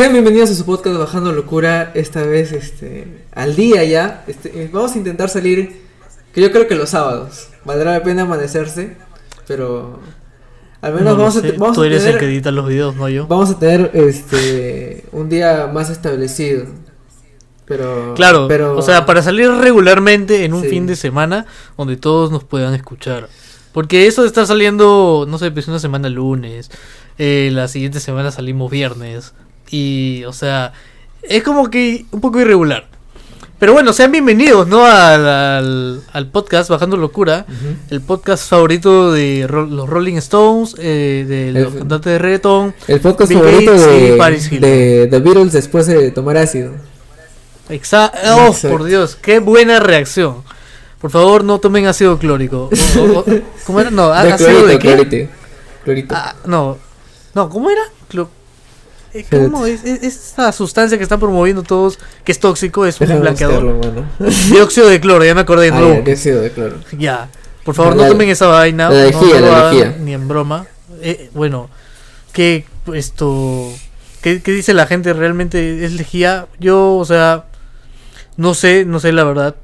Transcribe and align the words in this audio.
Sean 0.00 0.14
bienvenidos 0.14 0.50
a 0.50 0.54
su 0.54 0.64
podcast 0.64 0.96
Bajando 0.96 1.30
Locura, 1.30 1.90
esta 1.94 2.22
vez 2.22 2.52
este, 2.52 3.26
al 3.32 3.54
día 3.54 3.84
ya. 3.84 4.24
Este, 4.26 4.48
eh, 4.62 4.70
vamos 4.72 4.94
a 4.94 4.96
intentar 4.96 5.28
salir, 5.28 5.82
que 6.32 6.40
yo 6.40 6.50
creo 6.50 6.66
que 6.66 6.74
los 6.74 6.88
sábados. 6.88 7.48
Valdrá 7.66 7.92
la 7.92 8.02
pena 8.02 8.22
amanecerse, 8.22 8.96
pero 9.46 10.00
al 10.80 10.94
menos 10.94 11.12
No 11.12 11.16
vamos, 11.18 11.36
a, 11.36 11.40
sé, 11.42 11.52
te- 11.52 11.58
vamos 11.58 11.76
Tú 11.76 11.82
a 11.82 11.86
eres 11.86 11.98
tener, 11.98 12.14
el 12.14 12.18
que 12.18 12.26
edita 12.28 12.50
los 12.50 12.66
videos, 12.66 12.96
no 12.96 13.10
yo. 13.10 13.26
vamos 13.26 13.50
a 13.50 13.58
tener 13.58 13.90
este, 13.92 15.04
un 15.12 15.28
día 15.28 15.68
más 15.70 15.90
establecido. 15.90 16.64
Pero, 17.66 18.14
Claro, 18.14 18.48
pero, 18.48 18.78
o 18.78 18.80
sea, 18.82 19.04
para 19.04 19.20
salir 19.22 19.50
regularmente 19.50 20.46
en 20.46 20.54
un 20.54 20.62
Sí. 20.62 20.70
fin 20.70 20.86
de 20.86 20.96
semana 20.96 21.44
donde 21.76 21.98
todos 21.98 22.32
nos 22.32 22.42
puedan 22.44 22.72
escuchar. 22.72 23.28
Porque 23.72 24.06
eso 24.06 24.22
de 24.22 24.28
estar 24.28 24.46
saliendo, 24.46 25.26
no 25.28 25.36
sé, 25.36 25.50
pues 25.50 25.68
una 25.68 25.78
semana 25.78 26.08
lunes, 26.08 26.70
eh, 27.18 27.50
la 27.52 27.68
siguiente 27.68 28.00
semana 28.00 28.30
salimos 28.30 28.70
viernes. 28.70 29.34
Y, 29.70 30.24
o 30.24 30.32
sea, 30.32 30.72
es 31.22 31.42
como 31.42 31.70
que 31.70 32.04
un 32.10 32.20
poco 32.20 32.40
irregular. 32.40 32.86
Pero 33.58 33.74
bueno, 33.74 33.92
sean 33.92 34.10
bienvenidos, 34.10 34.66
¿no? 34.68 34.86
Al, 34.86 35.28
al, 35.28 36.02
al 36.14 36.26
podcast 36.28 36.70
Bajando 36.70 36.96
Locura, 36.96 37.44
el 37.90 38.00
podcast 38.00 38.48
favorito 38.48 39.12
de 39.12 39.44
ro- 39.46 39.66
los 39.66 39.86
Rolling 39.88 40.16
Stones, 40.16 40.74
eh, 40.78 41.26
de 41.28 41.52
los 41.60 41.72
El- 41.74 41.78
cantantes 41.80 42.12
de 42.12 42.18
reggaeton. 42.18 42.74
El 42.88 43.00
podcast 43.00 43.28
Bill 43.30 43.38
favorito 43.38 43.72
Gates 43.72 44.50
de, 44.50 44.60
de 44.60 45.06
The 45.08 45.18
Beatles 45.18 45.52
después 45.52 45.86
de 45.86 46.10
tomar 46.10 46.38
ácido. 46.38 46.72
Oh, 47.68 47.72
Exacto. 47.72 48.68
por 48.70 48.84
Dios, 48.84 49.16
qué 49.20 49.40
buena 49.40 49.78
reacción. 49.78 50.36
Por 50.98 51.10
favor, 51.10 51.44
no 51.44 51.60
tomen 51.60 51.86
ácido 51.86 52.18
clórico. 52.18 52.70
O- 52.98 53.00
o- 53.02 53.18
o- 53.20 53.24
¿Cómo 53.66 53.80
era? 53.80 53.90
No, 53.90 54.04
ácido 54.12 54.66
de 54.66 54.78
qué? 54.78 54.94
clorito. 54.94 55.32
Clorito. 55.84 56.14
Ah, 56.16 56.34
no. 56.46 56.78
No, 57.34 57.48
¿cómo 57.50 57.70
era? 57.70 57.82
Clo- 58.10 58.28
eh, 59.14 59.24
¿Cómo? 59.30 59.66
Es, 59.66 59.84
es- 59.84 60.02
esta 60.02 60.52
sustancia 60.52 60.96
que 60.98 61.04
están 61.04 61.18
promoviendo 61.20 61.62
todos, 61.62 61.98
que 62.24 62.32
es 62.32 62.40
tóxico, 62.40 62.86
es 62.86 63.00
un 63.00 63.20
blanqueador. 63.20 63.80
Dióxido 64.50 64.88
de 64.88 65.00
cloro, 65.00 65.24
ya 65.24 65.34
me 65.34 65.40
acordé. 65.42 65.70
Ah, 65.72 65.80
no. 65.80 65.94
ya, 65.94 66.00
dióxido 66.02 66.40
de 66.42 66.50
cloro. 66.52 66.76
Ya. 66.98 67.28
Por 67.64 67.74
favor, 67.74 67.94
no 67.96 68.06
tomen 68.06 68.28
esa 68.28 68.46
vaina. 68.46 68.88
la 68.88 69.10
no, 69.10 69.20
lejía, 69.20 69.40
no 69.40 69.46
la 69.52 69.70
lejía. 69.72 69.96
Ni 70.00 70.14
en 70.14 70.28
broma. 70.28 70.66
Eh, 71.02 71.30
bueno, 71.34 71.68
que 72.32 72.64
esto. 72.94 73.70
¿qué, 74.22 74.42
qué 74.42 74.52
dice 74.52 74.74
la 74.74 74.86
gente? 74.86 75.12
¿Realmente 75.12 75.84
es 75.84 75.92
lejía? 75.92 76.46
Yo, 76.58 76.96
o 76.96 77.04
sea. 77.04 77.44
No 78.36 78.54
sé, 78.54 78.84
no 78.86 79.00
sé 79.00 79.12
la 79.12 79.24
verdad. 79.24 79.56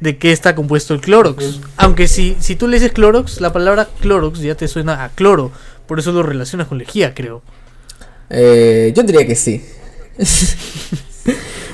De 0.00 0.18
qué 0.18 0.32
está 0.32 0.54
compuesto 0.56 0.92
el 0.92 1.00
Clorox. 1.00 1.60
Aunque 1.76 2.08
si, 2.08 2.36
si 2.40 2.56
tú 2.56 2.66
le 2.66 2.78
dices 2.78 2.92
Clorox, 2.92 3.40
la 3.40 3.52
palabra 3.52 3.88
Clorox 4.00 4.40
ya 4.40 4.54
te 4.56 4.66
suena 4.68 5.04
a 5.04 5.08
cloro. 5.10 5.52
Por 5.86 5.98
eso 6.00 6.10
lo 6.12 6.22
relacionas 6.24 6.66
con 6.66 6.78
lejía, 6.78 7.14
creo. 7.14 7.42
Eh, 8.30 8.92
yo 8.94 9.02
diría 9.02 9.26
que 9.26 9.34
sí. 9.34 9.64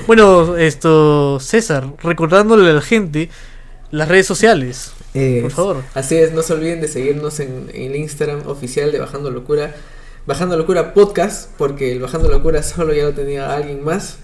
Bueno, 0.06 0.56
esto, 0.56 1.38
César, 1.38 1.92
recordándole 2.02 2.68
a 2.68 2.72
la 2.72 2.80
gente 2.80 3.30
las 3.92 4.08
redes 4.08 4.26
sociales. 4.26 4.90
Eh, 5.14 5.38
Por 5.42 5.52
favor. 5.52 5.82
Así 5.94 6.16
es, 6.16 6.32
no 6.32 6.42
se 6.42 6.52
olviden 6.52 6.80
de 6.80 6.88
seguirnos 6.88 7.38
en, 7.38 7.70
en 7.72 7.92
el 7.92 7.96
Instagram 7.96 8.48
oficial 8.48 8.90
de 8.90 8.98
Bajando 8.98 9.30
Locura. 9.30 9.72
Bajando 10.26 10.56
Locura 10.56 10.94
Podcast, 10.94 11.50
porque 11.56 11.92
el 11.92 12.00
Bajando 12.00 12.28
Locura 12.28 12.62
solo 12.64 12.92
ya 12.92 13.04
lo 13.04 13.12
tenía 13.12 13.54
alguien 13.54 13.84
más. 13.84 14.18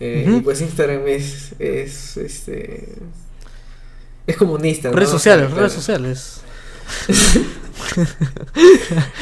Eh. 0.00 0.24
Y 0.28 0.40
pues 0.40 0.60
Instagram 0.60 1.06
es, 1.06 1.52
es, 1.60 2.16
este, 2.16 2.88
es 4.26 4.36
comunista. 4.36 4.90
¿no? 4.90 4.96
Redes 4.96 5.10
sociales, 5.10 5.50
redes 5.52 5.72
sociales. 5.74 6.40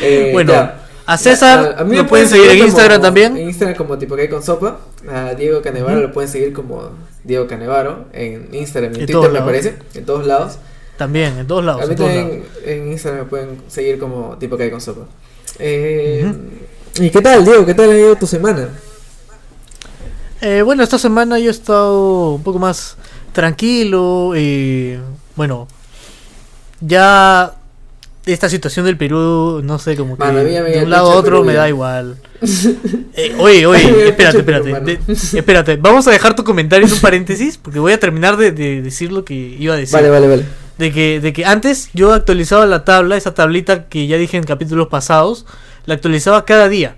Eh, 0.01 0.31
Bueno, 0.33 0.53
ya. 0.53 0.86
A 1.07 1.17
César 1.17 1.75
A- 1.79 1.81
a 1.81 1.85
mí 1.85 1.97
lo 1.97 2.03
me 2.03 2.09
pueden 2.09 2.29
seguir 2.29 2.47
en 2.51 2.57
como- 2.57 2.65
Instagram 2.69 3.01
también. 3.03 3.37
En 3.37 3.49
Instagram 3.49 3.77
como 3.77 3.97
tipo 3.99 4.17
que 4.17 4.23
hay 4.23 4.29
con 4.29 4.43
sopa. 4.43 4.81
A 5.11 5.35
Diego 5.35 5.63
Canevaro 5.63 6.01
lo 6.01 6.13
pueden 6.13 6.29
seguir 6.31 6.53
como 6.53 6.91
Diego 7.23 7.47
Canevaro 7.47 8.07
en 8.13 8.49
Instagram 8.53 8.93
y 8.93 8.95
en 8.97 9.01
En 9.03 9.07
Twitter 9.07 9.13
todos 9.15 9.29
me 9.29 9.35
lados. 9.35 9.47
parece, 9.47 9.77
en 9.95 10.05
todos 10.05 10.27
lados. 10.27 10.59
También, 10.97 11.39
en 11.39 11.47
todos 11.47 11.65
lados. 11.65 11.83
a 11.83 11.87
mí 11.87 11.93
en 11.93 11.97
también 11.99 12.29
lados. 12.31 12.47
en 12.65 12.93
Instagram 12.93 13.25
me 13.25 13.29
pueden 13.31 13.63
seguir 13.69 13.99
como 13.99 14.37
tipo 14.39 14.57
que 14.57 14.65
hay 14.65 14.71
con 14.71 14.81
sopa. 14.81 15.03
Eh, 15.59 16.33
¿Y 16.99 17.11
qué 17.11 17.21
tal, 17.21 17.45
Diego? 17.45 17.65
¿Qué 17.67 17.75
tal 17.75 17.91
ha 17.91 17.97
ido 17.99 18.17
tu 18.17 18.27
semana? 18.27 18.69
Eh, 20.41 20.63
bueno, 20.63 20.83
esta 20.83 20.99
semana 20.99 21.39
yo 21.39 21.49
he 21.49 21.51
estado 21.51 22.33
un 22.35 22.43
poco 22.43 22.59
más 22.59 22.97
tranquilo. 23.33 24.33
eh, 24.35 24.99
bueno, 25.35 25.69
ya 26.81 27.55
esta 28.27 28.49
situación 28.49 28.85
del 28.87 28.97
Perú, 28.97 29.61
no 29.65 29.79
sé, 29.79 29.97
como 29.97 30.17
que 30.17 30.25
Mano, 30.25 30.41
de 30.45 30.83
un 30.83 30.91
lado 30.91 31.13
a 31.13 31.15
otro 31.15 31.43
me 31.45 31.55
da 31.55 31.69
igual. 31.69 32.17
Eh, 33.19 33.35
oye, 33.39 33.65
oye, 33.65 34.09
espérate, 34.09 34.39
espérate. 34.41 34.81
de- 34.81 35.01
espérate, 35.39 35.77
vamos 35.77 36.07
a 36.07 36.11
dejar 36.11 36.37
tu 36.37 36.45
comentario 36.45 36.87
en 36.87 36.93
un 36.93 36.99
paréntesis 37.01 37.57
porque 37.57 37.79
voy 37.79 37.93
a 37.95 37.99
terminar 37.99 38.37
de, 38.37 38.53
de 38.53 38.83
decir 38.83 39.11
lo 39.11 39.25
que 39.25 39.35
iba 39.35 39.73
a 39.73 39.79
decir. 39.79 39.95
Vale, 39.95 40.11
vale, 40.11 40.29
vale. 40.29 40.45
De 40.77 40.93
que, 40.93 41.19
de 41.21 41.33
que 41.33 41.47
antes 41.47 41.89
yo 41.95 42.13
actualizaba 42.13 42.67
la 42.67 42.85
tabla, 42.85 43.17
esa 43.17 43.33
tablita 43.33 43.89
que 43.89 44.07
ya 44.07 44.19
dije 44.19 44.37
en 44.37 44.45
capítulos 44.45 44.89
pasados, 44.89 45.47
la 45.87 45.95
actualizaba 45.95 46.45
cada 46.45 46.69
día. 46.69 46.97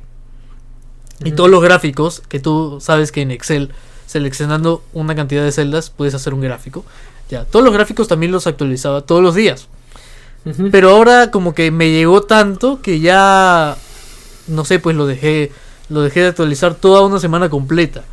Y 1.24 1.30
todos 1.32 1.48
los 1.50 1.62
gráficos, 1.62 2.20
que 2.28 2.40
tú 2.40 2.78
sabes 2.80 3.12
que 3.12 3.20
en 3.22 3.30
Excel, 3.30 3.70
seleccionando 4.06 4.82
una 4.92 5.14
cantidad 5.14 5.44
de 5.44 5.52
celdas, 5.52 5.90
puedes 5.90 6.14
hacer 6.14 6.34
un 6.34 6.40
gráfico. 6.40 6.84
Ya, 7.30 7.44
todos 7.44 7.64
los 7.64 7.72
gráficos 7.72 8.08
también 8.08 8.32
los 8.32 8.48
actualizaba 8.48 9.02
todos 9.02 9.22
los 9.22 9.36
días. 9.36 9.68
Pero 10.70 10.90
ahora 10.90 11.30
como 11.30 11.54
que 11.54 11.70
me 11.70 11.90
llegó 11.90 12.22
tanto 12.22 12.80
que 12.82 13.00
ya, 13.00 13.76
no 14.46 14.64
sé, 14.64 14.78
pues 14.78 14.96
lo 14.96 15.06
dejé, 15.06 15.52
lo 15.88 16.02
dejé 16.02 16.20
de 16.20 16.28
actualizar 16.28 16.74
toda 16.74 17.04
una 17.06 17.20
semana 17.20 17.48
completa. 17.48 18.04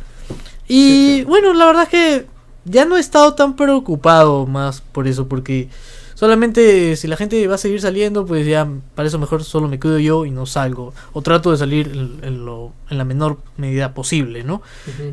Y 0.68 1.18
Sí, 1.18 1.24
bueno, 1.26 1.52
la 1.54 1.66
verdad 1.66 1.84
es 1.84 1.88
que 1.88 2.26
ya 2.64 2.84
no 2.84 2.96
he 2.96 3.00
estado 3.00 3.34
tan 3.34 3.54
preocupado 3.56 4.46
más 4.46 4.80
por 4.80 5.06
eso, 5.06 5.28
porque 5.28 5.68
solamente 6.14 6.96
si 6.96 7.06
la 7.06 7.16
gente 7.16 7.46
va 7.46 7.54
a 7.54 7.58
seguir 7.58 7.80
saliendo, 7.80 8.26
pues 8.26 8.46
ya 8.46 8.66
para 8.94 9.06
eso 9.06 9.18
mejor 9.18 9.44
solo 9.44 9.68
me 9.68 9.78
cuido 9.78 9.98
yo 9.98 10.24
y 10.24 10.30
no 10.30 10.46
salgo. 10.46 10.92
O 11.12 11.22
trato 11.22 11.52
de 11.52 11.58
salir 11.58 11.88
en, 11.88 12.18
en 12.22 12.44
lo, 12.44 12.72
en 12.90 12.98
la 12.98 13.04
menor 13.04 13.38
medida 13.56 13.94
posible, 13.94 14.42
¿no? 14.42 14.62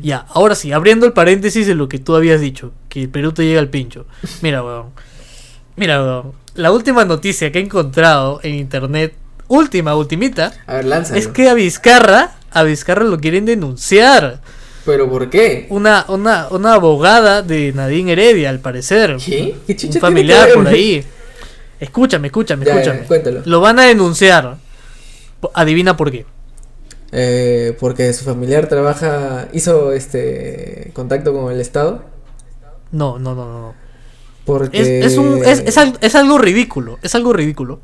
Ya, 0.02 0.26
ahora 0.30 0.54
sí, 0.56 0.72
abriendo 0.72 1.06
el 1.06 1.12
paréntesis 1.12 1.66
de 1.66 1.74
lo 1.76 1.88
que 1.88 1.98
tú 2.00 2.16
habías 2.16 2.40
dicho, 2.40 2.72
que 2.88 3.02
el 3.02 3.08
Perú 3.08 3.32
te 3.32 3.44
llega 3.44 3.60
al 3.60 3.68
pincho. 3.68 4.06
Mira, 4.42 4.64
weón. 4.64 4.86
Mira. 5.76 6.22
La 6.54 6.70
última 6.70 7.04
noticia 7.04 7.50
que 7.50 7.58
he 7.58 7.62
encontrado 7.62 8.38
en 8.44 8.54
internet, 8.54 9.14
última, 9.48 9.96
ultimita, 9.96 10.52
A 10.68 10.74
ver, 10.74 10.84
lánzalo. 10.84 11.18
es 11.18 11.26
que 11.26 11.48
a 11.48 11.54
Vizcarra, 11.54 12.36
a 12.52 12.62
Vizcarra 12.62 13.02
lo 13.02 13.18
quieren 13.18 13.44
denunciar. 13.44 14.40
¿Pero 14.86 15.10
por 15.10 15.30
qué? 15.30 15.66
Una, 15.70 16.04
una, 16.08 16.46
una 16.50 16.74
abogada 16.74 17.42
de 17.42 17.72
Nadine 17.72 18.12
Heredia, 18.12 18.50
al 18.50 18.60
parecer. 18.60 19.16
¿Qué? 19.24 19.56
¿Qué 19.66 19.76
Un 19.86 19.92
familiar 19.94 20.48
por 20.54 20.68
ahí. 20.68 21.04
Escúchame, 21.80 22.28
escúchame, 22.28 22.64
Ya, 22.66 22.74
ya, 22.74 22.80
escúchame. 22.80 23.06
cuéntalo. 23.08 23.42
Lo 23.44 23.60
van 23.60 23.78
a 23.80 23.82
denunciar. 23.84 24.56
Adivina 25.54 25.96
por 25.96 26.12
qué. 26.12 26.24
Eh, 27.10 27.76
porque 27.80 28.12
su 28.12 28.24
familiar 28.24 28.68
trabaja, 28.68 29.48
hizo 29.52 29.92
este 29.92 30.90
contacto 30.94 31.32
con 31.32 31.52
el 31.52 31.60
Estado. 31.60 32.04
No, 32.92 33.18
no, 33.18 33.34
no, 33.34 33.46
no. 33.46 33.83
Porque, 34.44 35.00
Es, 35.00 35.12
es, 35.12 35.18
un, 35.18 35.42
es, 35.44 35.60
es, 35.60 35.78
al- 35.78 35.98
es 36.00 36.14
algo 36.14 36.36
ridículo. 36.38 36.98
Es 37.02 37.14
algo 37.14 37.32
ridículo. 37.32 37.80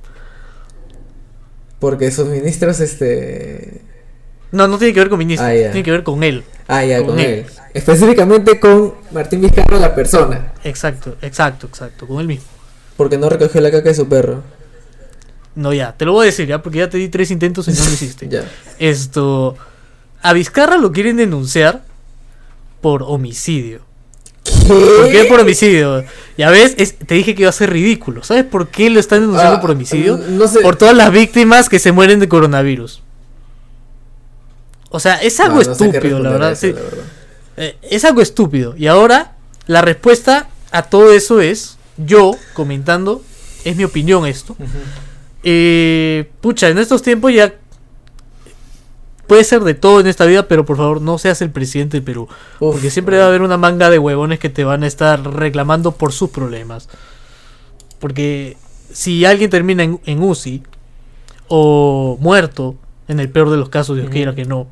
porque 1.79 2.11
sus 2.11 2.29
ministros, 2.29 2.81
este. 2.81 3.81
No, 4.53 4.67
no 4.69 4.79
tiene 4.79 4.93
que 4.93 5.01
ver 5.01 5.09
con 5.09 5.19
ministro. 5.19 5.47
Ah. 5.47 5.53
Tiene 5.53 5.83
que 5.83 5.91
ver 5.91 6.03
con 6.03 6.23
él. 6.23 6.45
Ah, 6.69 6.85
ya, 6.85 6.99
Con 6.99 7.09
con, 7.11 7.21
él. 7.21 7.27
él. 7.31 7.47
Específicamente 7.73 8.59
con 8.61 8.95
Martín 9.13 9.41
Vizcarra, 9.41 9.79
la 9.79 9.95
persona. 9.95 10.53
Exacto, 10.65 11.17
exacto, 11.23 11.67
exacto. 11.69 12.07
Con 12.07 12.21
él 12.21 12.27
mismo. 12.27 12.47
Porque 12.97 13.17
no 13.17 13.29
recogió 13.29 13.61
la 13.61 13.71
caca 13.71 13.89
de 13.89 13.95
su 13.95 14.09
perro. 14.09 14.43
No, 15.55 15.73
ya. 15.73 15.97
Te 15.97 16.05
lo 16.05 16.13
voy 16.13 16.25
a 16.25 16.27
decir 16.27 16.47
ya, 16.49 16.63
porque 16.63 16.79
ya 16.79 16.91
te 16.91 16.99
di 16.99 17.09
tres 17.09 17.31
intentos 17.31 17.67
y 17.69 17.73
no 17.73 17.79
lo 17.85 17.91
hiciste. 17.93 18.29
Ya. 18.29 18.45
Esto. 18.79 19.57
A 20.23 20.33
Vizcarra 20.35 20.77
lo 20.77 20.93
quieren 20.93 21.17
denunciar 21.17 21.83
por 22.81 23.03
homicidio. 23.05 23.81
¿Por 24.69 25.11
qué 25.11 25.25
por 25.29 25.41
homicidio? 25.41 26.05
Ya 26.39 26.51
ves, 26.51 26.75
es- 26.79 26.95
te 26.97 27.15
dije 27.15 27.35
que 27.35 27.43
iba 27.43 27.51
a 27.51 27.53
ser 27.53 27.71
ridículo. 27.71 28.23
¿Sabes 28.23 28.45
por 28.45 28.69
qué 28.69 28.89
lo 28.91 29.01
están 29.01 29.21
denunciando 29.21 29.57
Ah, 29.57 29.61
por 29.61 29.73
homicidio? 29.73 30.17
No 30.17 30.49
sé. 30.49 30.61
Por 30.61 30.77
todas 30.77 30.95
las 30.97 31.13
víctimas 31.13 31.69
que 31.69 31.79
se 31.79 31.93
mueren 31.93 32.21
de 32.21 32.29
coronavirus. 32.29 33.03
O 34.91 34.99
sea, 35.01 35.17
es 35.17 35.39
algo 35.41 35.61
Ah, 35.61 35.65
no 35.65 35.73
estúpido, 35.73 36.19
la 36.21 36.31
verdad. 36.31 36.53
eso, 36.53 36.61
sí. 36.69 36.73
la 36.73 36.81
verdad. 36.81 37.05
Eh, 37.57 37.77
es 37.83 38.05
algo 38.05 38.21
estúpido. 38.23 38.75
Y 38.77 38.87
ahora, 38.87 39.33
la 39.67 39.83
respuesta 39.83 40.49
a 40.73 40.83
todo 40.83 41.13
eso 41.13 41.41
es, 41.41 41.77
yo 41.97 42.33
comentando, 42.55 43.23
es 43.65 43.77
mi 43.77 43.85
opinión 43.85 44.27
esto. 44.27 44.57
Eh, 45.43 46.31
pucha, 46.41 46.69
en 46.69 46.79
estos 46.79 47.03
tiempos 47.03 47.33
ya 47.33 47.55
puede 49.31 49.45
ser 49.45 49.63
de 49.63 49.75
todo 49.75 50.01
en 50.01 50.09
esta 50.09 50.27
vida, 50.27 50.49
pero 50.49 50.67
por 50.67 50.77
favor 50.77 51.01
no 51.01 51.17
seas 51.17 51.41
el 51.41 51.51
presidente 51.51 51.99
del 51.99 52.03
Perú. 52.03 52.27
Uf, 52.59 52.75
porque 52.75 52.91
siempre 52.91 53.17
va 53.17 53.27
a 53.27 53.29
haber 53.29 53.43
una 53.43 53.57
manga 53.57 53.89
de 53.89 53.97
huevones 53.97 54.41
que 54.41 54.49
te 54.49 54.65
van 54.65 54.83
a 54.83 54.89
estar 54.89 55.23
reclamando 55.23 55.93
por 55.93 56.11
sus 56.11 56.31
problemas. 56.31 56.89
Porque 58.01 58.57
si 58.93 59.25
alguien 59.25 59.49
termina 59.49 59.85
en, 59.85 60.01
en 60.05 60.21
UCI 60.21 60.65
o 61.47 62.19
muerto, 62.21 62.75
en 63.07 63.21
el 63.21 63.29
peor 63.29 63.51
de 63.51 63.57
los 63.57 63.69
casos, 63.69 63.97
Dios 63.97 64.11
quiera 64.11 64.35
que 64.35 64.47
no, 64.47 64.67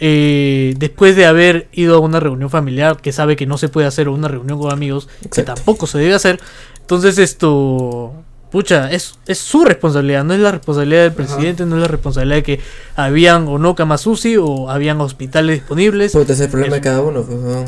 eh, 0.00 0.74
después 0.78 1.14
de 1.14 1.26
haber 1.26 1.68
ido 1.70 1.94
a 1.94 2.00
una 2.00 2.18
reunión 2.18 2.50
familiar 2.50 2.96
que 3.00 3.12
sabe 3.12 3.36
que 3.36 3.46
no 3.46 3.56
se 3.56 3.68
puede 3.68 3.86
hacer 3.86 4.08
o 4.08 4.14
una 4.14 4.26
reunión 4.26 4.58
con 4.58 4.72
amigos 4.72 5.08
que 5.32 5.44
tampoco 5.44 5.86
se 5.86 5.98
debe 5.98 6.14
hacer. 6.14 6.40
Entonces 6.80 7.18
esto, 7.18 8.12
pucha, 8.52 8.90
es, 8.92 9.14
es 9.26 9.38
su 9.38 9.64
responsabilidad, 9.64 10.22
no 10.24 10.34
es 10.34 10.40
la 10.40 10.52
responsabilidad 10.52 11.00
del 11.02 11.12
Ajá. 11.12 11.16
presidente, 11.16 11.64
no 11.66 11.76
es 11.76 11.82
la 11.82 11.88
responsabilidad 11.88 12.36
de 12.36 12.42
que 12.42 12.60
habían 12.94 13.48
o 13.48 13.58
no 13.58 13.74
camas 13.74 14.06
UCI 14.06 14.36
o 14.36 14.70
habían 14.70 15.00
hospitales 15.00 15.60
disponibles. 15.60 16.12
Puta, 16.12 16.34
es 16.34 16.40
el 16.40 16.50
problema 16.50 16.76
de 16.76 16.82
cada 16.82 17.00
uno, 17.00 17.22
pues, 17.22 17.38
¿no? 17.38 17.64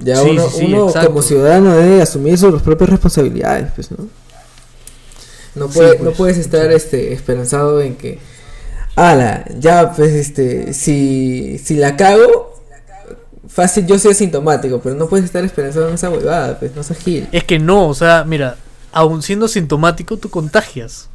Ya 0.00 0.16
Sí, 0.16 0.30
uno, 0.30 0.48
sí, 0.48 0.58
sí, 0.60 0.64
uno 0.66 0.86
exacto. 0.86 1.08
como 1.08 1.22
ciudadano 1.22 1.74
debe 1.74 2.00
asumir 2.00 2.38
sus 2.38 2.62
propias 2.62 2.88
responsabilidades, 2.90 3.72
pues, 3.74 3.90
¿no? 3.90 4.06
No, 5.56 5.66
Sí, 5.66 5.74
puede, 5.74 5.94
pues, 5.94 6.02
no 6.02 6.12
puedes 6.12 6.38
estar 6.38 6.70
este, 6.70 7.12
esperanzado 7.12 7.80
en 7.80 7.96
que, 7.96 8.20
ala, 8.94 9.44
ya, 9.58 9.92
pues, 9.92 10.12
este, 10.12 10.72
si, 10.72 11.58
si 11.58 11.74
la 11.74 11.96
cago, 11.96 12.54
fácil, 13.48 13.86
yo 13.86 13.98
soy 13.98 14.12
asintomático, 14.12 14.80
pero 14.80 14.94
no 14.94 15.08
puedes 15.08 15.24
estar 15.24 15.44
esperanzado 15.44 15.88
en 15.88 15.94
esa 15.94 16.10
huevada, 16.10 16.60
pues, 16.60 16.76
no 16.76 16.84
seas 16.84 17.00
gil. 17.00 17.26
Es 17.32 17.42
que 17.42 17.58
no, 17.58 17.88
o 17.88 17.94
sea, 17.94 18.22
mira, 18.24 18.56
aun 18.92 19.22
siendo 19.22 19.48
sintomático, 19.48 20.16
tú 20.16 20.30
contagias. 20.30 21.08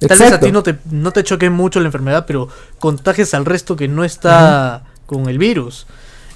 Tal 0.00 0.18
vez 0.18 0.32
a 0.32 0.38
ti 0.40 0.52
no 0.52 0.62
te, 0.62 0.76
no 0.90 1.10
te 1.10 1.24
choque 1.24 1.50
mucho 1.50 1.80
la 1.80 1.86
enfermedad, 1.86 2.24
pero 2.26 2.48
contagias 2.78 3.34
al 3.34 3.44
resto 3.44 3.74
que 3.76 3.88
no 3.88 4.04
está 4.04 4.84
con 5.06 5.28
el 5.28 5.38
virus. 5.38 5.86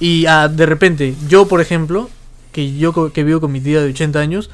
Y 0.01 0.27
ah, 0.27 0.49
de 0.49 0.67
repente, 0.67 1.15
yo 1.29 1.47
por 1.47 1.61
ejemplo, 1.61 2.11
que 2.51 2.77
yo 2.77 3.13
que 3.13 3.23
vivo 3.23 3.41
con 3.41 3.53
mi 3.53 3.61
tía 3.61 3.81
de 3.81 3.91
80 3.91 4.19
años, 4.19 4.51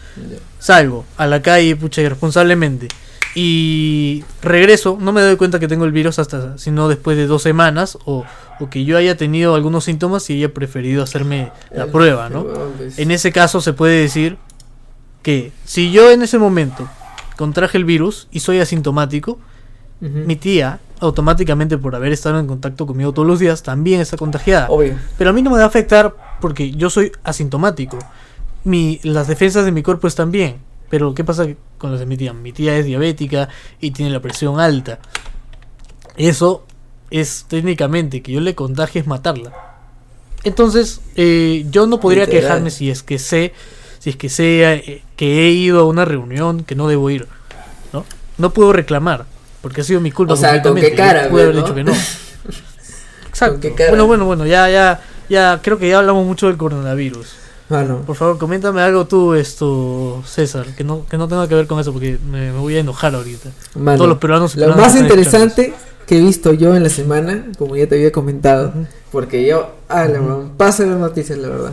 salgo 0.58 1.06
a 1.16 1.26
la 1.26 1.40
calle, 1.40 1.74
pucha, 1.74 2.02
irresponsablemente. 2.02 2.88
Y 3.34 4.24
regreso, 4.42 4.98
no 5.00 5.12
me 5.12 5.22
doy 5.22 5.36
cuenta 5.36 5.58
que 5.58 5.68
tengo 5.68 5.84
el 5.84 5.92
virus 5.92 6.18
hasta, 6.18 6.58
sino 6.58 6.88
después 6.88 7.16
de 7.16 7.26
dos 7.26 7.42
semanas, 7.42 7.96
o, 8.04 8.24
o 8.60 8.68
que 8.70 8.84
yo 8.84 8.96
haya 8.98 9.16
tenido 9.16 9.54
algunos 9.54 9.84
síntomas 9.84 10.28
y 10.28 10.34
haya 10.34 10.52
preferido 10.52 11.02
hacerme 11.02 11.50
la 11.70 11.84
El- 11.84 11.90
prueba, 11.90 12.28
¿no? 12.28 12.40
el 12.40 12.46
huevón, 12.46 12.72
pues. 12.76 12.98
En 12.98 13.10
ese 13.10 13.32
caso 13.32 13.60
se 13.60 13.72
puede 13.72 14.00
decir 14.00 14.36
que 15.28 15.52
si 15.66 15.92
yo 15.92 16.10
en 16.10 16.22
ese 16.22 16.38
momento 16.38 16.88
contraje 17.36 17.76
el 17.76 17.84
virus 17.84 18.28
y 18.30 18.40
soy 18.40 18.60
asintomático, 18.60 19.38
mi 20.00 20.36
tía 20.36 20.80
automáticamente 21.00 21.76
por 21.76 21.94
haber 21.94 22.14
estado 22.14 22.40
en 22.40 22.46
contacto 22.46 22.86
conmigo 22.86 23.12
todos 23.12 23.28
los 23.28 23.38
días 23.38 23.62
también 23.62 24.00
está 24.00 24.16
contagiada. 24.16 24.70
Obvio. 24.70 24.98
Pero 25.18 25.28
a 25.28 25.32
mí 25.34 25.42
no 25.42 25.50
me 25.50 25.58
va 25.58 25.64
a 25.64 25.66
afectar 25.66 26.16
porque 26.40 26.70
yo 26.70 26.88
soy 26.88 27.12
asintomático. 27.24 27.98
Mi, 28.64 29.00
las 29.02 29.28
defensas 29.28 29.66
de 29.66 29.72
mi 29.72 29.82
cuerpo 29.82 30.08
están 30.08 30.30
bien. 30.30 30.60
Pero 30.88 31.12
¿qué 31.14 31.24
pasa 31.24 31.46
con 31.76 31.90
las 31.90 32.00
de 32.00 32.06
mi 32.06 32.16
tía? 32.16 32.32
Mi 32.32 32.52
tía 32.52 32.78
es 32.78 32.86
diabética 32.86 33.50
y 33.82 33.90
tiene 33.90 34.10
la 34.10 34.22
presión 34.22 34.58
alta. 34.58 34.98
Eso 36.16 36.64
es 37.10 37.44
técnicamente 37.48 38.22
que 38.22 38.32
yo 38.32 38.40
le 38.40 38.54
contagie 38.54 39.02
es 39.02 39.06
matarla. 39.06 39.52
Entonces, 40.42 41.02
eh, 41.16 41.66
yo 41.70 41.86
no 41.86 42.00
podría 42.00 42.24
Literal. 42.24 42.42
quejarme 42.42 42.70
si 42.70 42.88
es 42.88 43.02
que 43.02 43.18
sé, 43.18 43.52
si 44.08 44.12
es 44.12 44.16
que 44.16 44.28
sé 44.30 44.72
eh, 44.72 45.02
que 45.16 45.46
he 45.46 45.50
ido 45.50 45.80
a 45.80 45.84
una 45.84 46.06
reunión 46.06 46.64
que 46.64 46.74
no 46.74 46.88
debo 46.88 47.10
ir. 47.10 47.26
¿No? 47.92 48.06
No 48.38 48.50
puedo 48.54 48.72
reclamar, 48.72 49.26
porque 49.60 49.82
ha 49.82 49.84
sido 49.84 50.00
mi 50.00 50.10
culpa. 50.10 50.32
O 50.32 50.36
sea, 50.36 50.62
¿con 50.62 50.76
qué 50.76 50.94
cara, 50.94 51.24
haber 51.26 51.30
pues, 51.30 51.56
dicho 51.56 51.68
no? 51.68 51.74
que 51.74 51.84
no. 51.84 51.92
Exacto. 53.28 53.60
qué 53.60 53.74
cara? 53.74 53.90
Bueno, 53.90 54.06
bueno, 54.06 54.24
bueno, 54.24 54.46
ya, 54.46 54.70
ya, 54.70 55.02
ya, 55.28 55.60
creo 55.62 55.78
que 55.78 55.88
ya 55.88 55.98
hablamos 55.98 56.26
mucho 56.26 56.46
del 56.46 56.56
coronavirus. 56.56 57.34
Mano, 57.68 57.98
Por 58.06 58.16
favor, 58.16 58.38
coméntame 58.38 58.80
algo 58.80 59.06
tú, 59.06 59.34
esto, 59.34 60.22
César, 60.24 60.64
que 60.74 60.84
no, 60.84 61.04
que 61.04 61.18
no 61.18 61.28
tenga 61.28 61.46
que 61.46 61.54
ver 61.54 61.66
con 61.66 61.78
eso, 61.78 61.92
porque 61.92 62.18
me, 62.30 62.50
me 62.50 62.58
voy 62.58 62.76
a 62.76 62.80
enojar 62.80 63.14
ahorita. 63.14 63.50
mano, 63.74 63.98
Todos 63.98 64.08
los 64.08 64.18
peruanos 64.18 64.56
Lo 64.56 64.74
más 64.74 64.96
interesante 64.96 65.74
que 66.06 66.16
he 66.16 66.20
visto 66.22 66.54
yo 66.54 66.74
en 66.74 66.82
la 66.82 66.88
semana, 66.88 67.44
como 67.58 67.76
ya 67.76 67.86
te 67.86 67.96
había 67.96 68.10
comentado, 68.10 68.72
porque 69.12 69.46
yo, 69.46 69.70
ah, 69.90 70.06
la 70.06 70.20
paso 70.56 70.84
a 70.84 70.86
ver 70.86 70.96
noticias, 70.96 71.38
la 71.38 71.48
verdad. 71.48 71.72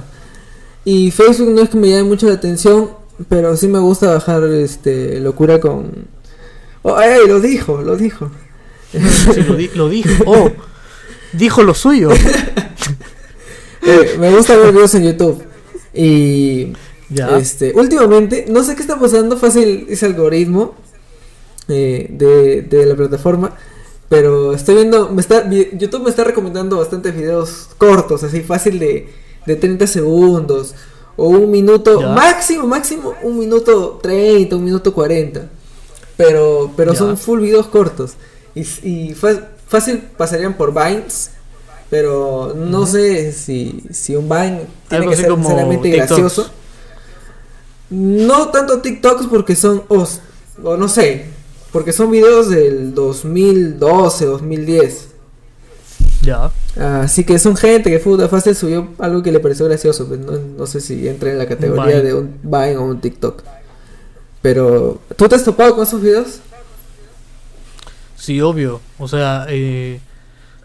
Y 0.86 1.12
Facebook 1.12 1.50
no 1.50 1.62
es 1.62 1.70
que 1.70 1.78
me 1.78 1.90
llame 1.90 2.04
mucho 2.04 2.28
la 2.28 2.34
atención, 2.36 2.92
pero 3.28 3.58
sí 3.58 3.68
me 3.68 3.80
gusta 3.80 4.14
bajar 4.14 4.44
este 4.46 5.20
locura 5.20 5.60
con. 5.60 6.08
Oh, 6.84 7.00
ey, 7.02 7.28
lo 7.28 7.40
dijo, 7.42 7.82
lo 7.82 7.98
dijo. 7.98 8.30
Sí, 8.92 9.42
lo, 9.42 9.56
di- 9.56 9.72
lo 9.74 9.90
dijo. 9.90 10.24
Oh, 10.26 10.52
dijo 11.34 11.64
lo 11.64 11.74
suyo. 11.74 12.10
Eh, 13.88 14.16
me 14.20 14.36
gusta 14.36 14.56
ver 14.58 14.72
videos 14.72 14.96
en 14.96 15.04
YouTube. 15.04 15.44
Y 15.94 16.74
Ya. 17.12 17.38
este, 17.38 17.72
últimamente, 17.76 18.46
no 18.50 18.64
sé 18.64 18.76
qué 18.76 18.82
está 18.82 19.00
pasando, 19.00 19.38
fácil 19.38 19.86
ese 19.90 20.08
algoritmo 20.08 20.74
eh, 21.68 22.08
de, 22.10 22.64
de 22.64 22.86
la 22.88 22.96
plataforma. 22.96 23.54
Pero 24.10 24.54
estoy 24.54 24.76
viendo, 24.76 25.10
me 25.12 25.22
está, 25.22 25.48
YouTube 25.50 26.04
me 26.04 26.10
está 26.10 26.24
recomendando 26.24 26.78
bastantes 26.78 27.16
videos 27.16 27.70
cortos, 27.78 28.24
así 28.24 28.42
fácil 28.42 28.80
de, 28.80 29.08
de 29.46 29.56
30 29.56 29.88
segundos. 29.88 30.76
O 31.18 31.30
un 31.30 31.50
minuto, 31.50 32.02
Ya. 32.02 32.10
máximo, 32.10 32.68
máximo, 32.68 33.14
un 33.24 33.40
minuto 33.40 34.00
30, 34.02 34.56
un 34.56 34.66
minuto 34.66 34.94
40. 34.94 35.48
Pero, 36.18 36.72
pero 36.76 36.94
Ya. 36.94 37.00
son 37.00 37.18
full 37.18 37.40
videos 37.42 37.68
cortos. 37.68 38.14
Y, 38.54 39.14
fácil 39.68 40.00
pasarían 40.18 40.56
por 40.56 40.74
Vines. 40.74 41.32
Pero 41.90 42.54
no 42.56 42.86
sé 42.88 43.32
si, 43.32 43.84
si 43.92 44.16
un 44.16 44.28
Vine 44.28 44.66
tiene 44.90 45.08
que 45.08 45.16
ser 45.16 45.30
necesariamente 45.38 45.90
gracioso. 45.90 46.50
No 47.90 48.50
tanto 48.50 48.82
TikToks 48.82 49.28
porque 49.28 49.56
son, 49.56 49.84
o, 49.90 50.08
o 50.64 50.78
no 50.78 50.88
sé, 50.90 51.26
porque 51.72 51.94
son 51.94 52.10
videos 52.10 52.50
del 52.50 52.96
2012, 52.96 54.26
2010. 54.26 55.08
Ya. 56.26 56.52
Así 57.04 57.24
que 57.24 57.38
son 57.40 57.56
gente 57.56 57.90
que 57.90 58.00
fácil 58.28 58.56
subió 58.56 58.90
algo 59.00 59.22
que 59.24 59.32
le 59.32 59.40
pareció 59.40 59.66
gracioso, 59.66 60.08
pues 60.08 60.20
no, 60.20 60.34
no 60.58 60.66
sé 60.66 60.82
si 60.82 61.08
entra 61.08 61.32
en 61.32 61.38
la 61.38 61.46
categoría 61.48 61.98
Vine. 61.98 62.02
de 62.02 62.14
un 62.14 62.36
Vine 62.44 62.78
o 62.78 62.84
un 62.84 63.00
TikTok. 63.00 63.44
Pero, 64.42 65.02
¿tú 65.16 65.28
te 65.28 65.36
has 65.36 65.44
topado 65.44 65.76
con 65.76 65.84
esos 65.84 66.02
videos? 66.02 66.40
Sí, 68.16 68.42
obvio. 68.42 68.82
O 68.98 69.08
sea, 69.08 69.46
eh, 69.50 70.00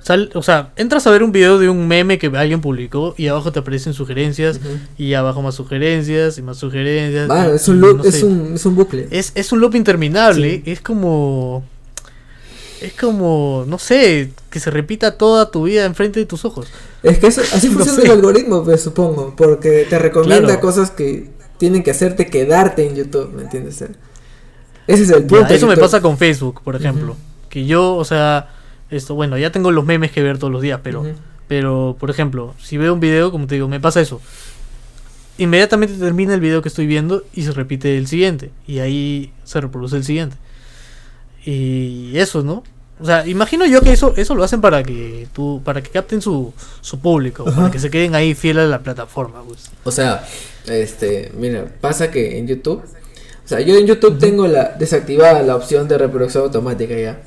sal- 0.03 0.31
o 0.35 0.43
sea, 0.43 0.73
entras 0.77 1.07
a 1.07 1.11
ver 1.11 1.23
un 1.23 1.33
video 1.33 1.59
de 1.59 1.69
un 1.69 1.87
meme 1.89 2.19
que 2.19 2.27
alguien 2.29 2.61
publicó 2.61 3.15
y 3.17 3.29
abajo 3.29 3.53
te 3.53 3.59
aparecen 3.59 3.93
sugerencias 3.93 4.61
y 4.99 5.15
abajo 5.15 5.43
más 5.43 5.55
sugerencias 5.55 6.39
y 6.39 6.43
más 6.43 6.59
sugerencias. 6.59 7.29
Es 7.55 7.69
un 7.69 7.81
loop, 7.81 7.99
no 7.99 8.05
es, 8.05 8.23
un, 8.23 8.53
es 8.55 8.67
un 8.67 8.77
bucle. 8.77 9.09
Es, 9.11 9.33
es 9.35 9.53
un 9.53 9.61
loop 9.61 9.75
interminable. 9.75 10.63
Es 10.67 10.81
como. 10.81 11.65
Es 12.81 12.93
como. 12.95 13.65
No 13.67 13.79
sé. 13.79 14.31
Que 14.51 14.61
se 14.61 14.71
repita 14.71 15.17
toda 15.19 15.51
tu 15.51 15.65
vida 15.65 15.85
enfrente 15.85 16.21
de 16.21 16.27
tus 16.27 16.45
ojos. 16.45 16.69
Es 17.03 17.19
que 17.19 17.27
eso- 17.29 17.43
así 17.53 17.69
No 17.71 17.75
funciona 17.75 18.01
sé. 18.01 18.07
el 18.07 18.13
algoritmo, 18.13 18.65
pues 18.65 18.81
supongo, 18.83 19.35
porque 19.37 19.87
te 19.89 19.99
recomienda 19.99 20.47
Claro. 20.47 20.61
cosas 20.61 20.91
que 20.91 21.31
tienen 21.59 21.83
que 21.83 21.91
hacerte 21.91 22.27
quedarte 22.27 22.87
en 22.87 22.97
YouTube, 22.97 23.33
¿me 23.35 23.43
entiendes? 23.43 23.83
Ese 24.87 25.03
es 25.05 25.11
el 25.11 25.25
punto. 25.25 25.53
eso 25.53 25.67
me 25.67 25.77
pasa 25.77 26.01
con 26.01 26.17
Facebook, 26.19 26.63
por 26.63 26.75
ejemplo. 26.77 27.17
Que 27.49 27.67
yo, 27.67 27.95
o 27.97 28.05
sea. 28.05 28.49
Esto, 28.91 29.15
bueno, 29.15 29.39
ya 29.39 29.53
tengo 29.53 29.71
los 29.71 29.85
memes 29.87 30.11
que 30.11 30.21
ver 30.23 30.39
todos 30.39 30.53
los 30.53 30.63
días, 30.63 30.81
pero. 30.83 31.05
Pero, 31.47 31.97
por 31.99 32.11
ejemplo, 32.11 32.55
si 32.63 32.77
veo 32.77 32.95
un 32.95 33.01
video, 33.01 33.31
como 33.33 33.47
te 33.47 33.57
digo, 33.57 33.67
me 33.69 33.81
pasa 33.81 34.01
eso. 34.01 34.21
Inmediatamente 35.39 35.95
termina 35.95 36.35
el 36.35 36.41
video 36.41 36.61
que 36.61 36.69
estoy 36.69 36.87
viendo 36.87 37.25
y 37.35 37.43
se 37.43 37.53
repite 37.53 37.97
el 37.97 38.07
siguiente. 38.07 38.51
Y 38.67 38.81
ahí 38.81 39.33
se 39.45 39.61
reproduce 39.61 39.97
el 39.97 40.05
siguiente. 40.05 40.37
Y 41.45 42.13
eso, 42.19 42.43
¿no? 42.43 42.63
O 43.01 43.05
sea, 43.07 43.27
imagino 43.27 43.65
yo 43.65 43.81
que 43.81 43.93
eso, 43.93 44.13
eso 44.17 44.35
lo 44.35 44.45
hacen 44.45 44.61
para 44.61 44.83
que 44.83 45.27
tú, 45.33 45.63
para 45.65 45.81
que 45.83 45.89
capten 45.89 46.21
su, 46.21 46.53
su 46.83 46.99
público, 46.99 47.45
Ajá. 47.49 47.57
para 47.57 47.71
que 47.71 47.79
se 47.79 47.89
queden 47.91 48.15
ahí 48.15 48.35
fieles 48.35 48.65
a 48.65 48.69
la 48.69 48.81
plataforma, 48.81 49.43
pues. 49.47 49.71
O 49.85 49.91
sea, 49.91 50.23
este, 50.67 51.33
mira, 51.39 51.65
pasa 51.81 52.11
que 52.11 52.39
en 52.39 52.47
YouTube, 52.47 52.83
o 52.83 53.49
sea, 53.49 53.61
yo 53.61 53.75
en 53.77 53.87
YouTube 53.87 54.19
tengo 54.19 54.47
la 54.47 54.75
desactivada 54.79 55.43
la 55.43 55.57
opción 55.57 55.89
de 55.89 55.97
reproducción 55.97 56.45
automática 56.45 56.95
ya, 56.95 57.23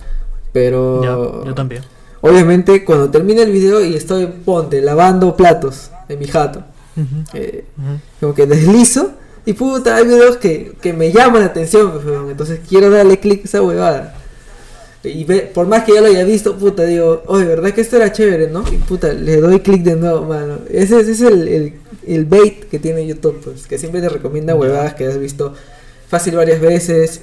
pero 0.51 1.01
Ya, 1.03 1.47
yo 1.47 1.53
también. 1.55 1.81
obviamente 2.21 2.85
cuando 2.85 3.09
termina 3.09 3.41
el 3.41 3.51
video 3.51 3.83
y 3.83 3.95
estoy 3.95 4.27
ponte 4.27 4.79
lavando 4.79 5.35
platos 5.35 5.89
en 6.07 6.19
mi 6.19 6.27
jato, 6.27 6.63
eh, 7.33 7.65
como 8.19 8.35
que 8.35 8.45
deslizo 8.45 9.13
y 9.45 9.53
puta, 9.53 9.95
hay 9.95 10.05
videos 10.05 10.37
que, 10.37 10.73
que 10.81 10.93
me 10.93 11.11
llaman 11.11 11.41
la 11.41 11.47
atención, 11.47 11.91
pues, 11.91 12.05
entonces 12.29 12.59
quiero 12.67 12.89
darle 12.89 13.19
clic 13.19 13.41
a 13.41 13.45
esa 13.45 13.61
huevada. 13.61 14.15
Y 15.03 15.25
ve, 15.25 15.51
por 15.53 15.67
más 15.67 15.83
que 15.83 15.93
ya 15.93 15.99
lo 16.01 16.07
haya 16.07 16.23
visto, 16.23 16.55
puta, 16.57 16.85
digo, 16.85 17.23
oye, 17.27 17.43
¿verdad 17.43 17.73
que 17.73 17.81
esto 17.81 17.97
era 17.97 18.13
chévere, 18.13 18.47
no? 18.49 18.63
Y 18.71 18.77
puta, 18.77 19.11
le 19.11 19.35
doy 19.41 19.59
clic 19.59 19.83
de 19.83 19.97
nuevo, 19.97 20.25
mano. 20.25 20.59
Ese, 20.69 20.97
ese 21.01 21.11
es 21.11 21.21
el, 21.21 21.47
el, 21.49 21.73
el 22.07 22.23
bait 22.25 22.69
que 22.69 22.79
tiene 22.79 23.05
YouTube, 23.05 23.41
pues, 23.43 23.67
que 23.67 23.77
siempre 23.77 23.99
te 23.99 24.07
recomienda 24.07 24.55
huevadas 24.55 24.93
que 24.93 25.05
has 25.07 25.19
visto 25.19 25.53
fácil 26.07 26.37
varias 26.37 26.61
veces, 26.61 27.19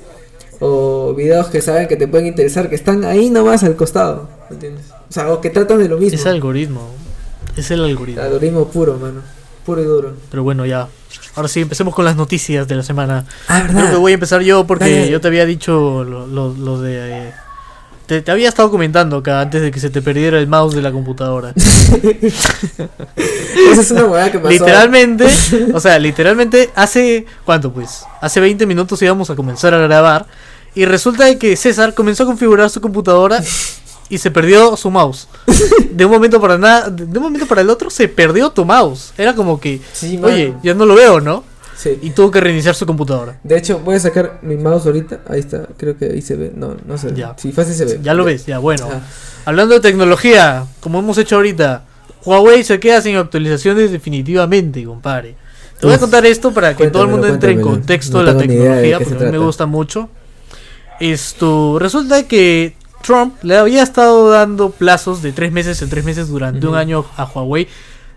o 0.58 1.14
videos 1.14 1.46
que 1.46 1.62
saben 1.62 1.88
que 1.88 1.96
te 1.96 2.06
pueden 2.06 2.26
interesar, 2.26 2.68
que 2.68 2.74
están 2.74 3.02
ahí 3.04 3.30
nomás 3.30 3.64
al 3.64 3.76
costado, 3.76 4.28
¿me 4.50 4.56
entiendes? 4.56 4.84
O 5.08 5.12
sea, 5.12 5.32
o 5.32 5.40
que 5.40 5.48
tratan 5.48 5.78
de 5.78 5.88
lo 5.88 5.96
mismo. 5.96 6.18
Es 6.18 6.26
algoritmo. 6.26 6.90
Es 7.56 7.70
el 7.70 7.80
El 7.80 7.86
algoritmo. 7.86 8.22
algoritmo 8.22 8.68
puro, 8.68 8.98
mano. 8.98 9.22
Puro 9.70 9.82
y 9.82 9.84
duro. 9.84 10.12
Pero 10.30 10.42
bueno, 10.42 10.66
ya. 10.66 10.88
Ahora 11.36 11.48
sí, 11.48 11.60
empecemos 11.60 11.94
con 11.94 12.04
las 12.04 12.16
noticias 12.16 12.66
de 12.66 12.74
la 12.74 12.82
semana. 12.82 13.24
Ah, 13.48 13.64
Creo 13.68 13.90
que 13.90 13.96
voy 13.96 14.10
a 14.12 14.14
empezar 14.14 14.40
yo 14.42 14.66
porque 14.66 14.84
Dale. 14.90 15.10
yo 15.10 15.20
te 15.20 15.28
había 15.28 15.46
dicho 15.46 16.02
lo, 16.04 16.26
lo- 16.26 16.52
lo 16.54 16.80
de... 16.80 17.28
eh, 17.28 17.32
te, 18.06 18.20
te 18.22 18.30
había 18.32 18.48
estado 18.48 18.70
comentando 18.72 19.18
acá 19.18 19.40
antes 19.40 19.62
de 19.62 19.70
que 19.70 19.78
se 19.78 19.90
te 19.90 20.02
perdiera 20.02 20.38
el 20.40 20.48
mouse 20.48 20.74
de 20.74 20.82
la 20.82 20.90
computadora. 20.90 21.52
Esa 21.56 22.80
es 23.80 23.90
una 23.92 24.04
hueá 24.06 24.32
que 24.32 24.38
pasó. 24.38 24.50
Literalmente, 24.50 25.26
o 25.74 25.80
sea, 25.80 25.98
literalmente 25.98 26.70
hace, 26.74 27.26
¿cuánto 27.44 27.72
pues? 27.72 28.04
Hace 28.20 28.40
20 28.40 28.66
minutos 28.66 29.00
íbamos 29.02 29.30
a 29.30 29.36
comenzar 29.36 29.74
a 29.74 29.78
grabar 29.78 30.26
y 30.74 30.84
resulta 30.84 31.36
que 31.38 31.56
César 31.56 31.94
comenzó 31.94 32.24
a 32.24 32.26
configurar 32.26 32.70
su 32.70 32.80
computadora 32.80 33.40
y 34.10 34.18
se 34.18 34.30
perdió 34.30 34.76
su 34.76 34.90
mouse. 34.90 35.28
De 35.90 36.04
un 36.04 36.10
momento 36.10 36.40
para 36.40 36.58
nada, 36.58 36.90
de 36.90 37.04
un 37.04 37.24
momento 37.24 37.46
para 37.46 37.60
el 37.62 37.70
otro 37.70 37.90
se 37.90 38.08
perdió 38.08 38.50
tu 38.50 38.64
mouse. 38.64 39.12
Era 39.16 39.34
como 39.34 39.60
que, 39.60 39.80
Sí, 39.92 40.20
oye, 40.22 40.54
ya 40.62 40.74
no 40.74 40.84
lo 40.84 40.94
veo, 40.94 41.20
¿no? 41.20 41.44
Sí. 41.76 41.98
Y 42.02 42.10
tuvo 42.10 42.30
que 42.30 42.40
reiniciar 42.40 42.74
su 42.74 42.84
computadora. 42.84 43.38
De 43.42 43.56
hecho, 43.56 43.78
voy 43.78 43.94
a 43.94 44.00
sacar 44.00 44.40
mi 44.42 44.56
mouse 44.56 44.84
ahorita. 44.86 45.20
Ahí 45.28 45.40
está, 45.40 45.66
creo 45.76 45.96
que 45.96 46.06
ahí 46.06 46.20
se 46.20 46.36
ve. 46.36 46.52
No, 46.54 46.76
no 46.86 46.98
se 46.98 47.08
ve. 47.08 47.16
Ya. 47.16 47.34
Sí, 47.38 47.52
fácil 47.52 47.74
se 47.74 47.84
ve. 47.86 48.00
Ya 48.02 48.12
lo 48.12 48.24
ves, 48.24 48.44
ya, 48.44 48.58
bueno. 48.58 48.86
Ajá. 48.86 49.00
Hablando 49.46 49.74
de 49.74 49.80
tecnología, 49.80 50.66
como 50.80 50.98
hemos 50.98 51.16
hecho 51.16 51.36
ahorita, 51.36 51.84
Huawei 52.24 52.64
se 52.64 52.78
queda 52.78 53.00
sin 53.00 53.16
actualizaciones 53.16 53.90
definitivamente, 53.90 54.84
compadre. 54.84 55.36
Te 55.78 55.86
voy 55.86 55.94
a 55.94 55.98
contar 55.98 56.26
esto 56.26 56.52
para 56.52 56.76
que 56.76 56.88
todo 56.88 57.04
el 57.04 57.08
mundo 57.08 57.26
entre 57.26 57.52
en 57.52 57.62
contexto 57.62 58.18
No 58.18 58.24
de 58.24 58.24
la 58.26 58.32
de 58.34 58.46
tecnología, 58.46 58.98
porque 58.98 59.24
a 59.24 59.26
mí 59.26 59.32
me 59.32 59.38
gusta 59.38 59.64
mucho. 59.64 60.10
Esto, 61.00 61.78
resulta 61.78 62.28
que 62.28 62.74
Trump 63.02 63.34
le 63.42 63.56
había 63.56 63.82
estado 63.82 64.30
dando 64.30 64.70
plazos 64.70 65.22
de 65.22 65.32
tres 65.32 65.52
meses 65.52 65.80
en 65.82 65.88
tres 65.90 66.04
meses 66.04 66.28
durante 66.28 66.66
un 66.66 66.74
año 66.74 67.04
a 67.16 67.24
Huawei, 67.24 67.66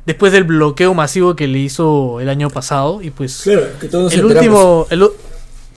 después 0.05 0.31
del 0.33 0.43
bloqueo 0.43 0.93
masivo 0.93 1.35
que 1.35 1.47
le 1.47 1.59
hizo 1.59 2.19
el 2.19 2.29
año 2.29 2.49
pasado, 2.49 3.01
y 3.01 3.09
pues 3.09 3.41
Claro, 3.43 3.67
que 3.79 3.87
todos 3.87 4.05
nos 4.05 4.13
el 4.13 4.19
enteramos. 4.21 4.59
último, 4.59 4.87
el, 4.89 5.09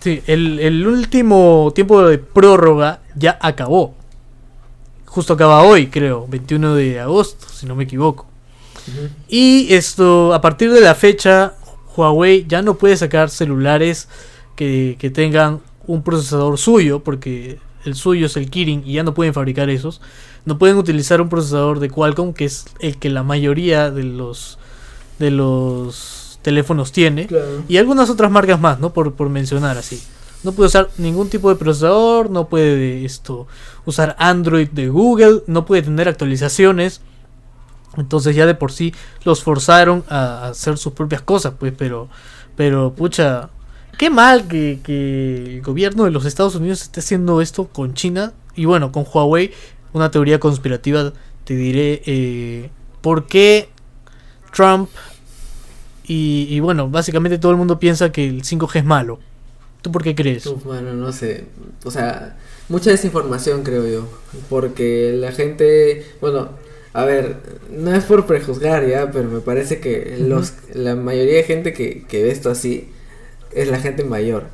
sí, 0.01 0.23
el, 0.27 0.59
el 0.61 0.87
último 0.87 1.73
tiempo 1.75 2.03
de 2.07 2.19
prórroga 2.19 3.01
ya 3.15 3.39
acabó. 3.41 3.95
Justo 5.07 5.33
acaba 5.35 5.63
hoy, 5.63 5.87
creo, 5.87 6.27
21 6.29 6.75
de 6.75 7.01
agosto, 7.01 7.47
si 7.49 7.67
no 7.67 7.75
me 7.75 7.85
equivoco. 7.85 8.27
Y 9.29 9.73
esto, 9.75 10.33
a 10.35 10.41
partir 10.41 10.71
de 10.73 10.81
la 10.81 10.95
fecha, 10.95 11.55
Huawei 11.97 12.45
ya 12.47 12.63
no 12.63 12.75
puede 12.75 12.97
sacar 12.97 13.31
celulares 13.31 14.09
que, 14.55 14.97
que 14.99 15.11
tengan 15.11 15.61
un 15.87 16.03
procesador 16.03 16.59
suyo, 16.59 17.01
porque 17.01 17.59
el 17.87 17.97
suyo 17.97 18.27
es 18.27 18.37
el 18.37 18.51
Kirin 18.51 18.83
y 18.85 18.95
ya 18.95 19.03
no 19.03 19.15
pueden 19.15 19.35
fabricar 19.35 19.71
esos. 19.71 20.01
No 20.45 20.59
pueden 20.59 20.77
utilizar 20.77 21.21
un 21.21 21.29
procesador 21.29 21.81
de 21.81 21.91
Qualcomm, 21.91 22.33
que 22.33 22.45
es 22.45 22.67
el 22.81 22.99
que 22.99 23.11
la 23.11 23.23
mayoría 23.23 23.91
de 23.91 24.05
los 24.05 24.59
de 25.19 25.31
los 25.31 26.39
teléfonos 26.43 26.93
tiene. 26.93 27.27
Claro. 27.27 27.65
Y 27.69 27.79
algunas 27.79 28.11
otras 28.11 28.31
marcas 28.31 28.61
más, 28.61 28.79
¿no? 28.79 28.93
Por, 28.93 29.15
por 29.15 29.29
mencionar 29.29 29.79
así. 29.79 30.03
No 30.45 30.53
puede 30.53 30.69
usar 30.69 30.91
ningún 30.99 31.29
tipo 31.29 31.49
de 31.49 31.57
procesador, 31.57 32.31
no 32.31 32.49
puede 32.49 33.05
esto 33.05 33.49
usar 33.85 34.15
Android 34.19 34.69
de 34.69 34.89
Google, 34.89 35.43
no 35.47 35.65
puede 35.65 35.83
tener 35.83 36.09
actualizaciones. 36.09 37.01
Entonces 37.97 38.37
ya 38.37 38.47
de 38.47 38.55
por 38.55 38.73
sí 38.73 38.95
los 39.25 39.43
forzaron 39.43 40.05
a 40.09 40.49
hacer 40.49 40.77
sus 40.77 40.93
propias 40.93 41.23
cosas, 41.23 41.55
pues, 41.59 41.73
pero, 41.77 42.09
pero, 42.55 42.93
pucha, 42.93 43.49
qué 43.99 44.11
mal 44.11 44.49
que, 44.49 44.81
que 44.83 45.57
el 45.57 45.63
gobierno 45.63 46.05
de 46.05 46.11
los 46.11 46.25
Estados 46.25 46.55
Unidos 46.55 46.83
esté 46.83 47.01
haciendo 47.01 47.41
esto 47.41 47.69
con 47.69 47.95
China 47.95 48.33
y 48.55 48.65
bueno, 48.65 48.93
con 48.93 49.05
Huawei, 49.13 49.53
una 49.93 50.11
teoría 50.11 50.41
conspirativa, 50.41 51.13
te 51.45 51.55
diré, 51.55 52.03
eh, 52.07 52.71
por 53.01 53.27
qué 53.27 53.69
Trump 54.53 54.89
y, 56.07 56.47
y 56.51 56.61
bueno, 56.61 56.89
básicamente 56.89 57.39
todo 57.39 57.53
el 57.53 57.59
mundo 57.59 57.79
piensa 57.79 58.13
que 58.13 58.27
el 58.27 58.43
5G 58.43 58.77
es 58.77 58.85
malo. 58.85 59.19
¿Tú 59.83 59.93
por 59.93 60.03
qué 60.03 60.15
crees? 60.15 60.47
Uf, 60.47 60.65
bueno, 60.65 60.95
no 60.95 61.13
sé. 61.13 61.45
O 61.85 61.91
sea, 61.91 62.37
mucha 62.69 62.91
desinformación 62.91 63.63
creo 63.63 63.87
yo. 63.87 64.09
Porque 64.49 65.13
la 65.15 65.33
gente, 65.33 66.05
bueno, 66.21 66.51
a 66.93 67.05
ver, 67.05 67.37
no 67.71 67.95
es 67.95 68.05
por 68.05 68.27
prejuzgar 68.27 68.87
ya, 68.89 69.11
pero 69.11 69.29
me 69.29 69.41
parece 69.41 69.81
que 69.81 70.17
los, 70.19 70.55
la 70.73 70.97
mayoría 70.97 71.37
de 71.37 71.43
gente 71.45 71.73
que, 71.73 72.05
que 72.09 72.23
ve 72.23 72.31
esto 72.31 72.51
así 72.51 72.89
es 73.57 73.69
la 73.69 73.79
gente 73.81 74.05
mayor. 74.05 74.45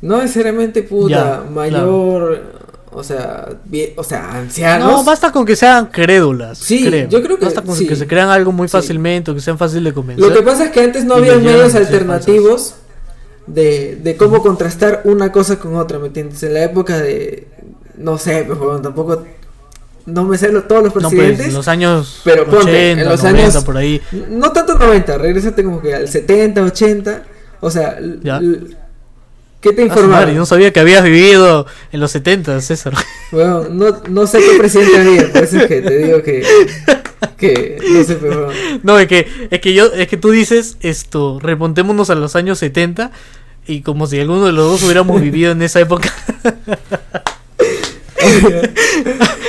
No 0.00 0.20
necesariamente 0.20 0.82
puta, 0.82 1.42
Ya, 1.44 1.50
mayor, 1.50 2.42
o 2.90 3.02
sea, 3.04 3.48
o 3.96 4.04
sea, 4.04 4.32
ancianos. 4.36 4.90
No, 4.90 5.04
basta 5.04 5.30
con 5.32 5.44
que 5.46 5.54
sean 5.56 5.86
crédulas. 5.86 6.58
Sí, 6.58 6.84
creo. 6.86 7.08
yo 7.08 7.22
creo 7.22 7.38
que 7.38 7.44
Basta 7.46 7.62
con 7.62 7.76
sí. 7.76 7.86
que 7.86 7.96
se 7.96 8.06
crean 8.06 8.28
algo 8.28 8.52
muy 8.52 8.68
Sí. 8.68 8.72
fácilmente 8.72 9.30
o 9.30 9.34
que 9.34 9.40
sean 9.40 9.56
fáciles 9.58 9.84
de 9.84 9.92
convencer. 9.94 10.26
Lo 10.28 10.34
que 10.34 10.42
pasa 10.42 10.64
es 10.66 10.70
que 10.72 10.80
antes 10.80 11.04
no 11.04 11.14
había 11.14 11.36
medios 11.36 11.74
alternativos 11.74 12.74
de, 13.46 13.96
de 14.02 14.16
cómo 14.16 14.42
contrastar 14.42 15.02
una 15.04 15.32
cosa 15.32 15.58
con 15.58 15.76
otra, 15.76 15.98
¿me 15.98 16.08
entiendes? 16.08 16.42
En 16.42 16.54
la 16.54 16.64
época 16.64 16.98
de, 16.98 17.46
no 17.96 18.18
sé, 18.18 18.44
pues 18.46 18.58
bueno, 18.58 18.80
tampoco, 18.80 19.24
no 20.06 20.24
me 20.24 20.36
sé 20.36 20.50
lo- 20.52 20.64
todos 20.64 20.82
los 20.84 20.94
no, 20.96 21.00
pues, 21.02 21.14
presidentes. 21.14 21.46
en 21.46 21.54
los 21.54 21.68
años 21.68 22.20
pero 22.24 22.44
ponte, 22.44 22.58
80, 22.70 23.02
en 23.02 23.08
los 23.08 23.22
90, 23.22 23.42
años- 23.52 23.64
por 23.64 23.76
ahí. 23.76 24.00
No 24.30 24.50
tanto 24.52 24.74
90, 24.78 25.16
regrésate 25.18 25.62
como 25.64 25.80
que 25.80 25.94
al 25.94 26.08
70, 26.08 26.62
80, 26.62 27.22
o 27.62 27.70
sea, 27.70 27.96
Ya. 28.22 28.38
¿qué 29.60 29.72
te 29.72 29.82
Ah, 29.82 29.86
madre, 29.86 30.00
informaron? 30.00 30.36
no 30.36 30.44
sabía 30.46 30.72
que 30.72 30.80
habías 30.80 31.04
vivido 31.04 31.66
en 31.92 32.00
los 32.00 32.10
70, 32.10 32.60
César. 32.60 32.92
Bueno, 33.30 33.64
no, 33.70 34.02
no 34.10 34.26
sé 34.26 34.40
qué 34.40 34.58
presidente 34.58 34.98
había, 34.98 35.32
por 35.32 35.44
eso 35.44 35.56
es 35.58 35.66
que 35.66 35.80
te 35.80 35.96
digo 35.98 36.22
que, 36.22 36.44
que 37.38 37.78
no 37.92 38.04
sé, 38.04 38.16
pero. 38.16 38.48
No, 38.82 38.98
es 38.98 39.06
que, 39.06 39.26
es 39.50 39.60
que 39.60 39.72
yo, 39.72 39.86
es 39.86 40.06
que 40.08 40.16
tú 40.18 40.30
dices 40.30 40.76
esto, 40.80 41.38
remontémonos 41.40 42.10
a 42.10 42.14
los 42.14 42.36
años 42.36 42.58
70 42.58 43.10
y 43.66 43.80
como 43.82 44.06
si 44.08 44.18
alguno 44.20 44.44
de 44.46 44.52
los 44.52 44.66
dos 44.70 44.82
hubiéramos 44.82 45.18
vivido 45.20 45.52
en 45.52 45.62
esa 45.62 45.80
época. 45.80 46.12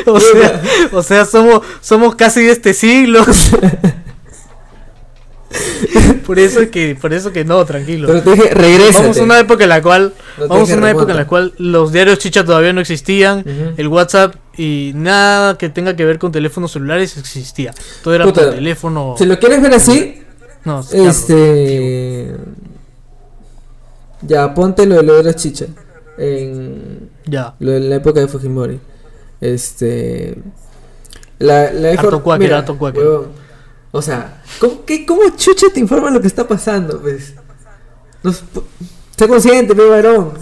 o 0.05 0.19
sea, 0.19 0.61
o 0.91 1.03
sea, 1.03 1.25
somos, 1.25 1.61
somos 1.81 2.15
casi 2.15 2.43
de 2.43 2.51
este 2.51 2.73
siglo. 2.73 3.25
por 6.25 6.39
eso 6.39 6.69
que, 6.71 6.95
por 6.99 7.13
eso 7.13 7.31
que 7.31 7.43
no, 7.45 7.63
tranquilo. 7.65 8.07
Pero 8.07 8.21
te 8.23 8.31
dije, 8.31 8.49
regrésate. 8.53 9.01
Vamos 9.03 9.17
a 9.19 9.23
una 9.23 9.39
época 9.39 9.63
en 9.63 9.69
la 9.69 9.81
cual, 9.81 10.13
No 10.39 10.47
vamos 10.47 10.71
a 10.71 10.75
una 10.75 10.91
época 10.91 11.11
en 11.11 11.17
la 11.17 11.27
cual 11.27 11.53
los 11.57 11.91
diarios 11.91 12.19
chicha 12.19 12.43
todavía 12.45 12.73
no 12.73 12.81
existían, 12.81 13.43
el 13.77 13.87
WhatsApp 13.87 14.35
y 14.57 14.91
nada 14.95 15.57
que 15.57 15.69
tenga 15.69 15.95
que 15.95 16.05
ver 16.05 16.19
con 16.19 16.31
teléfonos 16.31 16.71
celulares 16.71 17.17
existía. 17.17 17.73
Todo 18.03 18.13
era 18.13 18.23
Puta, 18.25 18.41
por 18.45 18.53
teléfono. 18.55 19.15
Si 19.17 19.25
lo 19.25 19.37
quieres 19.39 19.61
ver 19.61 19.73
así, 19.73 20.21
No, 20.65 20.81
claro. 20.83 21.09
Este. 21.09 22.35
Ya, 24.21 24.53
ponte 24.53 24.85
lo 24.85 24.95
de 24.95 25.03
lo 25.03 25.15
de 25.17 25.23
la 25.23 25.33
chicha. 25.35 25.65
En. 26.17 27.09
Ya. 27.25 27.55
Lo 27.59 27.71
de 27.71 27.79
la 27.81 27.95
época 27.95 28.19
de 28.19 28.27
Fujimori. 28.27 28.79
Este. 29.41 30.37
La, 31.39 31.73
la 31.73 31.89
Harto 31.89 32.11
infor- 32.19 32.21
cuáquer, 32.21 32.47
mira, 32.47 32.57
harto 32.59 32.77
cuáquer. 32.77 33.01
huevón, 33.03 33.27
O 33.95 34.01
sea, 34.01 34.41
¿cómo, 34.59 34.83
qué, 34.85 35.05
¿cómo 35.05 35.21
chucha 35.37 35.67
te 35.71 35.79
informa 35.79 36.09
lo 36.09 36.19
que 36.19 36.25
está 36.27 36.47
pasando? 36.47 36.99
Pues. 36.99 37.33
Sé 39.15 39.27
consciente, 39.27 39.75
pe 39.75 39.85
varón. 39.85 40.33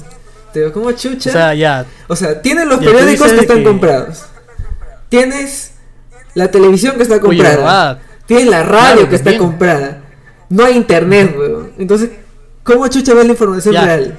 Te 0.53 0.59
digo, 0.59 0.71
¿cómo 0.71 0.87
O 0.87 0.91
chucha? 0.93 1.31
sea, 1.31 1.53
ya. 1.53 1.85
O 2.07 2.15
sea, 2.15 2.41
tienes 2.41 2.65
los 2.65 2.79
periódicos 2.79 3.31
que 3.31 3.39
están 3.41 3.57
que- 3.57 3.63
comprados. 3.65 4.23
Tienes 5.09 5.71
la 6.35 6.49
televisión 6.49 6.95
que 6.95 7.03
está 7.03 7.19
comprada. 7.19 7.99
Tienes 8.25 8.47
la 8.47 8.63
radio 8.63 8.93
Claro, 8.95 9.09
que 9.09 9.15
está 9.17 9.37
comprada. 9.37 10.01
No 10.49 10.63
hay 10.63 10.77
internet, 10.77 11.35
weón. 11.37 11.73
Entonces, 11.77 12.09
¿cómo 12.63 12.87
chucha 12.87 13.13
ves 13.13 13.25
la 13.25 13.31
información 13.31 13.73
Ya. 13.73 13.83
real? 13.85 14.17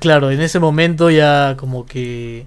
Claro, 0.00 0.30
en 0.30 0.40
ese 0.40 0.58
momento 0.58 1.10
ya 1.10 1.54
como 1.58 1.84
que 1.84 2.46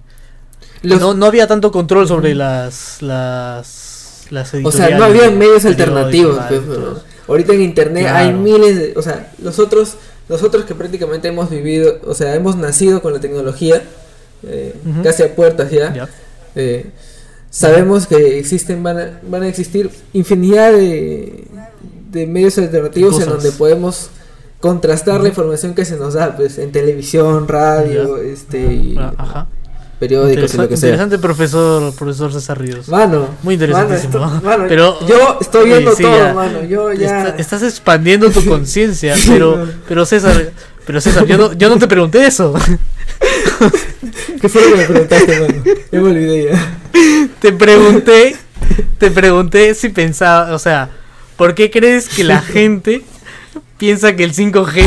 Los- 0.81 0.99
no, 0.99 1.13
no 1.13 1.25
había 1.27 1.47
tanto 1.47 1.71
control 1.71 2.07
sobre 2.07 2.33
las 2.33 3.01
las 3.03 4.00
las 4.31 4.53
o 4.53 4.71
sea, 4.71 4.97
no 4.97 5.03
había 5.03 5.29
medios 5.29 5.65
alternativos. 5.65 6.39
pues. 6.47 6.61
Ahorita 7.27 7.53
en 7.53 7.61
internet 7.61 8.03
Claro. 8.03 8.17
hay 8.17 8.33
miles 8.33 8.75
de. 8.77 8.93
O 8.95 9.01
sea, 9.01 9.31
nosotros, 9.39 9.95
nosotros 10.27 10.65
que 10.65 10.73
prácticamente 10.73 11.27
hemos 11.27 11.49
vivido, 11.49 11.99
o 12.05 12.13
sea, 12.15 12.33
hemos 12.35 12.55
nacido 12.57 13.01
con 13.01 13.13
la 13.13 13.19
tecnología, 13.19 13.83
eh, 14.43 14.73
casi 15.03 15.23
a 15.23 15.35
puertas 15.35 15.69
ya. 15.69 16.09
Eh, 16.55 16.87
sabemos 17.49 18.07
que 18.07 18.39
existen, 18.39 18.81
van 18.83 18.97
a, 18.99 19.19
van 19.23 19.43
a 19.43 19.47
existir 19.47 19.89
infinidad 20.13 20.71
de, 20.73 21.45
de 22.11 22.27
medios 22.27 22.57
alternativos 22.57 23.21
en 23.21 23.29
donde 23.29 23.51
podemos 23.51 24.09
contrastar 24.59 25.21
la 25.21 25.29
información 25.29 25.73
que 25.73 25.85
se 25.85 25.97
nos 25.97 26.13
da, 26.15 26.35
pues 26.35 26.57
en 26.57 26.71
televisión, 26.71 27.47
radio, 27.47 28.17
este, 28.17 28.59
y 28.73 28.97
Ajá. 28.97 29.47
Periódicos 30.01 30.53
y 30.55 30.57
lo 30.57 30.67
que 30.67 30.75
sea. 30.77 30.89
interesante 30.89 31.19
profesor, 31.19 31.93
profesor 31.93 32.33
César 32.33 32.59
Ríos. 32.59 32.87
Mano, 32.89 33.27
Muy 33.43 33.53
interesantísimo. 33.53 34.19
mano, 34.19 34.33
esto- 34.35 34.45
mano, 34.47 34.65
Pero- 34.67 35.07
yo 35.07 35.37
estoy 35.39 35.65
viendo 35.69 35.95
sí, 35.95 36.01
todo, 36.01 36.17
ya. 36.17 36.33
mano. 36.33 36.63
Yo 36.63 36.91
ya. 36.91 37.19
Está- 37.27 37.35
estás 37.37 37.61
expandiendo 37.63 38.31
tu 38.31 38.43
conciencia, 38.53 39.15
pero 39.27 39.67
pero 39.87 40.03
César, 40.07 40.51
pero 40.87 40.99
César, 40.99 41.25
yo 41.27 41.37
no, 41.37 41.53
yo 41.53 41.69
no 41.69 41.77
te 41.77 41.87
pregunté 41.87 42.25
eso. 42.25 42.53
¿Qué 44.41 44.49
fue 44.49 44.61
lo 44.63 44.71
que 44.71 44.75
me 44.77 44.85
preguntaste, 44.85 45.39
mano? 45.39 45.63
Ya 45.91 46.01
me 46.01 46.09
olvidé 46.09 46.49
ya. 46.51 46.77
Te 47.39 47.53
pregunté, 47.53 48.35
te 48.97 49.11
pregunté 49.11 49.75
si 49.75 49.89
pensaba, 49.89 50.51
o 50.55 50.57
sea, 50.59 50.89
¿por 51.37 51.53
qué 51.53 51.69
crees 51.69 52.09
que 52.09 52.23
la 52.23 52.41
gente 52.41 53.03
piensa 53.77 54.15
que 54.15 54.23
el 54.23 54.33
5G 54.33 54.83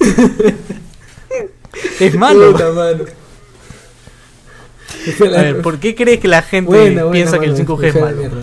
es 2.00 2.14
malo? 2.16 2.50
Puta, 2.52 2.72
mano. 2.72 3.04
A 5.36 5.42
ver, 5.42 5.62
¿por 5.62 5.78
qué 5.78 5.94
crees 5.94 6.20
que 6.20 6.28
la 6.28 6.42
gente 6.42 6.70
Buena, 6.70 7.04
buena, 7.04 7.12
piensa 7.12 7.38
que 7.38 7.46
el 7.46 7.52
buena, 7.52 7.66
5G 7.66 7.84
es 7.84 7.94
malo? 8.00 8.16
mierda. 8.16 8.42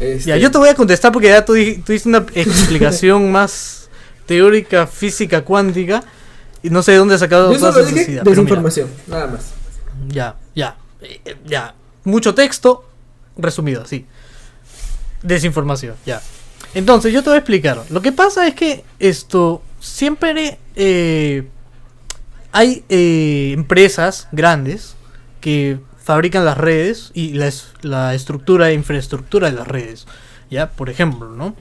Este, 0.00 0.30
Ya, 0.30 0.36
yo 0.36 0.50
te 0.50 0.58
voy 0.58 0.68
a 0.68 0.74
contestar 0.74 1.12
porque 1.12 1.28
ya 1.28 1.44
tú, 1.44 1.54
una 2.04 2.26
explicación 2.34 3.30
más 3.32 3.88
teórica, 4.26 4.86
física, 4.86 5.42
cuántica. 5.42 6.02
Y 6.62 6.70
no 6.70 6.82
sé 6.82 6.92
de 6.92 6.98
dónde 6.98 7.14
has 7.14 7.20
sacado 7.20 7.52
Yo 7.52 7.58
toda 7.58 7.72
solo 7.72 7.86
dije 7.86 8.06
mira, 8.08 8.22
desinformación, 8.24 8.88
nada 9.06 9.26
más. 9.28 9.52
Ya, 10.08 10.36
ya, 10.54 10.76
eh, 11.00 11.36
ya. 11.44 11.74
Mucho 12.04 12.34
texto, 12.34 12.84
resumido, 13.36 13.82
así. 13.82 14.06
Desinformación, 15.22 15.94
ya. 16.04 16.20
Entonces, 16.74 17.12
yo 17.12 17.22
te 17.22 17.30
voy 17.30 17.36
a 17.36 17.38
explicar. 17.38 17.82
Lo 17.90 18.02
que 18.02 18.12
pasa 18.12 18.46
es 18.46 18.54
que 18.54 18.84
esto 18.98 19.62
siempre 19.80 20.58
eh, 20.74 21.46
hay 22.52 22.84
eh, 22.88 23.52
empresas 23.54 24.28
grandes 24.32 24.95
que 25.46 25.78
fabrican 26.02 26.44
las 26.44 26.58
redes 26.58 27.12
y 27.14 27.34
la, 27.34 27.46
es- 27.46 27.68
la 27.82 28.14
estructura 28.14 28.68
e 28.70 28.74
infraestructura 28.74 29.48
de 29.48 29.56
las 29.56 29.68
redes. 29.68 30.08
Ya, 30.50 30.72
por 30.72 30.90
ejemplo, 30.90 31.30
¿no? 31.30 31.54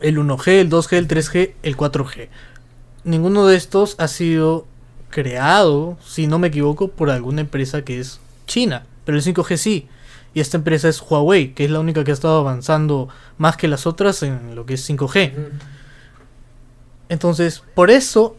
El 0.00 0.16
1G, 0.16 0.46
el 0.60 0.70
2G, 0.70 0.92
el 0.96 1.08
3G, 1.08 1.54
el 1.64 1.76
4G. 1.76 2.28
Ninguno 3.02 3.48
de 3.48 3.56
estos 3.56 3.96
ha 3.98 4.06
sido 4.06 4.64
creado, 5.10 5.98
si 6.06 6.28
no 6.28 6.38
me 6.38 6.46
equivoco, 6.48 6.86
por 6.86 7.10
alguna 7.10 7.40
empresa 7.40 7.82
que 7.82 7.98
es 7.98 8.20
China. 8.46 8.86
Pero 9.04 9.18
el 9.18 9.24
5G 9.24 9.56
sí. 9.56 9.88
Y 10.32 10.38
esta 10.38 10.56
empresa 10.56 10.88
es 10.88 11.02
Huawei, 11.02 11.54
que 11.54 11.64
es 11.64 11.70
la 11.72 11.80
única 11.80 12.04
que 12.04 12.12
ha 12.12 12.14
estado 12.14 12.38
avanzando 12.38 13.08
más 13.38 13.56
que 13.56 13.66
las 13.66 13.88
otras 13.88 14.22
en 14.22 14.54
lo 14.54 14.66
que 14.66 14.74
es 14.74 14.88
5G. 14.88 15.32
Entonces, 17.08 17.64
por 17.74 17.90
eso, 17.90 18.36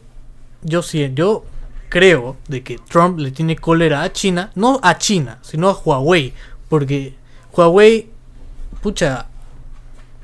yo 0.62 0.82
sí, 0.82 1.12
yo 1.14 1.44
creo 1.90 2.38
de 2.48 2.64
que 2.64 2.78
Trump 2.78 3.20
le 3.20 3.32
tiene 3.32 3.56
cólera 3.56 4.04
a 4.04 4.14
China, 4.14 4.52
no 4.56 4.80
a 4.84 4.98
China, 4.98 5.40
sino 5.42 5.68
a 5.68 5.74
Huawei. 5.74 6.34
Porque 6.70 7.16
Huawei, 7.52 8.10
pucha, 8.82 9.28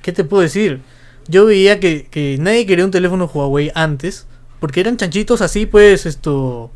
¿qué 0.01 0.13
te 0.13 0.24
puedo 0.24 0.43
decir? 0.43 0.81
Yo 1.27 1.45
veía 1.45 1.79
que, 1.79 2.07
que 2.10 2.38
nadie 2.39 2.65
quería 2.65 2.86
un 2.86 2.91
teléfono 2.91 3.25
Huawei 3.25 3.72
antes, 3.74 4.27
porque 4.60 4.79
eran 4.79 4.98
chanchitos 4.98 5.41
así, 5.41 5.65
pues, 5.65 6.05
esto... 6.05 6.72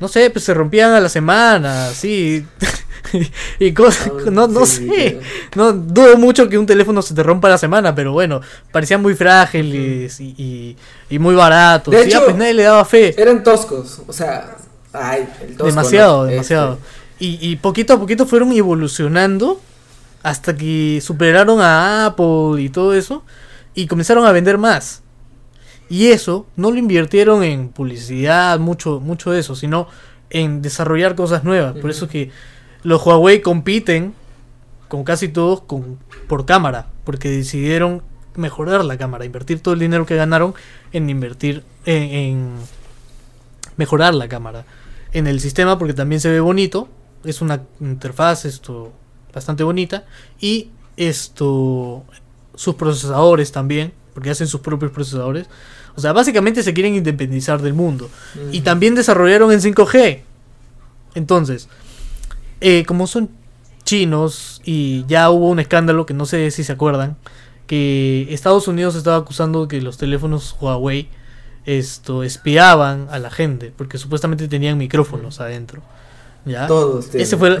No 0.00 0.08
sé, 0.08 0.30
pues 0.30 0.44
se 0.44 0.54
rompían 0.54 0.92
a 0.92 1.00
la 1.00 1.08
semana, 1.08 1.88
así. 1.88 2.44
y 3.58 3.72
cosas, 3.72 4.10
no, 4.30 4.46
no 4.48 4.66
Sí, 4.66 4.86
sé. 4.88 5.20
No, 5.54 5.72
dudo 5.72 6.16
mucho 6.18 6.48
que 6.48 6.58
un 6.58 6.66
teléfono 6.66 7.00
se 7.02 7.14
te 7.14 7.22
rompa 7.22 7.48
a 7.48 7.52
la 7.52 7.58
semana, 7.58 7.94
pero 7.94 8.12
bueno, 8.12 8.40
parecían 8.72 9.00
muy 9.02 9.14
frágiles 9.14 10.20
y, 10.20 10.34
y, 10.36 10.76
y 11.08 11.18
muy 11.18 11.34
baratos. 11.34 11.92
De 11.92 12.02
hecho, 12.02 12.24
pues 12.24 12.36
nadie 12.36 12.54
le 12.54 12.64
daba 12.64 12.84
fe. 12.84 13.14
Eran 13.20 13.42
toscos, 13.42 14.02
o 14.06 14.12
sea, 14.12 14.56
ay, 14.92 15.28
el 15.42 15.56
tosco, 15.56 15.66
demasiado, 15.66 16.24
¿no? 16.24 16.30
demasiado. 16.30 16.72
Este, 16.74 17.24
Y, 17.24 17.38
y 17.52 17.56
poquito 17.56 17.94
a 17.94 17.98
poquito 17.98 18.26
fueron 18.26 18.52
evolucionando 18.52 19.60
hasta 20.22 20.56
que 20.56 21.00
superaron 21.02 21.60
a 21.60 22.06
Apple 22.06 22.60
y 22.60 22.68
todo 22.68 22.92
eso 22.94 23.24
y 23.74 23.86
comenzaron 23.86 24.26
a 24.26 24.32
vender 24.32 24.58
más. 24.58 25.02
Y 25.88 26.08
eso 26.08 26.46
no 26.56 26.70
lo 26.70 26.78
invirtieron 26.78 27.42
en 27.44 27.68
publicidad, 27.68 28.58
mucho, 28.58 29.00
mucho 29.00 29.30
de 29.30 29.40
eso, 29.40 29.54
sino 29.54 29.86
en 30.30 30.62
desarrollar 30.62 31.14
cosas 31.14 31.44
nuevas. 31.44 31.76
Por 31.76 31.90
eso 31.90 32.08
que 32.08 32.30
los 32.82 33.04
Huawei 33.04 33.40
compiten 33.40 34.14
con 34.88 35.04
casi 35.04 35.28
todos 35.28 35.60
con, 35.62 35.98
por 36.28 36.46
cámara, 36.46 36.88
porque 37.04 37.28
decidieron 37.28 38.02
mejorar 38.34 38.84
la 38.84 38.98
cámara, 38.98 39.24
invertir 39.24 39.60
todo 39.60 39.74
el 39.74 39.80
dinero 39.80 40.06
que 40.06 40.16
ganaron 40.16 40.54
en 40.92 41.08
invertir 41.08 41.64
en, 41.84 42.02
en 42.02 42.54
mejorar 43.76 44.14
la 44.14 44.28
cámara. 44.28 44.64
En 45.12 45.26
el 45.26 45.40
sistema, 45.40 45.78
porque 45.78 45.94
también 45.94 46.20
se 46.20 46.30
ve 46.30 46.40
bonito, 46.40 46.88
es 47.24 47.40
una 47.40 47.62
interfaz 47.80 48.44
esto 48.44 48.92
bastante 49.32 49.64
bonita, 49.64 50.04
y 50.40 50.70
esto 50.96 52.04
sus 52.54 52.74
procesadores 52.74 53.52
también, 53.52 53.92
porque 54.16 54.30
hacen 54.30 54.46
sus 54.46 54.62
propios 54.62 54.92
procesadores. 54.92 55.46
O 55.94 56.00
sea, 56.00 56.14
básicamente 56.14 56.62
se 56.62 56.72
quieren 56.72 56.94
independizar 56.94 57.60
del 57.60 57.74
mundo. 57.74 58.08
Y 58.50 58.62
también 58.62 58.94
desarrollaron 58.94 59.52
en 59.52 59.60
5G. 59.60 60.20
Entonces, 61.14 61.68
eh, 62.62 62.84
como 62.86 63.06
son 63.06 63.28
chinos 63.84 64.62
y 64.64 65.04
ya 65.06 65.28
hubo 65.28 65.50
un 65.50 65.60
escándalo 65.60 66.06
que 66.06 66.14
no 66.14 66.24
sé 66.24 66.50
si 66.50 66.64
se 66.64 66.72
acuerdan, 66.72 67.18
que 67.66 68.26
Estados 68.30 68.68
Unidos 68.68 68.94
estaba 68.94 69.18
acusando 69.18 69.68
que 69.68 69.82
los 69.82 69.98
teléfonos 69.98 70.56
Huawei 70.58 71.10
esto 71.66 72.22
espiaban 72.22 73.08
a 73.10 73.18
la 73.18 73.28
gente 73.30 73.70
porque 73.76 73.98
supuestamente 73.98 74.48
tenían 74.48 74.78
micrófonos 74.78 75.40
adentro. 75.40 75.82
¿Ya? 76.46 76.66
Todos. 76.66 77.14
Ese 77.14 77.36
fue 77.36 77.58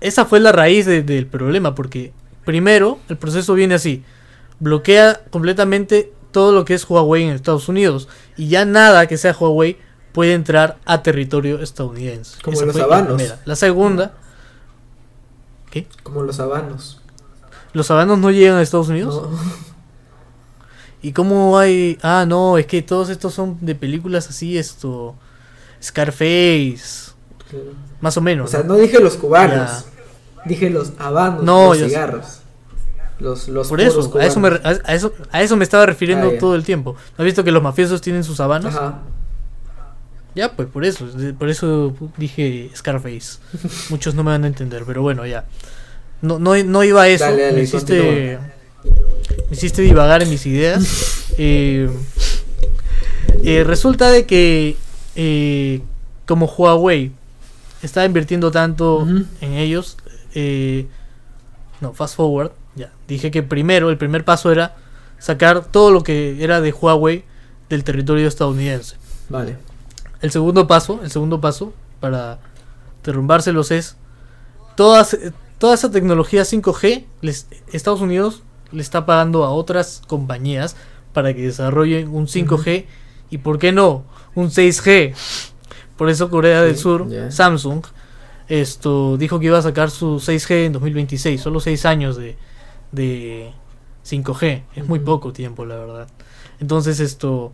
esa 0.00 0.24
fue 0.24 0.40
la 0.40 0.50
raíz 0.50 0.84
de- 0.84 1.04
del 1.04 1.26
problema, 1.26 1.76
porque 1.76 2.12
primero 2.44 2.98
el 3.08 3.16
proceso 3.18 3.54
viene 3.54 3.74
así, 3.76 4.02
bloquea 4.62 5.20
completamente 5.30 6.12
todo 6.30 6.52
lo 6.52 6.64
que 6.64 6.74
es 6.74 6.88
Huawei 6.88 7.24
en 7.24 7.30
Estados 7.30 7.68
Unidos 7.68 8.08
y 8.36 8.48
ya 8.48 8.64
nada 8.64 9.06
que 9.08 9.18
sea 9.18 9.36
Huawei 9.38 9.76
puede 10.12 10.34
entrar 10.34 10.78
a 10.84 11.02
territorio 11.02 11.60
estadounidense. 11.60 12.40
Como 12.42 12.56
Esa 12.56 12.66
los 12.66 12.76
la 12.76 12.84
habanos. 12.84 13.14
primera. 13.14 13.40
La 13.44 13.56
segunda, 13.56 14.12
¿qué? 15.70 15.86
Como 16.02 16.22
los 16.22 16.38
habanos. 16.40 17.00
¿Los 17.72 17.90
habanos 17.90 18.18
no 18.18 18.30
llegan 18.30 18.56
a 18.56 18.62
Estados 18.62 18.88
Unidos? 18.88 19.28
No. 19.30 19.38
¿Y 21.02 21.12
cómo 21.12 21.58
hay? 21.58 21.98
Ah, 22.02 22.24
no, 22.28 22.56
es 22.58 22.66
que 22.66 22.80
todos 22.82 23.08
estos 23.08 23.34
son 23.34 23.58
de 23.60 23.74
películas 23.74 24.28
así, 24.28 24.56
esto, 24.56 25.16
Scarface, 25.82 27.12
más 28.00 28.16
o 28.16 28.20
menos. 28.20 28.48
O 28.48 28.50
sea, 28.52 28.62
¿no? 28.62 28.76
dije 28.76 29.00
los 29.00 29.16
cubanos. 29.16 29.86
Dije 30.44 30.70
los 30.70 30.92
habanos, 30.98 31.42
No, 31.42 31.68
los 31.74 31.78
sé. 31.78 31.98
Cigarros. 33.22 33.48
Los, 33.48 33.48
los 33.48 33.68
Por 33.68 33.80
eso, 33.80 34.18
a 34.18 34.24
eso, 34.26 34.40
me, 34.40 34.50
re- 34.50 34.58
cubanos. 34.60 34.80
a, 34.84 34.90
a 34.90 34.94
eso, 34.94 35.12
a 35.30 35.42
eso 35.42 35.56
me 35.56 35.64
estaba 35.64 35.86
refiriendo 35.86 36.28
Ah, 36.28 36.38
todo 36.40 36.54
el 36.54 36.64
tiempo. 36.64 36.96
¿No 37.16 37.22
has 37.22 37.24
visto 37.24 37.44
que 37.44 37.52
los 37.52 37.62
mafiosos 37.62 38.00
tienen 38.00 38.24
sus 38.24 38.40
habanos? 38.40 38.74
Ajá. 38.74 39.00
Ya, 40.34 40.52
pues 40.56 40.66
por 40.68 40.84
eso, 40.84 41.06
por 41.38 41.48
eso 41.50 41.94
dije 42.16 42.70
Scarface. 42.74 43.38
Muchos 43.90 44.14
no 44.14 44.24
me 44.24 44.30
van 44.30 44.44
a 44.44 44.46
entender, 44.46 44.84
pero 44.86 45.02
bueno, 45.02 45.26
ya. 45.26 45.44
No, 46.22 46.38
no, 46.38 46.56
no 46.64 46.84
iba 46.84 47.02
a 47.02 47.08
eso, 47.08 47.24
Dale, 47.24 47.42
dale, 47.42 47.54
me 47.56 47.62
hiciste 47.62 48.38
me 49.48 49.56
hiciste 49.56 49.82
divagar 49.82 50.22
en 50.22 50.30
mis 50.30 50.44
ideas. 50.46 51.18
Eh, 51.38 51.88
eh, 53.42 53.64
resulta 53.64 54.10
de 54.10 54.26
que 54.26 54.76
eh, 55.16 55.80
como 56.26 56.44
Huawei 56.46 57.10
estaba 57.82 58.04
invirtiendo 58.04 58.50
tanto 58.50 59.06
en 59.40 59.54
ellos, 59.54 59.96
eh, 60.34 60.86
no, 61.80 61.94
fast 61.94 62.16
forward. 62.16 62.52
Dije 63.12 63.30
que 63.30 63.42
primero, 63.42 63.90
el 63.90 63.98
primer 63.98 64.24
paso 64.24 64.50
era 64.50 64.74
sacar 65.18 65.66
todo 65.66 65.90
lo 65.90 66.02
que 66.02 66.42
era 66.42 66.62
de 66.62 66.72
Huawei 66.72 67.24
del 67.68 67.84
territorio 67.84 68.26
estadounidense. 68.26 68.96
Vale. 69.28 69.58
El 70.22 70.30
segundo 70.30 70.66
paso, 70.66 70.98
el 71.04 71.10
segundo 71.10 71.38
paso 71.38 71.74
para 72.00 72.38
derrumbárselos 73.04 73.70
es 73.70 73.98
todas, 74.76 75.18
toda 75.58 75.74
esa 75.74 75.90
tecnología 75.90 76.40
5G, 76.40 77.04
les, 77.20 77.48
Estados 77.70 78.00
Unidos 78.00 78.44
le 78.70 78.80
está 78.80 79.04
pagando 79.04 79.44
a 79.44 79.50
otras 79.50 80.00
compañías 80.06 80.74
para 81.12 81.34
que 81.34 81.42
desarrollen 81.42 82.08
un 82.08 82.28
5G 82.28 82.86
y 83.28 83.38
por 83.38 83.58
qué 83.58 83.72
no, 83.72 84.04
un 84.34 84.48
6G. 84.48 85.14
Por 85.98 86.08
eso 86.08 86.30
Corea 86.30 86.62
del 86.62 86.78
Sur. 86.78 87.08
Samsung, 87.28 87.84
esto 88.48 89.18
dijo 89.18 89.38
que 89.38 89.46
iba 89.48 89.58
a 89.58 89.62
sacar 89.62 89.90
su 89.90 90.16
6G 90.16 90.64
en 90.64 90.72
2026, 90.72 91.38
solo 91.38 91.60
6 91.60 91.84
años 91.84 92.16
de, 92.16 92.38
de 92.92 93.52
5G, 94.06 94.62
es 94.76 94.86
muy 94.86 95.00
poco 95.00 95.32
tiempo 95.32 95.66
la 95.66 95.76
verdad. 95.76 96.08
Entonces 96.60 97.00
esto 97.00 97.52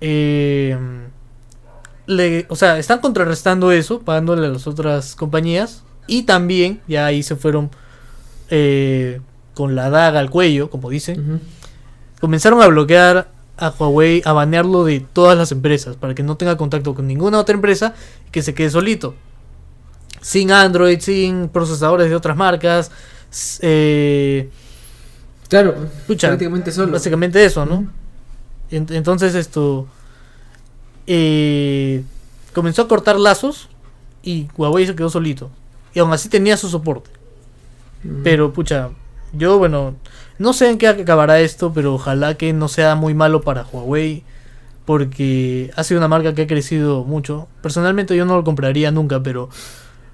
eh, 0.00 0.76
le, 2.06 2.46
o 2.48 2.56
sea, 2.56 2.78
están 2.78 3.00
contrarrestando 3.00 3.70
eso, 3.70 4.00
pagándole 4.00 4.46
a 4.46 4.50
las 4.50 4.66
otras 4.66 5.14
compañías. 5.14 5.84
Y 6.06 6.22
también, 6.22 6.80
ya 6.88 7.06
ahí 7.06 7.22
se 7.22 7.36
fueron 7.36 7.70
eh, 8.50 9.20
con 9.54 9.74
la 9.74 9.90
daga 9.90 10.20
al 10.20 10.30
cuello, 10.30 10.70
como 10.70 10.88
dicen. 10.88 11.40
Comenzaron 12.20 12.62
a 12.62 12.66
bloquear 12.66 13.30
a 13.58 13.70
Huawei, 13.70 14.22
a 14.24 14.32
banearlo 14.32 14.84
de 14.84 15.00
todas 15.00 15.36
las 15.36 15.52
empresas, 15.52 15.96
para 15.96 16.14
que 16.14 16.22
no 16.22 16.36
tenga 16.36 16.56
contacto 16.56 16.94
con 16.94 17.06
ninguna 17.06 17.38
otra 17.38 17.54
empresa 17.54 17.94
y 18.26 18.30
que 18.30 18.40
se 18.40 18.54
quede 18.54 18.70
solito. 18.70 19.14
Sin 20.22 20.50
Android, 20.50 21.00
sin 21.00 21.48
procesadores 21.48 22.08
de 22.08 22.16
otras 22.16 22.36
marcas. 22.36 22.90
Eh, 23.62 24.50
Claro, 25.48 25.74
Pucha, 26.06 26.28
prácticamente 26.28 26.72
solo. 26.72 26.92
Básicamente 26.92 27.44
eso, 27.44 27.64
¿no? 27.64 27.86
Entonces 28.70 29.34
esto 29.34 29.88
eh, 31.06 32.04
comenzó 32.52 32.82
a 32.82 32.88
cortar 32.88 33.18
lazos 33.18 33.68
y 34.22 34.48
Huawei 34.56 34.86
se 34.86 34.94
quedó 34.94 35.10
solito. 35.10 35.50
Y 35.94 36.00
aún 36.00 36.12
así 36.12 36.28
tenía 36.28 36.56
su 36.56 36.68
soporte. 36.68 37.10
Ujú. 38.04 38.20
Pero 38.22 38.52
pucha, 38.52 38.90
yo 39.32 39.58
bueno, 39.58 39.96
no 40.38 40.52
sé 40.52 40.70
en 40.70 40.78
qué 40.78 40.88
acabará 40.88 41.40
esto, 41.40 41.72
pero 41.72 41.94
ojalá 41.94 42.34
que 42.36 42.52
no 42.52 42.68
sea 42.68 42.94
muy 42.94 43.14
malo 43.14 43.42
para 43.42 43.64
Huawei. 43.64 44.24
porque 44.84 45.70
ha 45.76 45.84
sido 45.84 45.98
una 46.00 46.08
marca 46.08 46.34
que 46.34 46.42
ha 46.42 46.46
crecido 46.46 47.04
mucho. 47.04 47.48
Personalmente 47.62 48.16
yo 48.16 48.24
no 48.24 48.36
lo 48.36 48.44
compraría 48.44 48.90
nunca, 48.90 49.22
pero 49.22 49.50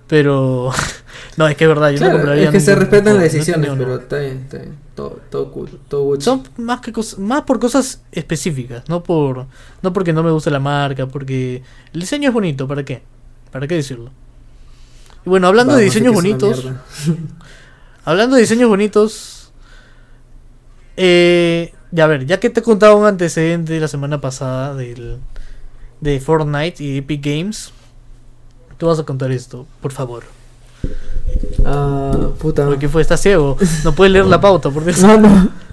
pero 0.07 0.71
no, 1.37 1.49
es 1.49 1.57
que 1.57 1.65
es 1.65 1.69
verdad, 1.69 1.89
yo 1.91 1.95
no 1.95 1.99
Claro, 2.07 2.15
compraría 2.19 2.45
es 2.47 2.51
que 2.51 2.61
se 2.61 2.75
respetan 2.75 3.15
no, 3.15 3.21
las 3.21 3.33
no 3.33 3.39
decisiones, 3.39 3.71
pero 3.77 3.95
está 3.97 4.19
bien, 4.19 4.41
está 4.45 4.59
bien. 4.59 4.75
Todo, 4.95 5.19
todo 5.31 5.51
cool, 5.51 5.81
todo 5.89 6.03
good. 6.05 6.21
son 6.21 6.43
más 6.57 6.81
que 6.81 6.93
cos- 6.93 7.19
más 7.19 7.43
por 7.43 7.59
cosas 7.59 8.03
específicas, 8.13 8.85
no 8.89 9.03
por 9.03 9.47
no 9.83 9.93
porque 9.93 10.13
no 10.13 10.23
me 10.23 10.31
gusta 10.31 10.51
la 10.51 10.61
marca, 10.61 11.07
porque 11.07 11.63
el 11.93 12.01
diseño 12.01 12.29
es 12.29 12.35
bonito, 12.35 12.69
¿para 12.69 12.85
qué? 12.85 13.03
¿Para 13.51 13.67
qué 13.67 13.75
decirlo? 13.75 14.11
Y 15.27 15.29
bueno, 15.31 15.49
hablando 15.49 15.75
de 15.75 15.85
diseños 15.85 16.15
bonitos. 16.15 16.65
Hablando 18.05 18.37
de 18.37 18.43
diseños 18.43 18.69
bonitos, 18.69 19.51
eh, 20.97 21.73
ya 21.91 22.05
a 22.05 22.07
ver, 22.07 22.27
ya 22.27 22.39
que 22.41 22.51
te 22.51 22.61
he 22.61 22.63
contado 22.63 22.97
un 22.97 23.07
antecedente 23.07 23.79
la 23.81 23.89
semana 23.89 24.21
pasada 24.21 24.75
del, 24.75 25.19
de 26.01 26.21
Fortnite 26.21 26.83
y 26.85 26.99
Epic 26.99 27.25
Games, 27.25 27.73
tú 28.79 28.87
vas 28.87 28.99
a 28.99 29.05
contar 29.05 29.31
esto, 29.33 29.67
por 29.81 29.93
favor. 29.93 30.25
Ah, 31.65 32.29
puta. 32.39 32.67
Porque 32.67 32.89
fue, 32.89 33.03
estás 33.03 33.21
ciego, 33.21 33.57
no 33.85 33.95
puedes 33.95 34.13
leer 34.13 34.27
la 34.27 34.41
pauta, 34.41 34.71
por 34.71 34.85
Dios. 34.85 34.99
No, 35.03 35.19
no. 35.19 35.65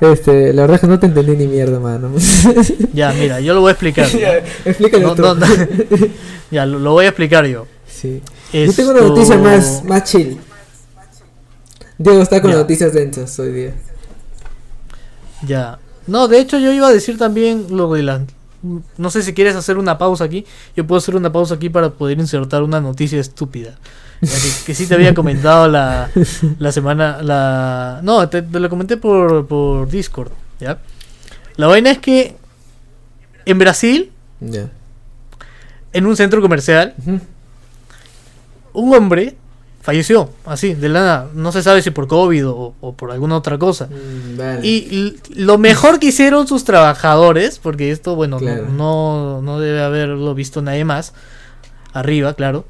Este, 0.00 0.52
la 0.52 0.62
verdad 0.62 0.74
es 0.76 0.80
que 0.80 0.86
no 0.88 0.98
te 0.98 1.06
entendí 1.06 1.36
ni 1.36 1.46
mierda, 1.46 1.78
mano. 1.78 2.10
Ya, 2.92 3.12
mira, 3.12 3.38
yo 3.40 3.54
lo 3.54 3.60
voy 3.60 3.68
a 3.68 3.72
explicar. 3.72 4.08
Ya. 4.18 4.38
Explícalo 4.64 5.14
No, 5.14 5.34
no, 5.34 5.46
no. 5.46 5.46
Ya, 6.50 6.66
lo, 6.66 6.78
lo 6.78 6.92
voy 6.92 7.04
a 7.04 7.08
explicar 7.08 7.46
yo. 7.46 7.66
Sí. 7.88 8.20
Yo 8.52 8.72
tengo 8.72 8.90
una 8.90 9.00
noticia 9.02 9.38
más, 9.38 9.84
más 9.84 10.04
chill. 10.04 10.38
Diego 11.98 12.20
está 12.20 12.42
con 12.42 12.50
Ya. 12.50 12.56
noticias 12.58 12.92
densas 12.92 13.38
hoy 13.38 13.52
día. 13.52 13.74
Ya. 15.46 15.78
No, 16.08 16.26
de 16.26 16.40
hecho 16.40 16.58
yo 16.58 16.72
iba 16.72 16.88
a 16.88 16.92
decir 16.92 17.16
también 17.16 17.66
lo 17.70 17.92
de 17.92 18.02
la... 18.02 18.22
No 18.96 19.10
sé 19.10 19.22
si 19.22 19.34
quieres 19.34 19.56
hacer 19.56 19.76
una 19.78 19.98
pausa 19.98 20.24
aquí. 20.24 20.46
Yo 20.76 20.86
puedo 20.86 20.98
hacer 20.98 21.16
una 21.16 21.32
pausa 21.32 21.54
aquí 21.56 21.68
para 21.68 21.90
poder 21.90 22.18
insertar 22.20 22.62
una 22.62 22.80
noticia 22.80 23.18
estúpida. 23.20 23.76
Ya 24.20 24.30
que, 24.64 24.74
sí 24.74 24.86
te 24.86 24.94
había 24.94 25.14
comentado 25.14 25.66
la, 25.68 26.08
la 26.58 26.70
semana... 26.70 27.20
la 27.22 28.00
No, 28.04 28.28
te, 28.28 28.42
te 28.42 28.60
lo 28.60 28.68
comenté 28.68 28.96
por, 28.96 29.46
por 29.48 29.88
Discord. 29.88 30.30
¿ya? 30.60 30.78
La 31.56 31.66
vaina 31.66 31.90
es 31.90 31.98
que 31.98 32.36
en 33.44 33.58
Brasil, 33.58 34.12
Ya. 34.40 34.70
en 35.92 36.06
un 36.06 36.16
centro 36.16 36.40
comercial, 36.40 36.94
Ujú. 37.04 37.20
un 38.74 38.94
hombre 38.94 39.36
falleció. 39.82 40.30
Así, 40.46 40.72
de 40.74 40.88
la 40.88 41.00
nada. 41.00 41.28
No 41.34 41.52
se 41.52 41.62
sabe 41.62 41.82
si 41.82 41.90
por 41.90 42.06
COVID 42.08 42.48
o- 42.48 42.74
o 42.80 42.92
por 42.94 43.10
alguna 43.10 43.36
otra 43.36 43.58
cosa. 43.58 43.86
Mm, 43.86 44.36
vale. 44.38 44.60
Y 44.66 45.16
lo 45.34 45.58
mejor 45.58 45.98
que 45.98 46.06
hicieron 46.06 46.46
sus 46.48 46.64
trabajadores, 46.64 47.58
porque 47.58 47.90
esto, 47.90 48.14
bueno, 48.16 48.38
no- 48.40 48.68
no, 48.70 49.42
no 49.42 49.58
debe 49.60 49.82
haberlo 49.82 50.34
visto 50.34 50.62
nadie 50.62 50.84
más, 50.84 51.12
arriba, 51.92 52.32
claro, 52.34 52.64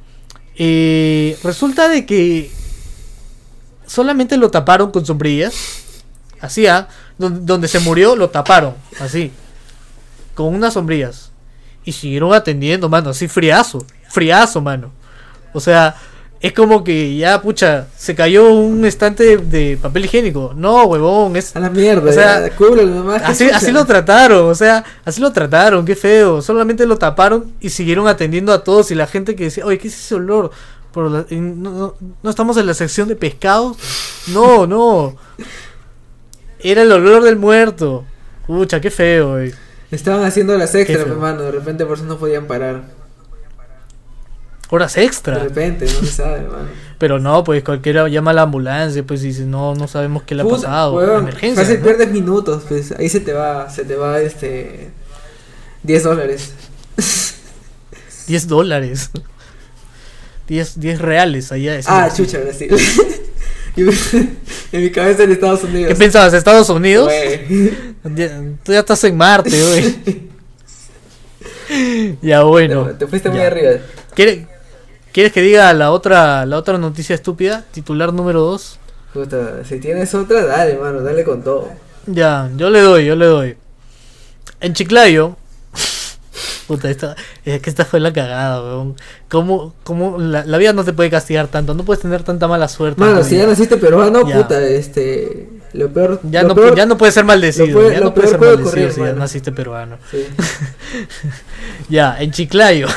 eh, 0.57 1.39
resulta 1.45 1.89
de 1.89 2.05
que 2.07 2.51
solamente 3.87 4.37
lo 4.37 4.51
taparon 4.51 4.91
con 4.91 5.05
sombrillas, 5.05 5.55
así, 6.41 6.67
ah, 6.67 6.89
don- 7.19 7.45
donde 7.47 7.69
se 7.69 7.79
murió 7.81 8.17
lo 8.17 8.31
taparon, 8.31 8.75
así, 9.01 9.31
con 10.35 10.55
unas 10.55 10.75
sombrillas, 10.75 11.31
y 11.85 11.93
siguieron 11.93 12.33
atendiendo, 12.33 12.89
mano, 12.89 13.11
así 13.11 13.29
friazo, 13.29 13.85
friazo, 14.09 14.61
mano. 14.61 14.91
O 15.53 15.61
sea, 15.61 15.95
es 16.43 16.53
como 16.53 16.83
que 16.85 17.17
ya, 17.17 17.41
pucha, 17.41 17.87
se 17.97 18.15
cayó 18.17 18.53
un 18.53 18.85
estante 18.85 19.25
de, 19.25 19.37
de 19.39 19.77
papel 19.77 20.05
higiénico. 20.07 20.53
No, 20.57 20.85
huevón, 20.85 21.37
es 21.37 21.55
A 21.57 21.61
la 21.61 21.71
mierda, 21.71 22.11
O 22.11 22.13
sea, 22.13 22.51
cúbrelo 22.57 22.93
nomás. 22.95 23.23
así, 23.25 23.49
así 23.49 23.71
lo 23.71 23.85
trataron, 23.87 24.51
o 24.51 24.55
sea, 24.55 24.85
así 25.05 25.21
lo 25.21 25.33
trataron, 25.33 25.85
qué 25.87 25.95
feo. 25.95 26.43
Solamente 26.43 26.85
lo 26.85 26.99
taparon 26.99 27.53
y 27.61 27.71
siguieron 27.71 28.09
atendiendo 28.09 28.53
a 28.53 28.65
todos 28.65 28.91
y 28.91 28.97
la 28.97 29.07
gente 29.07 29.37
que 29.37 29.45
decía, 29.45 29.65
oye, 29.65 29.79
¿qué 29.79 29.87
es 29.89 29.95
ese 29.99 30.17
olor? 30.17 30.51
Por 30.93 31.11
la- 31.11 31.25
no, 31.31 31.71
no- 31.71 31.95
no 32.23 32.31
estamos 32.31 32.57
en 32.59 32.67
la 32.67 32.75
sección 32.75 33.09
de 33.09 33.17
pescados. 33.17 33.77
No, 34.27 34.67
no. 34.67 35.17
Era 36.61 36.83
el 36.83 36.93
olor 36.93 37.23
del 37.23 37.37
muerto. 37.37 38.05
Pucha, 38.47 38.81
qué 38.81 38.91
feo, 38.91 39.31
güey. 39.33 39.53
Estaban 39.91 40.25
haciendo 40.25 40.57
las 40.59 40.75
extras, 40.75 41.01
hermano. 41.07 41.43
De 41.43 41.51
repente 41.53 41.85
por 41.87 41.97
eso 41.97 42.05
no 42.07 42.19
podían 42.19 42.47
parar. 42.47 42.83
Horas 44.75 44.95
De 44.95 45.05
extra. 45.05 45.39
repente, 45.39 45.85
no 45.85 45.91
se 45.91 46.07
sabe, 46.13 46.39
hermano. 46.41 46.69
Pero 46.99 47.19
no, 47.19 47.45
pues 47.45 47.63
cualquiera 47.63 48.09
llama 48.09 48.31
a 48.31 48.35
la 48.35 48.43
ambulancia, 48.43 49.03
pues 49.05 49.21
dice, 49.23 49.43
no, 49.45 49.75
no 49.75 49.87
sabemos 49.87 50.23
qué 50.23 50.35
le 50.35 50.43
ha 50.43 50.47
pasado. 50.49 50.95
huevón, 50.95 51.23
Emergencia. 51.25 51.63
¿no? 51.77 51.83
pierdes 51.85 52.11
minutos, 52.11 52.63
pues. 52.69 52.93
Ahí 52.93 53.09
se 53.09 53.21
te 53.21 53.33
va, 53.35 53.69
se 53.69 53.85
te 53.85 53.97
va 53.97 54.21
este. 54.21 54.89
10 55.83 56.03
dólares. 56.05 56.53
10 58.29 58.49
dólares. 58.49 59.11
10, 60.49 60.81
10 60.81 60.99
reales 61.01 61.53
allá. 61.53 61.77
es 61.77 61.87
Ah, 61.89 62.09
chucha, 62.15 62.39
Brasil. 62.39 62.71
En 63.77 64.83
mi 64.83 64.91
cabeza 64.91 65.23
en 65.23 65.33
Estados 65.33 65.65
Unidos. 65.65 65.89
¿Qué 65.89 65.95
pensabas? 65.97 66.35
¿Estados 66.35 66.69
Unidos? 66.69 67.11
Ya- 68.15 68.41
tú 68.63 68.73
ya 68.73 68.81
estás 68.81 69.03
en 69.05 69.17
Marte, 69.17 69.51
güey. 69.51 70.29
ya 72.23 72.43
bueno. 72.43 72.91
Te 72.99 73.07
fuiste 73.07 73.31
muy 73.31 73.39
ya. 73.39 73.47
arriba. 73.47 73.71
¿Quiere- 74.15 74.47
¿Quieres 75.13 75.33
que 75.33 75.43
diga 75.43 75.73
la 75.75 75.91
otra, 75.91 76.47
la 76.47 76.57
otra 76.57 76.79
noticia 76.79 77.15
estúpida? 77.15 77.65
Titular 77.73 78.13
número 78.13 78.41
2. 78.41 78.79
Puta, 79.13 79.63
si 79.65 79.79
tienes 79.79 80.15
otra, 80.15 80.45
dale, 80.47 80.77
mano, 80.79 81.03
dale 81.03 81.23
con 81.25 81.43
todo. 81.43 81.69
Ya, 82.07 82.51
yo 82.57 82.71
le 82.71 82.81
doy, 82.81 83.05
yo 83.05 83.15
le 83.15 83.27
doy. 83.27 83.57
En 84.61 84.73
Chiclayo. 84.73 85.37
Puta, 86.67 86.89
esta, 86.89 87.15
es 87.45 87.61
que 87.61 87.69
esta 87.69 87.85
fue 87.85 88.01
la 88.01 88.13
cagada, 88.13 88.63
weón. 88.63 88.97
¿Cómo, 89.29 89.75
cómo 89.85 90.17
la, 90.19 90.45
la 90.47 90.57
vida 90.59 90.73
no 90.73 90.83
te 90.85 90.95
puede 90.95 91.11
castigar 91.11 91.49
tanto? 91.49 91.75
No 91.75 91.85
puedes 91.85 92.01
tener 92.01 92.23
tanta 92.23 92.49
mala 92.49 92.69
suerte. 92.69 92.99
Mano, 93.01 93.23
si 93.23 93.37
ya 93.37 93.47
naciste 93.47 93.77
peruano, 93.77 94.27
Ya. 94.27 94.37
puta, 94.39 94.63
este. 94.65 95.49
Lo 95.75 95.89
peor. 95.91 96.21
ya, 96.25 96.43
lo 96.43 96.49
no, 96.49 96.55
peor- 96.55 96.75
ya 96.77 96.87
no 96.87 96.97
puedes 96.97 97.15
ser 97.15 97.25
maldecido. 97.25 97.73
puede- 97.73 97.95
ya 97.95 98.01
no 98.01 98.15
puedes 98.15 98.31
peor 98.31 98.31
ser 98.31 98.39
puede 98.39 98.57
maldecido 98.57 98.87
ocurrir, 98.89 98.93
si 98.93 99.01
ya 99.13 99.19
naciste 99.19 99.53
peruano. 99.53 99.99
Sí. 100.11 100.27
Ya, 101.89 102.17
en 102.21 102.31
Chiclayo. 102.31 102.89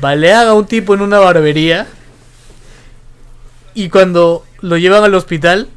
Balean 0.00 0.48
a 0.48 0.54
un 0.54 0.66
tipo 0.66 0.94
en 0.94 1.02
una 1.02 1.18
barbería. 1.18 1.86
Y 3.74 3.88
cuando 3.88 4.44
lo 4.60 4.76
llevan 4.78 5.04
al 5.04 5.14
hospital, 5.14 5.68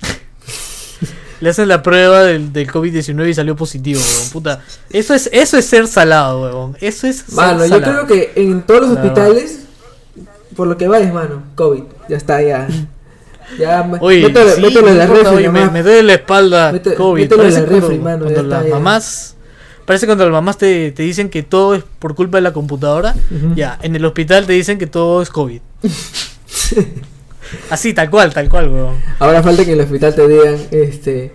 le 1.40 1.50
hacen 1.50 1.68
la 1.68 1.82
prueba 1.82 2.22
del, 2.22 2.52
del 2.52 2.70
COVID-19 2.70 3.28
y 3.28 3.34
salió 3.34 3.56
positivo, 3.56 4.00
weón. 4.00 4.30
Puta. 4.30 4.62
Eso 4.90 5.14
es, 5.14 5.28
eso 5.32 5.56
es 5.58 5.64
ser 5.66 5.86
salado, 5.88 6.42
weón. 6.42 6.76
Eso 6.80 7.06
es 7.06 7.16
ser 7.18 7.34
Mano, 7.34 7.66
yo 7.66 7.82
creo 7.82 8.06
que 8.06 8.32
en 8.36 8.62
todos 8.62 8.82
los 8.82 8.90
La 8.92 9.02
hospitales, 9.02 9.60
por 10.56 10.66
lo 10.68 10.76
que 10.76 10.88
vayas, 10.88 11.12
mano, 11.12 11.42
COVID, 11.54 11.82
ya 12.08 12.16
está, 12.16 12.42
ya. 12.42 12.66
Ya, 13.58 13.86
Oye, 14.00 14.22
mételo, 14.22 14.50
sí, 14.54 14.60
mételo 14.62 14.88
en 14.88 14.98
la 14.98 15.06
refri 15.06 15.26
oye, 15.36 15.48
me, 15.50 15.68
me 15.68 15.82
duele 15.82 16.02
la 16.04 16.12
espalda 16.14 16.72
Mete- 16.72 16.94
COVID. 16.94 17.22
mételo 17.22 17.42
en 17.44 17.52
la 17.52 17.60
cuando, 17.60 17.80
refri, 17.80 17.98
mano, 17.98 18.24
cuando 18.24 18.40
ya 18.42 18.48
las 18.48 18.64
está, 18.64 18.74
mamás... 18.78 19.36
Parece 19.86 20.06
cuando 20.06 20.24
las 20.24 20.32
mamás 20.32 20.58
te, 20.58 20.92
te 20.92 21.02
dicen 21.02 21.28
que 21.28 21.42
todo 21.42 21.74
es 21.74 21.82
por 21.98 22.14
culpa 22.14 22.38
de 22.38 22.42
la 22.42 22.52
computadora. 22.52 23.14
Ya, 23.56 23.78
en 23.82 23.96
el 23.96 24.04
hospital 24.04 24.46
te 24.46 24.52
dicen 24.52 24.78
que 24.78 24.86
todo 24.86 25.22
es 25.22 25.30
COVID. 25.30 25.60
Así, 27.70 27.92
tal 27.92 28.08
cual, 28.10 28.32
tal 28.32 28.48
cual, 28.48 28.68
weón. 28.68 28.96
Ahora 29.18 29.42
falta 29.42 29.64
que 29.64 29.72
en 29.72 29.78
el 29.78 29.84
hospital 29.84 30.14
te 30.14 30.28
digan, 30.28 30.56
este. 30.70 31.32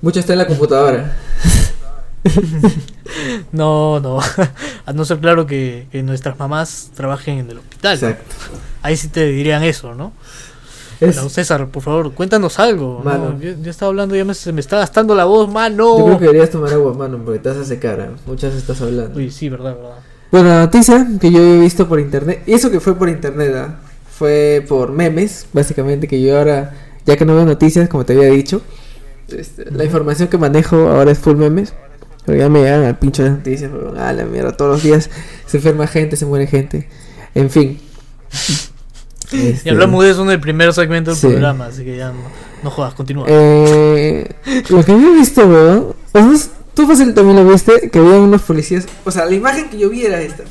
Mucho 0.00 0.20
está 0.20 0.32
en 0.32 0.38
la 0.38 0.46
computadora. 0.46 1.16
No, 3.52 4.00
no. 4.00 4.18
A 4.86 4.92
no 4.92 5.04
ser 5.04 5.18
claro 5.18 5.46
que, 5.46 5.86
que 5.92 6.02
nuestras 6.02 6.38
mamás 6.38 6.90
trabajen 6.94 7.38
en 7.38 7.50
el 7.50 7.58
hospital. 7.58 7.94
Exacto. 7.94 8.34
Ahí 8.82 8.96
sí 8.96 9.08
te 9.08 9.26
dirían 9.26 9.62
eso, 9.62 9.94
¿no? 9.94 10.12
Es- 11.00 11.14
Bueno, 11.16 11.28
César, 11.28 11.66
por 11.68 11.82
favor, 11.82 12.12
cuéntanos 12.12 12.58
algo. 12.58 13.00
¿no? 13.04 13.10
Mano. 13.10 13.38
Yo, 13.40 13.52
yo 13.62 13.70
estaba 13.70 13.90
hablando, 13.90 14.14
ya 14.16 14.24
me, 14.24 14.34
se 14.34 14.52
me 14.52 14.60
está 14.60 14.78
gastando 14.78 15.14
la 15.14 15.24
voz, 15.24 15.50
mano. 15.50 15.98
Yo 15.98 16.04
creo 16.04 16.18
que 16.18 16.24
deberías 16.26 16.50
tomar 16.50 16.72
agua, 16.72 16.94
mano, 16.94 17.18
porque 17.24 17.40
te 17.40 17.48
vas 17.48 17.58
a 17.58 17.64
secar. 17.64 18.00
¿eh? 18.00 18.10
Muchas 18.26 18.54
estás 18.54 18.80
hablando. 18.80 19.18
Uy, 19.18 19.30
sí, 19.30 19.48
verdad, 19.48 19.74
verdad. 19.76 19.96
Bueno, 20.30 20.48
la 20.48 20.60
noticia 20.60 21.06
que 21.20 21.30
yo 21.30 21.40
he 21.40 21.60
visto 21.60 21.88
por 21.88 22.00
internet, 22.00 22.42
y 22.46 22.52
eso 22.54 22.70
que 22.70 22.80
fue 22.80 22.96
por 22.96 23.08
internet, 23.08 23.52
¿ah? 23.56 23.76
fue 24.10 24.64
por 24.68 24.90
memes, 24.92 25.46
básicamente, 25.52 26.06
que 26.08 26.20
yo 26.20 26.36
ahora, 26.38 26.74
ya 27.06 27.16
que 27.16 27.24
no 27.24 27.34
veo 27.34 27.44
noticias, 27.44 27.88
como 27.88 28.04
te 28.04 28.14
había 28.14 28.28
dicho, 28.30 28.60
este, 29.28 29.70
la 29.70 29.84
información 29.84 30.28
que 30.28 30.38
manejo 30.38 30.76
ahora 30.88 31.10
es 31.12 31.18
full 31.18 31.36
memes, 31.36 31.72
pero 32.26 32.38
ya 32.38 32.48
me 32.48 32.60
llegan 32.62 32.84
al 32.84 32.98
pincho 32.98 33.22
de 33.22 33.30
noticias, 33.30 33.70
weón, 33.72 33.96
a 33.98 34.12
la 34.12 34.24
mierda, 34.24 34.56
todos 34.56 34.72
los 34.72 34.82
días 34.82 35.08
se 35.46 35.56
enferma 35.58 35.86
gente, 35.86 36.16
se 36.16 36.26
muere 36.26 36.46
gente, 36.46 36.88
en 37.34 37.50
fin. 37.50 37.78
Y 39.34 39.48
Este, 39.48 39.70
hablamos 39.70 40.04
de 40.04 40.10
eso 40.10 40.22
en 40.22 40.30
el 40.30 40.40
primer 40.40 40.72
segmento 40.72 41.10
del 41.10 41.18
Sí. 41.18 41.26
programa, 41.28 41.66
así 41.66 41.84
que 41.84 41.96
ya 41.96 42.08
no, 42.08 42.20
no 42.62 42.70
jodas, 42.70 42.94
continúa. 42.94 43.26
Eh, 43.28 44.28
lo 44.68 44.84
que 44.84 44.92
yo 44.92 45.12
he 45.14 45.18
visto, 45.18 45.46
weón. 45.46 45.94
tú 46.74 46.86
fácil 46.86 47.12
también 47.14 47.36
lo 47.44 47.50
viste, 47.50 47.90
que 47.90 47.98
había 47.98 48.14
unos 48.14 48.42
policías. 48.42 48.86
O 49.04 49.10
sea, 49.10 49.24
la 49.26 49.34
imagen 49.34 49.68
que 49.70 49.78
yo 49.78 49.90
vi 49.90 50.06
era 50.06 50.20
esta. 50.20 50.44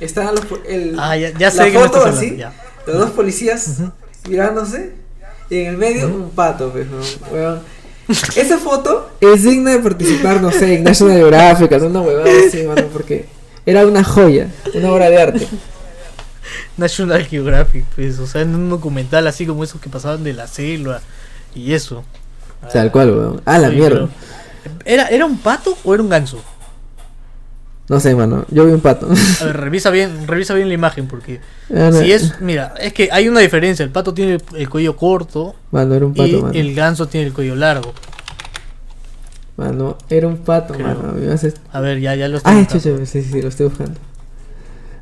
Estaban 0.00 0.34
los. 0.34 0.44
El, 0.68 0.96
ah, 0.98 1.16
ya, 1.16 1.30
ya 1.30 1.46
la 1.46 1.50
sé 1.50 1.64
me 1.64 1.78
foto 1.78 1.98
estás 1.98 2.16
así, 2.16 2.36
Ya. 2.36 2.52
Los 2.86 2.98
dos 2.98 3.10
policías 3.10 3.78
mirándose. 4.28 4.92
Y 5.50 5.58
en 5.60 5.66
el 5.66 5.76
medio 5.76 6.06
un 6.08 6.30
pato, 6.30 6.70
pues, 6.72 6.86
weón. 7.30 7.60
Esa 8.36 8.58
foto 8.58 9.10
es 9.20 9.44
digna 9.44 9.70
de 9.72 9.78
participar, 9.78 10.40
no 10.40 10.50
sé, 10.50 10.74
en 10.76 10.84
National 10.84 11.16
Geographic, 11.18 11.70
una 11.82 12.00
huevada 12.00 12.30
así, 12.48 12.62
mano, 12.64 12.82
porque 12.92 13.26
era 13.64 13.86
una 13.86 14.02
joya, 14.02 14.48
una 14.74 14.92
obra 14.92 15.08
de 15.08 15.22
arte. 15.22 15.48
National 16.76 17.24
Geographic, 17.24 17.84
pues, 17.94 18.18
o 18.18 18.26
sea, 18.26 18.42
en 18.42 18.54
un 18.54 18.70
documental 18.70 19.26
así 19.26 19.46
como 19.46 19.64
esos 19.64 19.80
que 19.80 19.88
pasaban 19.88 20.24
de 20.24 20.32
la 20.32 20.46
selva 20.46 21.00
y 21.54 21.72
eso. 21.72 22.04
Tal 22.72 22.90
cual, 22.92 23.10
weón. 23.10 23.42
Ah, 23.44 23.58
la 23.58 23.70
Sí, 23.70 23.76
mierda. 23.76 24.08
¿Era, 24.84 25.08
¿Era 25.08 25.26
un 25.26 25.38
pato 25.38 25.76
o 25.84 25.92
era 25.94 26.02
un 26.02 26.08
ganso? 26.08 26.42
No 27.88 27.98
sé, 27.98 28.14
mano. 28.14 28.46
Yo 28.50 28.64
vi 28.64 28.72
un 28.72 28.80
pato. 28.80 29.08
A 29.40 29.44
ver, 29.44 29.56
revisa 29.56 29.90
bien, 29.90 30.26
revisa 30.28 30.54
bien 30.54 30.68
la 30.68 30.74
imagen 30.74 31.08
porque 31.08 31.40
Ah, 31.70 31.90
no. 31.90 32.00
si 32.00 32.12
es, 32.12 32.40
mira, 32.40 32.72
es 32.78 32.92
que 32.92 33.08
hay 33.12 33.28
una 33.28 33.40
diferencia. 33.40 33.82
El 33.84 33.90
pato 33.90 34.14
tiene 34.14 34.34
el, 34.34 34.42
el 34.56 34.68
cuello 34.70 34.96
corto 34.96 35.56
Mano, 35.72 35.94
era 35.94 36.06
un 36.06 36.14
pato, 36.14 36.28
y 36.28 36.40
mano. 36.42 36.54
el 36.54 36.74
ganso 36.74 37.08
tiene 37.08 37.26
el 37.26 37.32
cuello 37.32 37.56
largo. 37.56 37.92
Mano, 39.56 39.98
era 40.08 40.26
un 40.28 40.38
pato, 40.38 40.74
Creo. 40.74 40.86
mano. 40.86 41.14
A- 41.72 41.76
A 41.76 41.80
ver, 41.80 42.00
ya, 42.00 42.14
ya 42.14 42.28
lo 42.28 42.38
estoy 42.38 42.52
Ay, 42.54 42.62
buscando. 42.72 43.04
sí, 43.04 43.22
sí, 43.22 43.28
sí, 43.30 43.42
lo 43.42 43.48
estoy 43.48 43.66
buscando. 43.66 43.98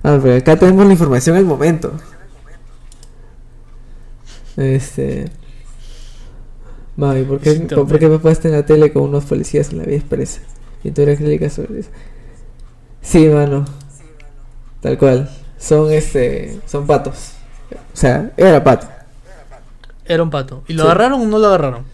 Ah, 0.03 0.19
pero 0.23 0.37
acá 0.37 0.57
tenemos 0.57 0.87
la 0.87 0.93
información 0.93 1.37
al 1.37 1.45
momento. 1.45 1.93
Este. 4.57 5.31
Mami, 6.97 7.23
¿por 7.25 7.41
qué. 7.41 7.55
¿por 7.55 7.99
qué 7.99 8.09
puesto 8.19 8.49
en 8.49 8.55
la 8.55 8.67
tele 8.67 8.93
con 8.93 9.03
unos 9.05 9.25
policías 9.25 9.71
en 9.71 9.79
la 9.79 9.85
vía 9.85 9.97
expresa? 9.97 10.41
Pintura 10.83 11.13
acrílica 11.13 11.49
sobre 11.51 11.81
eso. 11.81 11.91
Sí, 13.03 13.29
mano. 13.29 13.65
Tal 14.81 14.99
cual. 14.99 15.31
Son 15.59 15.91
este. 15.93 16.59
Son 16.67 16.87
patos. 16.87 17.33
O 17.73 17.97
sea, 17.97 18.31
era 18.37 18.63
pato. 18.65 18.89
Era 20.05 20.23
un 20.23 20.31
pato. 20.31 20.65
¿Y 20.67 20.73
lo 20.73 20.83
Sí. 20.83 20.89
agarraron 20.89 21.21
o 21.21 21.27
no 21.27 21.39
lo 21.39 21.47
agarraron? 21.47 21.85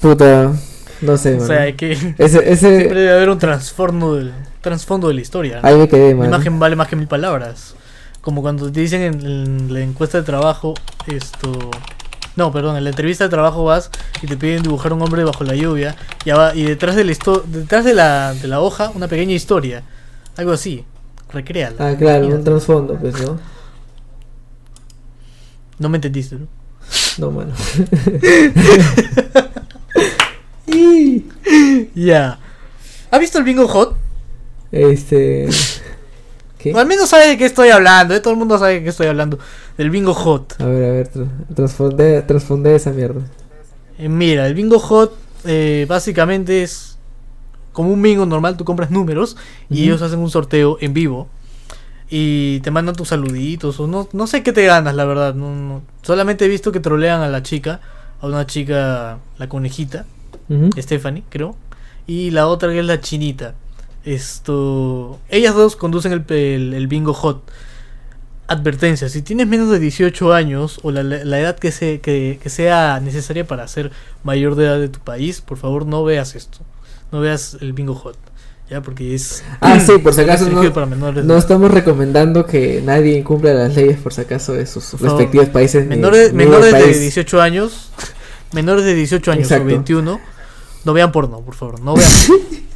Puta. 0.00 0.52
No 1.00 1.16
sé, 1.16 1.34
O 1.34 1.36
mano. 1.36 1.46
sea, 1.46 1.62
hay 1.62 1.74
que 1.74 1.92
Ese, 1.92 2.08
siempre 2.28 2.52
ese. 2.52 2.68
debe 2.70 3.12
haber 3.12 3.30
un 3.30 3.38
trasfondo 3.38 4.16
del, 4.16 4.32
trasfondo 4.60 5.08
de 5.08 5.14
la 5.14 5.20
historia. 5.20 5.60
¿no? 5.60 5.68
Ahí 5.68 5.76
me 5.76 5.88
quedé, 5.88 6.10
La 6.10 6.16
mano. 6.16 6.34
imagen 6.36 6.58
vale 6.58 6.76
más 6.76 6.88
que 6.88 6.96
mil 6.96 7.08
palabras. 7.08 7.74
Como 8.20 8.42
cuando 8.42 8.70
te 8.70 8.80
dicen 8.80 9.02
en, 9.02 9.26
en 9.26 9.72
la 9.72 9.80
encuesta 9.80 10.18
de 10.18 10.24
trabajo, 10.24 10.74
esto... 11.06 11.70
No, 12.36 12.52
perdón, 12.52 12.76
en 12.76 12.84
la 12.84 12.90
entrevista 12.90 13.24
de 13.24 13.30
trabajo 13.30 13.64
vas 13.64 13.90
y 14.22 14.26
te 14.26 14.36
piden 14.36 14.62
dibujar 14.62 14.92
un 14.92 15.02
hombre 15.02 15.24
bajo 15.24 15.42
la 15.42 15.56
lluvia 15.56 15.96
y, 16.54 16.62
detrás, 16.62 16.94
de 16.94 17.04
la, 17.04 17.12
detrás 17.46 17.84
de, 17.84 17.94
la, 17.94 18.32
de 18.34 18.46
la 18.46 18.60
hoja 18.60 18.92
una 18.94 19.08
pequeña 19.08 19.32
historia. 19.32 19.82
Algo 20.36 20.52
así. 20.52 20.84
Recréala. 21.32 21.76
Ah, 21.80 21.96
claro, 21.98 22.28
un 22.28 22.44
trasfondo, 22.44 22.94
pues, 22.94 23.20
¿no? 23.20 23.40
No 25.80 25.88
me 25.88 25.96
entendiste, 25.96 26.36
¿no? 26.36 26.46
No, 27.18 27.30
mano. 27.32 27.52
Ya. 31.94 32.38
¿Has 33.10 33.20
visto 33.20 33.38
el 33.38 33.44
bingo 33.44 33.66
hot? 33.66 33.96
Este. 34.72 35.48
¿Qué? 36.58 36.74
O 36.74 36.78
al 36.78 36.86
menos 36.86 37.08
sabe 37.08 37.28
de 37.28 37.38
qué 37.38 37.44
estoy 37.46 37.68
hablando. 37.70 38.14
¿eh? 38.14 38.20
Todo 38.20 38.32
el 38.32 38.38
mundo 38.38 38.58
sabe 38.58 38.74
de 38.74 38.82
qué 38.82 38.88
estoy 38.88 39.06
hablando. 39.06 39.38
Del 39.76 39.90
bingo 39.90 40.12
hot. 40.14 40.60
A 40.60 40.66
ver, 40.66 40.84
a 40.84 40.92
ver, 40.92 41.12
tra- 41.12 41.28
trasfonde, 41.54 42.22
trasfonde 42.22 42.74
esa 42.74 42.90
mierda. 42.90 43.22
Eh, 43.98 44.08
mira, 44.08 44.46
el 44.46 44.54
bingo 44.54 44.78
hot 44.78 45.16
eh, 45.44 45.86
básicamente 45.88 46.62
es 46.62 46.98
como 47.72 47.92
un 47.92 48.02
bingo 48.02 48.26
normal, 48.26 48.56
tú 48.56 48.64
compras 48.64 48.90
números 48.90 49.36
y 49.70 49.84
ellos 49.84 50.02
hacen 50.02 50.18
un 50.18 50.30
sorteo 50.30 50.78
en 50.80 50.94
vivo 50.94 51.28
y 52.10 52.58
te 52.60 52.72
mandan 52.72 52.96
tus 52.96 53.08
saluditos 53.08 53.78
o 53.78 53.86
no, 53.86 54.08
no 54.12 54.26
sé 54.26 54.42
qué 54.42 54.52
te 54.52 54.64
ganas, 54.66 54.96
la 54.96 55.04
verdad. 55.04 55.34
No, 55.34 55.54
no. 55.54 55.82
Solamente 56.02 56.44
he 56.44 56.48
visto 56.48 56.72
que 56.72 56.80
trolean 56.80 57.20
a 57.20 57.28
la 57.28 57.42
chica, 57.44 57.80
a 58.20 58.26
una 58.26 58.46
chica, 58.46 59.18
la 59.38 59.48
conejita. 59.48 60.06
Stephanie, 60.78 61.22
creo, 61.28 61.54
y 62.06 62.30
la 62.30 62.46
otra 62.48 62.70
que 62.72 62.80
es 62.80 62.84
la 62.86 63.00
chinita. 63.00 63.54
Esto, 64.04 65.18
ellas 65.28 65.54
dos 65.54 65.76
conducen 65.76 66.12
el, 66.12 66.24
el- 66.34 66.74
el 66.74 66.86
bingo 66.86 67.12
hot. 67.14 67.42
Advertencia, 68.46 69.10
si 69.10 69.20
tienes 69.20 69.46
menos 69.46 69.68
de 69.70 69.78
18 69.78 70.32
años 70.32 70.80
o 70.82 70.90
la, 70.90 71.02
la 71.02 71.38
edad 71.38 71.58
que, 71.58 71.70
se, 71.70 72.00
que, 72.00 72.38
que 72.42 72.48
sea 72.48 72.98
necesaria 73.00 73.46
para 73.46 73.68
ser 73.68 73.90
mayor 74.24 74.54
de 74.54 74.64
edad 74.64 74.78
de 74.78 74.88
tu 74.88 75.00
país, 75.00 75.42
por 75.42 75.58
favor 75.58 75.84
no 75.84 76.02
veas 76.02 76.34
esto. 76.34 76.60
No 77.12 77.20
veas 77.20 77.58
el 77.60 77.74
bingo 77.74 77.94
hot. 77.94 78.16
Ya, 78.70 78.80
porque 78.82 79.14
es... 79.14 79.44
Ah, 79.60 79.78
sí, 79.80 79.98
por 79.98 80.14
si 80.14 80.22
acaso 80.22 80.48
no, 80.48 80.72
para 80.72 80.86
menores 80.86 81.16
de 81.16 81.22
no 81.26 81.34
edad. 81.34 81.42
estamos 81.42 81.70
recomendando 81.70 82.46
que 82.46 82.82
nadie 82.84 83.18
incumpla 83.18 83.52
las 83.54 83.74
leyes 83.74 83.98
por 83.98 84.12
si 84.14 84.22
acaso 84.22 84.52
de 84.54 84.64
sus 84.66 84.84
Por 84.92 85.00
favor. 85.00 85.16
respectivos 85.18 85.48
países. 85.50 85.86
Menores, 85.86 86.32
ni 86.32 86.44
menores 86.44 86.72
de 86.72 86.80
país. 86.80 87.00
18 87.00 87.40
años, 87.42 87.90
menores 88.52 88.84
de 88.84 88.94
18 88.94 89.30
años 89.32 89.44
Exacto. 89.44 89.64
o 89.64 89.68
21, 89.68 90.20
no 90.84 90.92
vean 90.94 91.12
porno, 91.12 91.40
por 91.40 91.54
favor, 91.54 91.80
no 91.80 91.94
vean. 91.94 92.10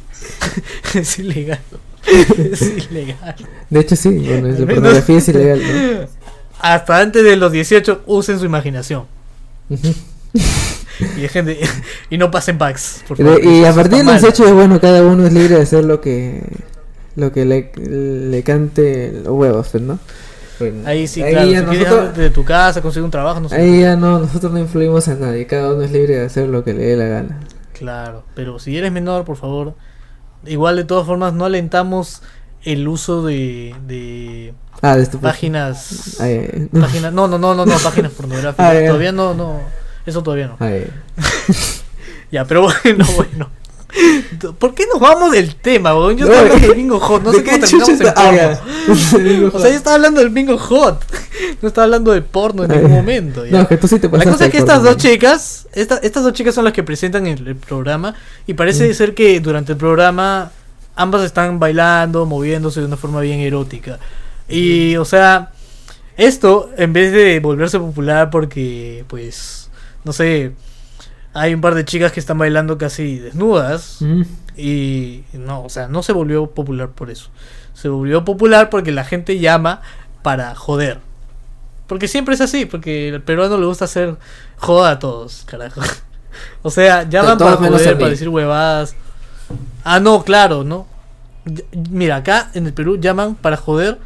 es 0.93 1.19
ilegal. 1.19 1.59
es 2.37 2.61
ilegal. 2.91 3.35
De 3.69 3.79
hecho, 3.79 3.95
sí, 3.95 4.09
bueno, 4.09 4.47
la 4.47 4.65
pornografía 4.65 5.17
es 5.17 5.27
ilegal, 5.29 5.61
¿no? 5.61 6.07
Hasta 6.59 6.99
antes 6.99 7.23
de 7.23 7.35
los 7.35 7.51
18 7.51 8.03
usen 8.05 8.39
su 8.39 8.45
imaginación 8.45 9.03
y 11.17 11.21
dejen 11.21 11.45
de 11.45 11.59
y 12.09 12.17
no 12.17 12.31
pasen 12.31 12.57
packs, 12.57 13.03
por 13.07 13.19
Y 13.19 13.23
favor. 13.23 13.43
y 13.43 13.65
a 13.65 13.73
partir 13.73 13.97
de 13.99 14.03
los 14.05 14.21
mal. 14.21 14.25
hechos, 14.31 14.51
bueno, 14.53 14.79
cada 14.79 15.03
uno 15.03 15.25
es 15.27 15.33
libre 15.33 15.55
de 15.55 15.61
hacer 15.61 15.83
lo 15.83 15.99
que 16.01 16.41
lo 17.15 17.31
que 17.31 17.45
le, 17.45 17.71
le 17.75 18.43
cante 18.43 19.11
los 19.23 19.33
huevos, 19.33 19.67
pues, 19.71 19.83
¿no? 19.83 19.99
Bueno, 20.59 20.87
Ahí 20.87 21.07
sí, 21.07 21.21
claro, 21.21 21.47
ya 21.47 21.59
si 21.59 21.65
quieres 21.65 21.87
nosotros- 21.87 22.09
algo 22.09 22.21
de 22.21 22.29
tu 22.29 22.45
casa, 22.45 22.81
conseguir 22.81 23.05
un 23.05 23.11
trabajo, 23.11 23.39
no 23.39 23.49
sé. 23.49 23.55
ahí 23.55 23.81
ya 23.81 23.95
no, 23.95 24.19
nosotros 24.19 24.51
no 24.53 24.59
influimos 24.59 25.07
a 25.07 25.15
nadie, 25.15 25.45
cada 25.45 25.73
uno 25.73 25.83
es 25.83 25.91
libre 25.91 26.15
de 26.15 26.25
hacer 26.25 26.47
lo 26.47 26.63
que 26.63 26.73
le 26.73 26.83
dé 26.85 26.95
la 26.95 27.05
gana. 27.05 27.39
Claro, 27.77 28.23
pero 28.35 28.57
si 28.59 28.77
eres 28.77 28.91
menor, 28.91 29.25
por 29.25 29.35
favor, 29.37 29.73
igual 30.45 30.75
de 30.75 30.83
todas 30.83 31.05
formas 31.05 31.33
no 31.33 31.45
alentamos 31.45 32.21
el 32.63 32.87
uso 32.87 33.23
de, 33.23 33.75
de 33.87 34.53
Ah, 34.81 34.97
de 34.97 35.05
tu 35.05 35.19
páginas 35.19 36.19
Ay, 36.19 36.67
no. 36.71 36.81
Páginas, 36.81 37.13
no, 37.13 37.27
no, 37.27 37.37
no, 37.37 37.55
no, 37.55 37.65
no, 37.65 37.77
páginas 37.79 38.11
pornográficas. 38.11 38.75
Ah, 38.75 38.85
todavía 38.85 39.13
no, 39.13 39.33
no. 39.33 39.61
Eso 40.05 40.21
todavía 40.21 40.47
no. 40.47 40.57
Ya, 42.31 42.45
pero 42.45 42.63
bueno, 42.63 43.05
bueno. 43.15 43.49
¿Por 44.59 44.73
qué 44.73 44.85
nos 44.91 44.99
vamos 44.99 45.31
del 45.31 45.55
tema, 45.55 45.95
weón? 45.95 46.17
Yo 46.17 46.25
No, 46.27 46.31
estaba 46.33 46.41
hablando 46.47 46.61
¿de 46.61 46.67
del 46.67 46.75
bingo 46.77 46.99
hot, 46.99 47.23
no 47.23 47.31
¿de 47.31 47.37
sé 47.37 47.43
qué 47.43 47.51
cómo 47.51 47.65
terminamos 47.65 48.01
en 48.01 48.13
porno. 48.13 49.49
O 49.53 49.59
sea, 49.59 49.69
yo 49.69 49.75
estaba 49.75 49.95
hablando 49.95 50.19
del 50.21 50.29
bingo 50.29 50.57
hot. 50.57 51.05
No 51.61 51.67
estaba 51.67 51.85
hablando 51.85 52.11
de 52.11 52.21
porno 52.21 52.63
en 52.63 52.71
ningún 52.71 52.89
ya. 52.89 52.95
momento. 52.95 53.45
ya. 53.45 53.51
No, 53.61 53.67
que 53.67 53.77
tú 53.77 53.87
sí 53.87 53.99
te 53.99 54.07
La 54.09 54.23
cosa 54.23 54.45
es 54.45 54.51
que 54.51 54.57
estas 54.57 54.83
dos 54.83 54.97
chicas, 54.97 55.67
esta- 55.73 55.97
estas 55.97 56.23
dos 56.23 56.33
chicas 56.33 56.53
son 56.55 56.63
las 56.65 56.73
que 56.73 56.83
presentan 56.83 57.25
el, 57.27 57.47
el 57.47 57.55
programa 57.55 58.13
y 58.47 58.53
parece 58.53 58.89
Mm. 58.89 58.93
ser 58.93 59.13
que 59.15 59.39
durante 59.39 59.71
el 59.73 59.77
programa 59.77 60.51
ambas 60.95 61.23
están 61.23 61.59
bailando, 61.59 62.25
moviéndose 62.25 62.79
de 62.81 62.85
una 62.85 62.97
forma 62.97 63.21
bien 63.21 63.39
erótica. 63.39 63.99
Y, 64.47 64.95
o 64.97 65.05
sea, 65.05 65.51
esto 66.17 66.69
en 66.77 66.93
vez 66.93 67.11
de 67.11 67.39
volverse 67.39 67.79
popular 67.79 68.29
porque, 68.29 69.03
pues, 69.07 69.69
no 70.03 70.13
sé, 70.13 70.51
hay 71.33 71.53
un 71.53 71.61
par 71.61 71.75
de 71.75 71.83
chicas 71.83 72.11
que 72.11 72.19
están 72.19 72.37
bailando 72.37 72.77
casi 72.77 73.17
desnudas 73.17 73.99
y 74.55 75.23
no, 75.33 75.63
o 75.63 75.69
sea, 75.69 75.87
no 75.87 76.03
se 76.03 76.13
volvió 76.13 76.47
popular 76.47 76.89
por 76.89 77.09
eso. 77.09 77.29
Se 77.73 77.89
volvió 77.89 78.23
popular 78.23 78.69
porque 78.69 78.91
la 78.91 79.03
gente 79.03 79.39
llama 79.39 79.81
para 80.21 80.53
joder. 80.55 80.99
Porque 81.87 82.07
siempre 82.07 82.35
es 82.35 82.41
así, 82.41 82.65
porque 82.65 83.09
el 83.09 83.21
peruano 83.21 83.57
le 83.57 83.65
gusta 83.65 83.85
hacer 83.85 84.15
joda 84.57 84.91
a 84.91 84.99
todos, 84.99 85.43
carajo. 85.45 85.81
O 86.63 86.71
sea, 86.71 87.07
llaman 87.07 87.37
para 87.37 87.57
joder, 87.57 87.95
para 87.95 88.09
decir 88.09 88.27
huevadas. 88.27 88.95
Ah, 89.83 89.99
no, 89.99 90.23
claro, 90.23 90.63
¿no? 90.63 90.87
Mira, 91.91 92.15
acá 92.17 92.49
en 92.55 92.65
el 92.65 92.73
Perú 92.73 92.97
llaman 92.99 93.35
para 93.35 93.55
joder 93.55 93.99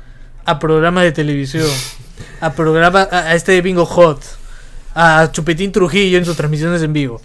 a 0.44 0.60
programas 0.60 1.04
de 1.04 1.14
televisión, 1.14 1.70
a 2.42 2.52
programas, 2.52 3.08
a, 3.14 3.18
a 3.30 3.36
este 3.36 3.62
Bingo 3.62 3.86
Hot, 3.86 4.22
a 5.00 5.32
Chupetín 5.32 5.72
Trujillo 5.72 6.18
en 6.18 6.26
sus 6.26 6.36
transmisiones 6.36 6.82
en 6.82 6.92
vivo. 6.94 7.22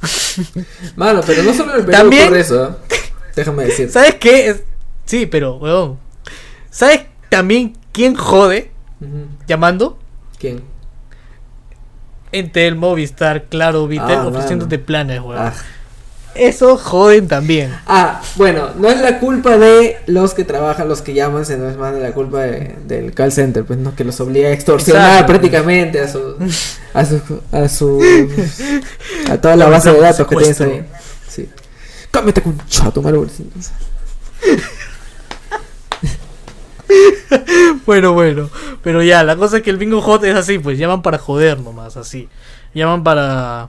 Mano, 0.96 1.20
pero 1.26 1.42
no 1.42 1.52
solo 1.52 1.72
en 1.72 1.80
el 1.80 1.84
Perú 1.86 1.98
También- 1.98 2.24
ocurre 2.24 2.40
eso. 2.40 2.78
Déjame 3.34 3.64
decir. 3.64 3.90
¿Sabes 3.90 4.14
qué? 4.14 4.48
Es- 4.48 4.62
Sí, 5.04 5.26
pero, 5.26 5.56
weón. 5.56 5.98
¿Sabes 6.70 7.06
también 7.28 7.76
quién 7.92 8.14
jode 8.16 8.70
llamando? 9.46 9.98
¿Quién? 10.38 10.62
Entel, 12.32 12.76
Movistar, 12.76 13.44
Claro, 13.44 13.86
Vitel, 13.86 14.16
Ah, 14.18 14.26
ofreciéndote 14.26 14.78
planes, 14.78 15.20
weón. 15.20 15.38
Ah. 15.40 15.54
Eso 16.38 16.76
joden 16.76 17.28
también. 17.28 17.74
Ah, 17.86 18.20
bueno, 18.36 18.70
no 18.78 18.88
es 18.88 19.00
la 19.00 19.18
culpa 19.18 19.56
de 19.58 19.96
los 20.06 20.34
que 20.34 20.44
trabajan, 20.44 20.88
los 20.88 21.02
que 21.02 21.14
llaman, 21.14 21.44
sino 21.46 21.68
es 21.68 21.76
más 21.76 21.94
de 21.94 22.00
la 22.00 22.12
culpa 22.12 22.42
de- 22.42 22.76
del 22.86 23.12
call 23.14 23.32
center, 23.32 23.64
pues 23.64 23.78
no 23.78 23.94
que 23.94 24.04
los 24.04 24.20
obliga 24.20 24.48
a 24.48 24.52
extorsionar 24.52 25.22
Exacto. 25.22 25.26
prácticamente 25.32 26.00
a 26.00 26.08
su 26.08 26.36
a 26.94 27.04
su 27.04 27.20
a 27.52 27.68
su 27.68 28.00
a 29.30 29.36
toda 29.38 29.56
la 29.56 29.68
base 29.68 29.90
de 29.92 30.00
datos 30.00 30.26
que 30.26 30.36
tienes 30.36 30.60
ahí. 30.60 30.84
Sí. 31.28 31.48
Cámbiate 32.10 32.42
con 32.42 32.58
chato, 32.68 33.02
malo. 33.02 33.26
bueno, 37.86 38.12
bueno. 38.12 38.50
Pero 38.82 39.02
ya, 39.02 39.24
la 39.24 39.36
cosa 39.36 39.58
es 39.58 39.62
que 39.62 39.70
el 39.70 39.76
bingo 39.76 40.00
hot 40.00 40.24
es 40.24 40.34
así, 40.36 40.58
pues 40.58 40.78
llaman 40.78 41.02
para 41.02 41.18
joder 41.18 41.60
nomás, 41.60 41.96
así. 41.96 42.28
Llaman 42.76 43.02
para. 43.02 43.68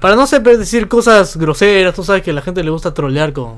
Para 0.00 0.14
no 0.14 0.26
sé, 0.26 0.40
decir 0.40 0.88
cosas 0.88 1.36
groseras. 1.36 1.94
Tú 1.94 2.04
sabes 2.04 2.22
que 2.22 2.30
a 2.30 2.34
la 2.34 2.42
gente 2.42 2.62
le 2.62 2.70
gusta 2.70 2.92
trolear 2.94 3.32
con, 3.32 3.56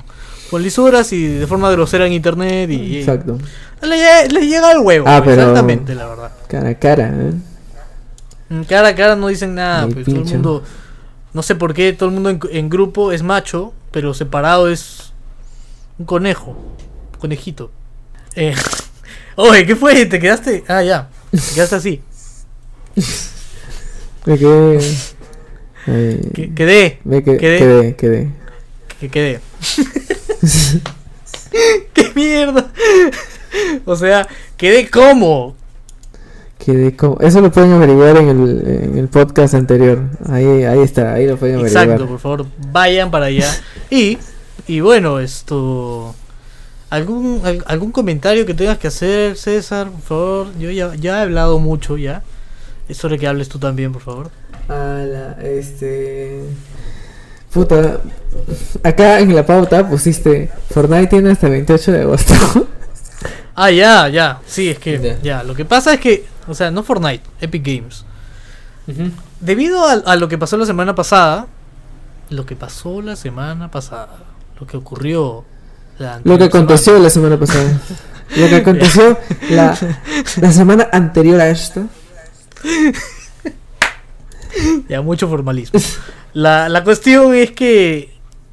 con 0.50 0.62
lisuras 0.62 1.12
y 1.12 1.26
de 1.26 1.46
forma 1.46 1.70
grosera 1.70 2.06
en 2.06 2.12
internet. 2.12 2.70
Y, 2.70 2.98
Exacto. 2.98 3.38
Le, 3.82 3.96
lle- 3.96 4.30
le 4.30 4.46
llega 4.46 4.70
al 4.70 4.78
huevo. 4.80 5.06
Ah, 5.08 5.20
pero- 5.24 5.40
Exactamente, 5.42 5.94
la 5.94 6.06
verdad. 6.06 6.32
Cara 6.48 6.68
a 6.70 6.74
cara, 6.76 7.08
¿eh? 7.08 7.32
Mm, 8.50 8.62
Cara 8.62 8.88
a 8.88 8.94
cara 8.94 9.16
no 9.16 9.28
dicen 9.28 9.54
nada. 9.54 9.86
Pues, 9.88 10.06
todo 10.06 10.16
el 10.16 10.24
mundo. 10.24 10.62
No 11.32 11.42
sé 11.42 11.54
por 11.54 11.74
qué 11.74 11.92
todo 11.92 12.08
el 12.08 12.14
mundo 12.14 12.30
en, 12.30 12.40
en 12.50 12.68
grupo 12.70 13.12
es 13.12 13.22
macho, 13.22 13.72
pero 13.90 14.14
separado 14.14 14.68
es 14.68 15.12
un 15.98 16.06
conejo. 16.06 16.50
Un 17.14 17.20
conejito. 17.20 17.70
Eh, 18.34 18.54
Oye, 19.36 19.66
¿qué 19.66 19.76
fue? 19.76 20.06
¿Te 20.06 20.18
quedaste? 20.18 20.64
Ah, 20.68 20.82
ya. 20.82 21.08
Te 21.30 21.38
quedaste 21.54 21.76
así. 21.76 22.02
Me 24.26 24.38
quedé. 24.38 24.78
Que- 26.34 26.52
quedé. 26.54 27.00
me 27.04 27.22
que- 27.24 27.36
quedé. 27.38 27.58
quedé, 27.58 27.96
quedé. 27.96 28.30
Que 29.00 29.08
quedé. 29.08 29.40
¿Qué 31.94 32.12
mierda? 32.14 32.70
O 33.84 33.96
sea, 33.96 34.28
quedé 34.56 34.88
como. 34.90 35.56
Quedé 36.58 36.94
como- 36.94 37.18
Eso 37.20 37.40
lo 37.40 37.50
pueden 37.50 37.72
averiguar 37.72 38.18
en 38.18 38.28
el, 38.28 38.68
en 38.92 38.98
el 38.98 39.08
podcast 39.08 39.54
anterior. 39.54 40.02
Ahí, 40.28 40.64
ahí 40.64 40.80
está, 40.80 41.14
ahí 41.14 41.26
lo 41.26 41.36
pueden 41.38 41.58
averiguar. 41.58 41.84
Exacto, 41.84 42.06
por 42.06 42.18
favor, 42.18 42.46
vayan 42.70 43.10
para 43.10 43.26
allá. 43.26 43.50
Y, 43.90 44.18
y 44.66 44.80
bueno, 44.80 45.18
esto. 45.18 46.14
¿Algún, 46.90 47.40
al- 47.44 47.64
¿Algún 47.66 47.90
comentario 47.90 48.44
que 48.44 48.52
tengas 48.54 48.76
que 48.78 48.88
hacer, 48.88 49.36
César? 49.36 49.90
Por 49.90 50.00
favor, 50.02 50.46
yo 50.58 50.70
ya, 50.70 50.94
ya 50.94 51.18
he 51.18 51.22
hablado 51.22 51.58
mucho 51.58 51.96
ya. 51.96 52.22
Es 52.90 53.04
hora 53.04 53.16
que 53.16 53.26
hables 53.28 53.48
tú 53.48 53.58
también, 53.58 53.92
por 53.92 54.02
favor. 54.02 54.30
Ala, 54.68 55.36
este. 55.42 56.42
Puta. 57.52 58.00
Acá 58.82 59.20
en 59.20 59.34
la 59.34 59.44
pauta 59.46 59.88
pusiste. 59.88 60.50
Fortnite 60.70 61.06
tiene 61.08 61.30
hasta 61.30 61.46
el 61.46 61.52
28 61.52 61.92
de 61.92 62.00
agosto. 62.02 62.34
Ah, 63.54 63.70
ya, 63.70 64.08
ya. 64.08 64.40
Sí, 64.46 64.70
es 64.70 64.78
que 64.78 64.98
Ya. 64.98 65.18
ya. 65.22 65.42
Lo 65.42 65.54
que 65.54 65.64
pasa 65.64 65.92
es 65.94 66.00
que, 66.00 66.24
o 66.48 66.54
sea, 66.54 66.70
no 66.70 66.82
Fortnite, 66.82 67.22
Epic 67.40 67.64
Games. 67.64 68.04
Debido 69.40 69.84
a, 69.84 69.92
a 69.92 70.16
lo 70.16 70.28
que 70.28 70.38
pasó 70.38 70.56
la 70.56 70.66
semana 70.66 70.94
pasada, 70.94 71.46
lo 72.30 72.46
que 72.46 72.56
pasó 72.56 73.02
la 73.02 73.16
semana 73.16 73.70
pasada, 73.70 74.16
lo 74.58 74.66
que 74.66 74.76
ocurrió 74.76 75.44
la 75.98 76.20
Lo 76.24 76.38
que 76.38 76.44
aconteció 76.44 76.98
la 76.98 77.10
semana 77.10 77.38
pasada. 77.38 77.78
Lo 78.36 78.48
que 78.48 78.56
aconteció 78.56 79.18
la, 79.50 79.76
la 80.40 80.52
semana 80.52 80.88
anterior 80.92 81.40
a 81.40 81.48
esto. 81.50 81.82
Ya 84.88 85.02
mucho 85.02 85.28
formalismo. 85.28 85.80
la, 86.32 86.68
la 86.68 86.84
cuestión 86.84 87.34
es 87.34 87.52
que, 87.52 88.12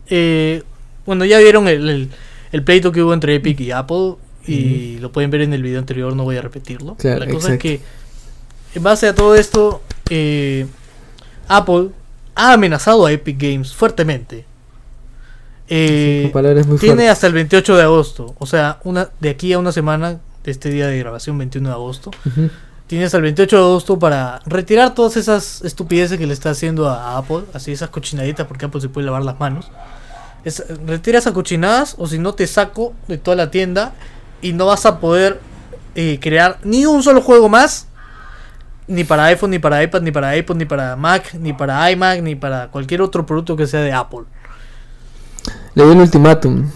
eh, 0.10 0.63
bueno, 1.06 1.26
ya 1.26 1.39
vieron 1.39 1.67
el, 1.67 1.89
el, 1.89 2.10
el 2.52 2.63
pleito 2.63 2.91
que 2.91 3.02
hubo 3.02 3.13
entre 3.13 3.36
Epic 3.36 3.60
y 3.60 3.72
Apple 3.72 4.15
y 4.48 4.98
lo 5.00 5.12
pueden 5.12 5.30
ver 5.30 5.41
en 5.41 5.54
el 5.54 5.62
video 5.62 5.80
anterior, 5.80 6.15
no 6.15 6.24
voy 6.24 6.38
a 6.38 6.41
repetirlo. 6.41 6.96
Claro, 6.96 7.20
la 7.20 7.26
cosa 7.26 7.54
exacto. 7.54 7.54
es 7.54 7.80
que, 7.80 7.82
en 8.76 8.84
base 8.84 9.08
a 9.08 9.15
todo 9.15 9.36
esto, 9.36 9.82
eh, 10.10 10.65
Apple 11.48 11.89
ha 12.36 12.54
amenazado 12.54 13.06
a 13.06 13.12
Epic 13.12 13.38
Games 13.41 13.74
fuertemente. 13.74 14.46
Eh, 15.70 16.32
tiene 16.34 16.63
fuertes. 16.63 17.10
hasta 17.10 17.28
el 17.28 17.34
28 17.34 17.76
de 17.76 17.84
agosto, 17.84 18.36
o 18.39 18.46
sea, 18.46 18.80
una 18.86 19.10
de 19.20 19.30
aquí 19.30 19.52
a 19.52 19.60
una 19.60 19.74
semana 19.74 20.20
de 20.46 20.52
este 20.52 20.70
día 20.70 20.88
de 20.88 20.98
grabación, 20.98 21.38
21 21.38 21.67
de 21.67 21.76
agosto. 21.76 22.12
Tienes 22.88 23.13
el 23.13 23.21
28 23.21 23.56
de 23.58 23.62
agosto 23.62 24.00
para 24.00 24.39
retirar 24.45 24.95
todas 24.95 25.17
esas 25.17 25.62
estupideces 25.62 26.17
que 26.17 26.26
le 26.26 26.34
está 26.34 26.52
haciendo 26.52 26.89
a, 26.89 27.17
Apple, 27.17 27.43
así 27.54 27.73
esas 27.73 27.89
cochinaditas, 27.89 28.47
porque 28.47 28.65
Apple 28.65 28.80
se 28.80 28.88
puede 28.88 29.06
lavar 29.06 29.23
las 29.23 29.38
manos. 29.39 29.69
Es- 30.45 30.63
retira 30.86 31.19
esas 31.19 31.34
cochinadas, 31.34 31.95
o 31.97 32.08
si 32.08 32.17
no 32.17 32.34
te 32.34 32.47
saco 32.47 32.93
de 33.10 33.17
toda 33.17 33.36
la 33.36 33.52
tienda 33.52 33.93
y 34.41 34.54
no 34.54 34.67
vas 34.67 34.86
a 34.86 35.02
poder 35.02 35.41
eh, 35.95 36.17
crear 36.21 36.60
ni 36.63 36.86
un 36.86 37.04
solo 37.04 37.21
juego 37.21 37.50
más, 37.50 37.88
ni 38.88 39.04
para 39.04 39.26
iPhone, 39.26 39.50
ni 39.52 39.60
para 39.60 39.84
iPad, 39.84 40.02
ni 40.02 40.12
para 40.12 40.38
iPod, 40.38 40.56
ni 40.56 40.63
para 40.63 40.95
Mac, 40.95 41.34
ni 41.34 41.52
para 41.52 41.91
iMac, 41.91 42.21
ni 42.21 42.36
para 42.36 42.69
cualquier 42.69 43.02
otro 43.02 43.26
producto 43.26 43.58
que 43.58 43.67
sea 43.67 43.82
de 43.82 43.91
Apple. 43.91 44.21
Le 45.76 45.84
dio 45.84 45.91
el 45.91 46.00
ultimátum. 46.00 46.69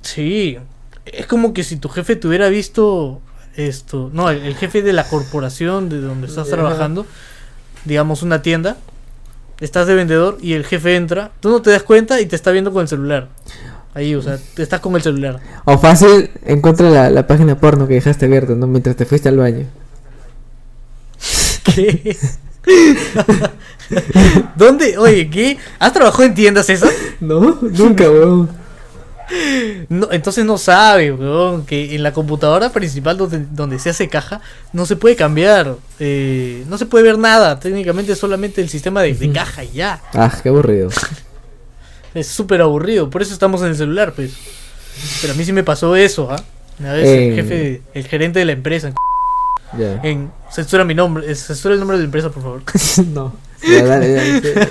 Sí, 0.00 0.58
es 1.04 1.26
como 1.26 1.52
que 1.52 1.62
si 1.62 1.76
tu 1.76 1.88
jefe 1.88 2.16
te 2.16 2.26
hubiera 2.26 2.48
visto 2.48 3.20
esto, 3.56 4.10
no, 4.12 4.30
el, 4.30 4.42
el 4.42 4.54
jefe 4.56 4.82
de 4.82 4.92
la 4.92 5.04
corporación 5.04 5.88
de 5.88 6.00
donde 6.00 6.26
estás 6.26 6.48
Ajá. 6.48 6.56
trabajando, 6.56 7.06
digamos 7.84 8.22
una 8.22 8.42
tienda, 8.42 8.76
estás 9.60 9.86
de 9.86 9.94
vendedor 9.94 10.38
y 10.40 10.54
el 10.54 10.64
jefe 10.64 10.96
entra, 10.96 11.32
tú 11.40 11.50
no 11.50 11.62
te 11.62 11.70
das 11.70 11.82
cuenta 11.82 12.20
y 12.20 12.26
te 12.26 12.36
está 12.36 12.50
viendo 12.50 12.72
con 12.72 12.82
el 12.82 12.88
celular. 12.88 13.28
Ahí, 13.94 14.14
o 14.14 14.22
sea, 14.22 14.38
te 14.54 14.62
estás 14.62 14.80
con 14.80 14.94
el 14.94 15.02
celular. 15.02 15.38
O 15.66 15.76
fácil, 15.76 16.30
encuentra 16.46 16.88
la, 16.88 17.10
la 17.10 17.26
página 17.26 17.58
porno 17.58 17.86
que 17.86 17.94
dejaste 17.94 18.24
abierta, 18.24 18.54
¿no? 18.54 18.66
Mientras 18.66 18.96
te 18.96 19.04
fuiste 19.04 19.28
al 19.28 19.36
baño. 19.36 19.66
¿Qué? 21.62 22.16
¿Dónde? 24.56 24.96
Oye, 24.98 25.28
¿qué? 25.28 25.58
¿Has 25.78 25.92
trabajado 25.92 26.24
en 26.24 26.34
tiendas 26.34 26.70
esas? 26.70 26.90
No, 27.20 27.58
nunca, 27.60 28.10
weón. 28.10 28.48
No, 29.88 30.08
entonces 30.12 30.44
no 30.44 30.58
sabe, 30.58 31.12
weón, 31.12 31.64
que 31.64 31.94
en 31.94 32.02
la 32.02 32.12
computadora 32.12 32.70
principal 32.70 33.16
donde, 33.16 33.38
donde 33.50 33.78
se 33.78 33.90
hace 33.90 34.08
caja 34.08 34.40
no 34.72 34.84
se 34.84 34.96
puede 34.96 35.16
cambiar, 35.16 35.76
eh, 36.00 36.64
no 36.68 36.76
se 36.76 36.86
puede 36.86 37.04
ver 37.04 37.18
nada, 37.18 37.58
técnicamente 37.58 38.14
solamente 38.16 38.60
el 38.60 38.68
sistema 38.68 39.00
de, 39.02 39.14
de 39.14 39.32
caja 39.32 39.64
y 39.64 39.72
ya. 39.72 40.02
Ah, 40.12 40.32
qué 40.42 40.48
aburrido. 40.48 40.90
Es 42.14 42.26
súper 42.26 42.60
aburrido, 42.60 43.08
por 43.08 43.22
eso 43.22 43.32
estamos 43.32 43.62
en 43.62 43.68
el 43.68 43.76
celular, 43.76 44.12
pues. 44.12 44.32
Pero 45.22 45.32
a 45.32 45.36
mí 45.36 45.44
sí 45.46 45.52
me 45.54 45.64
pasó 45.64 45.96
eso, 45.96 46.30
¿ah? 46.30 46.36
Una 46.78 46.92
vez 46.92 47.06
Eh. 47.08 47.28
el 47.30 47.34
jefe, 47.36 47.82
el 47.94 48.06
gerente 48.06 48.38
de 48.38 48.44
la 48.44 48.52
empresa, 48.52 48.92
Ya. 49.78 49.98
en, 50.02 50.30
censura 50.50 50.84
mi 50.84 50.94
nombre, 50.94 51.30
eh, 51.32 51.34
censura 51.34 51.72
el 51.72 51.80
nombre 51.80 51.96
de 51.96 52.02
la 52.02 52.04
empresa, 52.06 52.28
por 52.28 52.42
favor. 52.42 52.62
no. 53.14 53.34
Ya, 53.66 53.82
dale, 53.84 54.12
dale. 54.12 54.68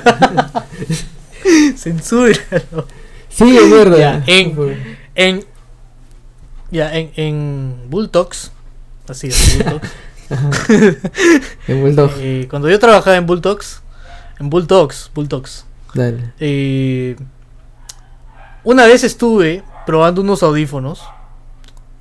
Censúralo. 1.78 2.88
Sigue, 3.32 3.66
mierda. 3.66 3.98
Ya, 3.98 4.24
en- 4.28 5.02
En, 5.16 5.46
ya, 6.72 6.94
en, 6.96 7.12
en 7.16 7.76
Bull 7.90 8.10
Talks, 8.10 8.52
así 9.08 9.28
es, 9.28 9.56
Bull 9.58 9.66
Talks, 9.66 9.90
Ajá. 10.30 10.50
En 11.68 11.82
Bulldog. 11.82 12.12
Eh, 12.20 12.48
cuando 12.50 12.70
yo 12.70 12.80
trabajaba 12.80 13.18
en 13.18 13.26
Bull 13.26 13.42
Talks, 13.42 13.82
en 14.40 14.50
Bull 14.50 14.68
Talks, 14.68 15.12
Bull 15.14 15.28
Talks, 15.28 15.66
Dale. 15.94 16.32
eh, 16.40 17.18
una 18.64 18.86
vez 18.86 19.04
estuve 19.04 19.64
probando 19.86 20.22
unos 20.22 20.44
audífonos 20.44 21.02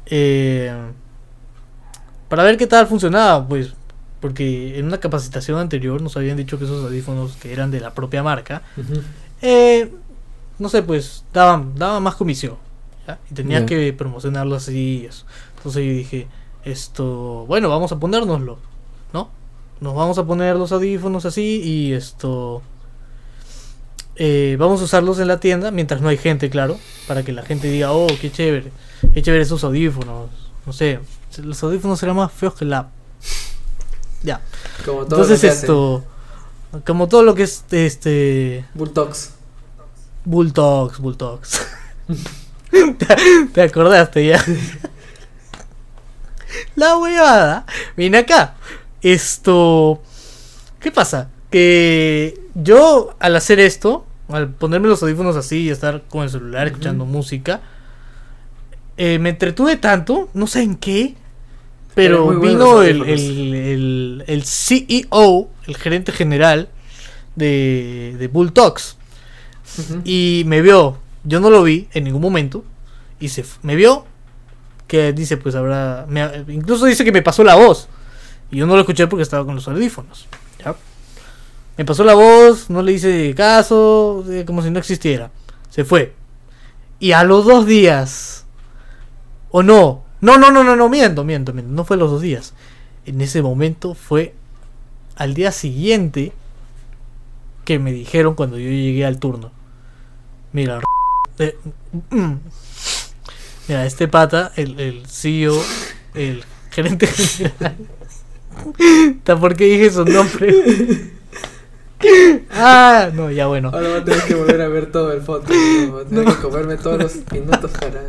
eh, 0.06 0.72
para 2.28 2.44
ver 2.44 2.56
qué 2.56 2.66
tal 2.68 2.86
funcionaba, 2.86 3.46
pues, 3.48 3.72
porque 4.20 4.78
en 4.78 4.86
una 4.86 4.98
capacitación 4.98 5.58
anterior 5.58 6.00
nos 6.00 6.16
habían 6.16 6.36
dicho 6.36 6.58
que 6.58 6.64
esos 6.66 6.84
audífonos 6.84 7.32
que 7.36 7.52
eran 7.52 7.70
de 7.72 7.80
la 7.80 7.92
propia 7.94 8.22
marca, 8.22 8.62
eh, 9.42 9.90
no 10.60 10.68
sé, 10.68 10.82
pues, 10.82 11.24
daban, 11.32 11.74
daban 11.74 12.02
más 12.02 12.14
comisión, 12.14 12.56
¿ya? 13.08 13.18
y 13.30 13.34
tenía 13.34 13.60
Ya. 13.60 13.66
que 13.66 13.92
promocionarlo 13.92 14.54
así 14.54 15.00
y 15.02 15.06
eso. 15.06 15.26
Entonces 15.56 15.84
yo 15.84 15.90
dije, 15.92 16.28
esto, 16.64 17.44
bueno, 17.48 17.68
vamos 17.68 17.90
a 17.92 17.98
ponérnoslo, 17.98 18.58
¿no? 19.12 19.30
Nos 19.80 19.94
vamos 19.94 20.18
a 20.18 20.24
poner 20.24 20.56
los 20.56 20.70
audífonos 20.72 21.24
así 21.24 21.60
y 21.64 21.92
esto... 21.92 22.62
eh, 24.16 24.56
vamos 24.58 24.80
a 24.82 24.84
usarlos 24.84 25.18
en 25.18 25.28
la 25.28 25.40
tienda 25.40 25.70
mientras 25.70 26.00
no 26.02 26.08
hay 26.08 26.18
gente, 26.18 26.50
claro, 26.50 26.78
para 27.08 27.22
que 27.22 27.32
la 27.32 27.42
gente 27.42 27.68
diga, 27.70 27.92
oh, 27.92 28.06
qué 28.20 28.30
chévere, 28.30 28.70
qué 29.14 29.22
chévere 29.22 29.42
esos 29.42 29.64
audífonos. 29.64 30.28
No 30.66 30.72
sé, 30.74 31.00
los 31.42 31.62
audífonos 31.62 31.98
serán 31.98 32.16
más 32.16 32.30
feos 32.30 32.54
que 32.54 32.66
la... 32.66 32.90
Ya. 34.22 34.42
Como 34.84 35.02
Entonces 35.04 35.42
esto, 35.44 36.04
como 36.86 37.08
todo 37.08 37.22
lo 37.22 37.34
que 37.34 37.44
es 37.44 37.64
este 37.70 38.66
Bulldogs. 38.74 39.32
Bull 40.24 40.52
Talks, 40.52 40.98
Bull 40.98 41.16
Talks. 41.16 41.60
te, 42.70 43.16
te 43.52 43.62
acordaste 43.62 44.26
ya. 44.26 44.44
La 46.74 46.96
huevada. 46.96 47.66
Viene 47.96 48.18
acá. 48.18 48.54
Esto. 49.02 50.02
¿Qué 50.78 50.90
pasa? 50.90 51.30
Que 51.50 52.40
yo 52.54 53.14
al 53.18 53.36
hacer 53.36 53.60
esto, 53.60 54.06
al 54.28 54.50
ponerme 54.50 54.88
los 54.88 55.02
audífonos 55.02 55.36
así 55.36 55.62
y 55.62 55.70
estar 55.70 56.02
con 56.08 56.22
el 56.22 56.30
celular 56.30 56.66
escuchando 56.66 57.04
música, 57.04 57.60
eh, 58.96 59.18
me 59.18 59.30
entretuve 59.30 59.76
tanto, 59.76 60.28
no 60.34 60.46
sé 60.46 60.62
en 60.62 60.76
qué, 60.76 61.14
pero 61.94 62.38
vino 62.38 62.82
el, 62.82 63.02
el, 63.02 63.54
el, 63.54 64.24
el 64.26 64.44
CEO, 64.44 65.48
el 65.66 65.76
gerente 65.76 66.12
general 66.12 66.68
de, 67.34 68.16
de 68.18 68.28
Bull 68.28 68.52
Talks, 68.52 68.96
y 70.04 70.42
me 70.46 70.62
vio. 70.62 70.98
Yo 71.24 71.40
no 71.40 71.50
lo 71.50 71.62
vi 71.62 71.88
en 71.92 72.04
ningún 72.04 72.22
momento. 72.22 72.64
Y 73.18 73.28
se 73.28 73.44
me 73.62 73.76
vio 73.76 74.06
que 74.86 75.12
dice, 75.12 75.36
pues 75.36 75.54
habrá. 75.54 76.06
incluso 76.48 76.86
dice 76.86 77.04
que 77.04 77.12
me 77.12 77.22
pasó 77.22 77.44
la 77.44 77.54
voz. 77.54 77.88
Y 78.50 78.56
yo 78.56 78.66
no 78.66 78.74
lo 78.74 78.80
escuché 78.80 79.06
porque 79.06 79.22
estaba 79.22 79.44
con 79.44 79.54
los 79.54 79.68
audífonos. 79.68 80.26
Me 81.76 81.84
pasó 81.84 82.04
la 82.04 82.14
voz, 82.14 82.68
no 82.68 82.82
le 82.82 82.92
hice 82.92 83.34
caso, 83.34 84.24
eh, 84.28 84.44
como 84.44 84.62
si 84.62 84.70
no 84.70 84.78
existiera. 84.78 85.30
Se 85.70 85.84
fue. 85.84 86.14
Y 86.98 87.12
a 87.12 87.24
los 87.24 87.46
dos 87.46 87.66
días. 87.66 88.44
O 89.50 89.62
no. 89.62 90.02
No, 90.20 90.36
no, 90.36 90.50
no, 90.50 90.62
no, 90.62 90.76
no, 90.76 90.88
miento, 90.88 91.24
miento, 91.24 91.54
miento. 91.54 91.72
No 91.72 91.84
fue 91.84 91.96
los 91.96 92.10
dos 92.10 92.20
días. 92.20 92.52
En 93.06 93.20
ese 93.20 93.40
momento 93.40 93.94
fue 93.94 94.34
al 95.16 95.34
día 95.34 95.52
siguiente 95.52 96.32
que 97.64 97.78
me 97.78 97.92
dijeron 97.92 98.34
cuando 98.34 98.58
yo 98.58 98.68
llegué 98.68 99.06
al 99.06 99.18
turno. 99.18 99.52
Mira, 100.52 100.80
eh, 101.38 101.56
mm, 102.10 102.32
mira, 103.68 103.86
este 103.86 104.08
pata, 104.08 104.52
el, 104.56 104.80
el 104.80 105.06
CEO, 105.06 105.62
el 106.14 106.44
gerente 106.70 107.06
general. 107.06 107.76
¿Está 109.16 109.38
por 109.38 109.54
qué 109.54 109.64
dije 109.66 109.90
su 109.90 110.04
nombre? 110.04 111.12
ah, 112.50 113.10
no, 113.14 113.30
ya 113.30 113.46
bueno. 113.46 113.70
Ahora 113.72 113.88
voy 113.90 113.98
a 114.00 114.04
tener 114.04 114.22
que 114.22 114.34
volver 114.34 114.60
a 114.60 114.68
ver 114.68 114.90
todo 114.90 115.12
el 115.12 115.22
foto. 115.22 115.52
¿no? 115.52 115.92
Voy 115.92 116.02
a 116.02 116.08
tener 116.08 116.24
que 116.24 116.42
comerme 116.42 116.76
todos 116.76 117.00
los 117.00 117.14
minutos 117.30 117.70
para, 117.70 118.02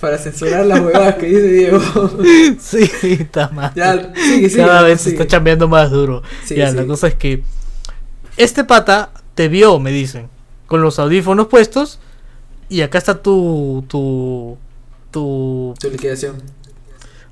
para 0.00 0.18
censurar 0.18 0.66
las 0.66 0.80
huevadas 0.80 1.14
que 1.16 1.26
dice 1.26 1.48
Diego. 1.48 1.80
Sí, 2.58 2.90
está 3.02 3.48
mal. 3.50 3.72
ya, 3.74 4.12
sigue, 4.14 4.48
sigue. 4.48 4.62
Cada 4.62 4.82
vez 4.82 5.02
se 5.02 5.10
está 5.10 5.26
chambeando 5.26 5.68
más 5.68 5.90
duro. 5.90 6.22
Ya, 6.48 6.72
la 6.72 6.84
cosa 6.84 7.08
es 7.08 7.14
que 7.14 7.42
este 8.36 8.64
pata 8.64 9.10
te 9.34 9.48
vio, 9.48 9.78
me 9.78 9.92
dicen, 9.92 10.28
con 10.66 10.82
los 10.82 10.98
audífonos 10.98 11.46
puestos 11.46 11.98
y 12.68 12.82
acá 12.82 12.98
está 12.98 13.22
tu 13.22 13.84
tu 13.88 14.56
tu 15.10 15.74
Tu 15.80 15.90
liquidación. 15.90 16.36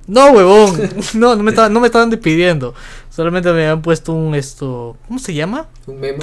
no, 0.07 0.30
huevón. 0.32 0.91
No, 1.14 1.37
no 1.37 1.43
me 1.43 1.51
estaban 1.51 1.72
no 1.72 1.80
me 1.80 1.87
estaban 1.87 2.11
despidiendo. 2.11 2.74
Solamente 3.11 3.53
me 3.53 3.62
habían 3.62 3.82
puesto 3.82 4.12
un 4.12 4.35
esto, 4.35 4.97
¿cómo 5.07 5.18
se 5.18 5.35
llama? 5.35 5.68
Un 5.87 6.01
memo. 6.01 6.22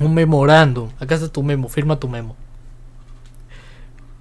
Un 0.00 0.14
memorándum. 0.14 0.90
Acá 0.98 1.14
está 1.14 1.28
tu 1.28 1.42
memo, 1.42 1.68
firma 1.68 1.98
tu 1.98 2.08
memo. 2.08 2.36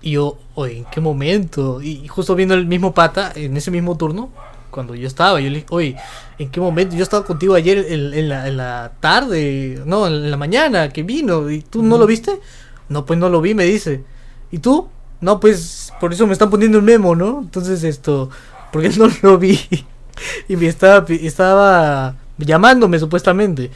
Y 0.01 0.11
yo, 0.11 0.37
oye, 0.55 0.79
¿en 0.79 0.85
qué 0.85 0.99
momento? 0.99 1.81
Y 1.81 2.07
justo 2.09 2.35
viendo 2.35 2.55
el 2.55 2.67
mismo 2.67 2.93
pata, 2.93 3.31
en 3.35 3.55
ese 3.55 3.71
mismo 3.71 3.95
turno, 3.95 4.29
cuando 4.73 4.95
yo 4.95 5.07
estaba, 5.07 5.39
yo 5.39 5.49
le 5.49 5.59
dije, 5.59 5.67
oye, 5.69 5.95
¿en 6.37 6.49
qué 6.49 6.59
momento? 6.59 6.95
Yo 6.95 7.03
estaba 7.03 7.23
contigo 7.23 7.55
ayer 7.55 7.77
en, 7.77 8.13
en 8.13 8.27
la, 8.27 8.47
en 8.47 8.57
la 8.57 8.91
tarde, 8.99 9.81
no, 9.85 10.07
en 10.07 10.29
la 10.29 10.35
mañana 10.35 10.89
que 10.89 11.03
vino, 11.03 11.49
¿y 11.49 11.61
tú 11.61 11.83
no 11.83 11.97
lo 11.97 12.05
viste? 12.05 12.41
No, 12.89 13.05
pues 13.05 13.17
no 13.17 13.29
lo 13.29 13.39
vi, 13.39 13.53
me 13.53 13.63
dice. 13.63 14.03
¿Y 14.51 14.57
tú? 14.57 14.89
No, 15.21 15.39
pues 15.39 15.93
por 16.01 16.11
eso 16.11 16.27
me 16.27 16.33
están 16.33 16.49
poniendo 16.49 16.79
el 16.79 16.83
memo, 16.83 17.15
¿no? 17.15 17.39
Entonces 17.39 17.83
esto, 17.83 18.29
porque 18.71 18.89
no 18.97 19.07
lo 19.21 19.37
vi. 19.37 19.59
y 20.49 20.55
me 20.55 20.67
estaba, 20.67 21.05
estaba 21.07 22.15
llamándome 22.37 22.99
supuestamente. 22.99 23.71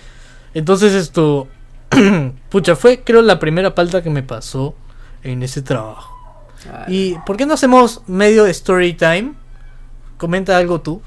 Entonces 0.53 0.93
esto, 0.93 1.47
pucha, 2.49 2.75
fue 2.75 3.01
creo 3.03 3.21
la 3.21 3.39
primera 3.39 3.71
falta 3.71 4.01
que 4.01 4.09
me 4.09 4.23
pasó 4.23 4.75
en 5.23 5.43
ese 5.43 5.61
trabajo. 5.61 6.15
¿Y 6.87 7.15
por 7.25 7.37
qué 7.37 7.45
no 7.45 7.53
hacemos 7.53 8.01
medio 8.07 8.45
story 8.47 8.93
time? 8.93 9.33
Comenta 10.17 10.57
algo 10.57 10.81
tú. 10.81 11.01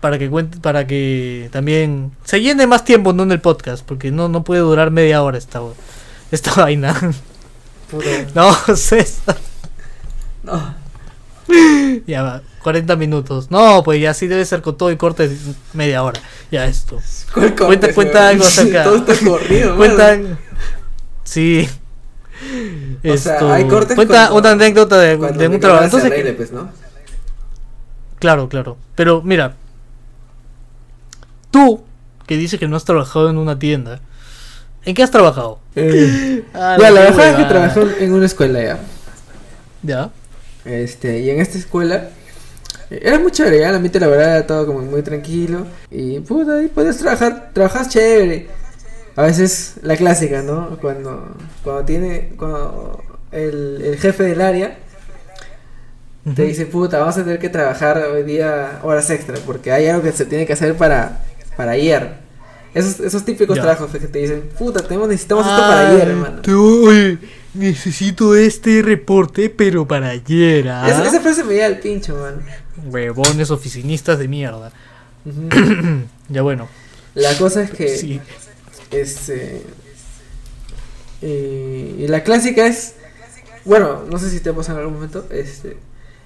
Para 0.00 0.18
que 0.18 0.28
cuente, 0.28 0.58
para 0.58 0.86
que 0.86 1.48
también 1.50 2.12
se 2.24 2.40
llene 2.42 2.66
más 2.66 2.84
tiempo 2.84 3.12
no 3.14 3.22
en 3.22 3.32
el 3.32 3.40
podcast, 3.40 3.82
porque 3.86 4.10
no, 4.10 4.28
no 4.28 4.44
puede 4.44 4.60
durar 4.60 4.90
media 4.90 5.22
hora 5.22 5.38
esta, 5.38 5.60
esta 6.30 6.52
vaina. 6.56 6.94
puta. 7.90 8.06
No, 8.34 8.52
César. 8.76 9.36
No. 10.42 10.74
Ya 12.06 12.22
va, 12.22 12.42
40 12.62 12.96
minutos. 12.96 13.50
No, 13.50 13.82
pues 13.84 14.00
ya 14.00 14.12
sí 14.14 14.26
debe 14.26 14.44
ser 14.44 14.60
con 14.62 14.76
todo 14.76 14.90
y 14.90 14.96
corte 14.96 15.30
media 15.72 16.02
hora. 16.02 16.20
Ya 16.50 16.66
esto. 16.66 17.00
¿Cuál 17.32 17.54
Cuenta, 17.54 17.94
cuenta 17.94 18.28
algo 18.28 18.44
acerca. 18.44 18.84
Todo 18.84 18.96
está 18.96 19.14
corrido, 19.24 19.76
Cuenta. 19.76 20.16
mano. 20.16 20.38
Sí. 21.22 21.68
O 23.04 23.16
sea, 23.16 23.34
Esto, 23.34 23.52
hay 23.52 23.66
cortes 23.68 23.94
cuenta 23.96 24.28
cuando- 24.30 24.38
una 24.38 24.50
anécdota 24.64 24.98
de, 24.98 25.14
un 25.16 25.60
trabajo. 25.60 25.84
Entonces, 25.84 26.10
arregle, 26.10 26.32
pues, 26.34 26.50
¿no? 26.52 26.68
Claro, 28.24 28.48
claro. 28.48 28.78
Pero 28.94 29.20
mira, 29.22 29.54
tú 31.50 31.82
que 32.26 32.38
dices 32.38 32.58
que 32.58 32.66
no 32.68 32.76
has 32.76 32.84
trabajado 32.86 33.28
en 33.28 33.36
una 33.36 33.58
tienda, 33.58 34.00
¿en 34.86 34.94
qué 34.94 35.02
has 35.02 35.10
trabajado? 35.10 35.58
Eh, 35.76 36.42
Ah, 36.54 36.76
ya, 36.80 36.90
la 36.90 37.00
verdad 37.00 37.08
es 37.10 37.36
que 37.36 37.42
huevada. 37.42 37.48
trabajé 37.74 38.04
en 38.04 38.12
una 38.14 38.24
escuela 38.26 38.62
ya. 38.62 38.78
Ya. 39.82 40.10
Este, 40.64 41.20
y 41.20 41.28
en 41.28 41.40
esta 41.40 41.58
escuela 41.58 42.08
eh, 42.88 43.00
era 43.02 43.18
muy 43.18 43.30
chévere, 43.30 43.60
ya, 43.60 43.68
el 43.68 43.74
ambiente 43.74 44.00
laboral 44.00 44.22
era 44.30 44.46
todo 44.46 44.66
como 44.66 44.78
muy 44.80 45.02
tranquilo. 45.02 45.66
Y 45.90 46.20
puta, 46.20 46.54
ahí 46.56 46.68
puedes 46.68 46.96
trabajar, 46.96 47.50
trabajas 47.52 47.90
chévere. 47.90 48.48
A 49.16 49.22
veces 49.24 49.74
la 49.82 49.96
clásica, 49.96 50.42
¿no? 50.42 50.78
Cuando, 50.80 51.36
cuando 51.62 51.84
tiene, 51.84 52.32
cuando 52.38 53.02
el, 53.32 53.82
el 53.84 53.98
jefe 53.98 54.22
del 54.24 54.40
área 54.40 54.78
te 56.34 56.42
dice, 56.44 56.66
puta, 56.66 56.98
vamos 56.98 57.16
a 57.18 57.24
tener 57.24 57.38
que 57.38 57.48
trabajar 57.50 57.98
hoy 57.98 58.22
día 58.22 58.80
horas 58.82 59.10
extra, 59.10 59.36
porque 59.44 59.72
hay 59.72 59.86
algo 59.88 60.02
que 60.02 60.12
se 60.12 60.24
tiene 60.24 60.46
que 60.46 60.54
hacer 60.54 60.74
para, 60.76 61.22
para 61.56 61.72
ayer. 61.72 62.14
Esos, 62.72 62.98
esos 63.00 63.24
típicos 63.24 63.56
Ya. 63.56 63.62
trabajos 63.62 63.90
que 63.92 63.98
te 64.00 64.18
dicen, 64.18 64.42
puta, 64.58 64.82
tenemos, 64.82 65.08
necesitamos 65.08 65.46
esto 65.46 65.60
para 65.60 65.90
Ay, 65.90 65.96
ayer, 65.96 66.08
hermano. 66.08 66.40
tú, 66.42 66.90
necesito 67.52 68.34
este 68.34 68.82
reporte, 68.82 69.48
pero 69.50 69.86
para 69.86 70.08
ayer, 70.08 70.68
¿ah? 70.68 70.88
Esa, 70.88 71.06
esa 71.06 71.20
frase 71.20 71.44
me 71.44 71.52
llega 71.54 71.66
al 71.66 71.78
pincho, 71.78 72.16
man. 72.16 72.40
Huevones 72.86 73.50
oficinistas 73.50 74.18
de 74.18 74.28
mierda. 74.28 74.72
Ya 76.30 76.40
bueno. 76.42 76.68
La 77.14 77.36
cosa 77.36 77.62
es 77.62 77.70
que 77.70 77.96
Sí. 77.96 78.20
este 78.90 79.62
eh, 81.22 81.96
y 81.98 82.08
la 82.08 82.22
clásica 82.24 82.66
es 82.66 82.94
bueno, 83.64 84.02
no 84.10 84.18
sé 84.18 84.30
si 84.30 84.40
te 84.40 84.50
ha 84.50 84.52
pasado 84.52 84.78
en 84.78 84.84
algún 84.84 84.94
momento, 84.98 85.26
este 85.30 85.76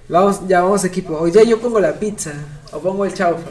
vamos, 0.09 0.41
ya 0.47 0.61
vamos 0.61 0.83
equipo, 0.83 1.17
hoy 1.17 1.31
ya 1.31 1.43
yo 1.43 1.59
pongo 1.59 1.79
la 1.79 1.93
pizza 1.93 2.33
o 2.71 2.79
pongo 2.79 3.05
el 3.05 3.13
chaufa. 3.13 3.49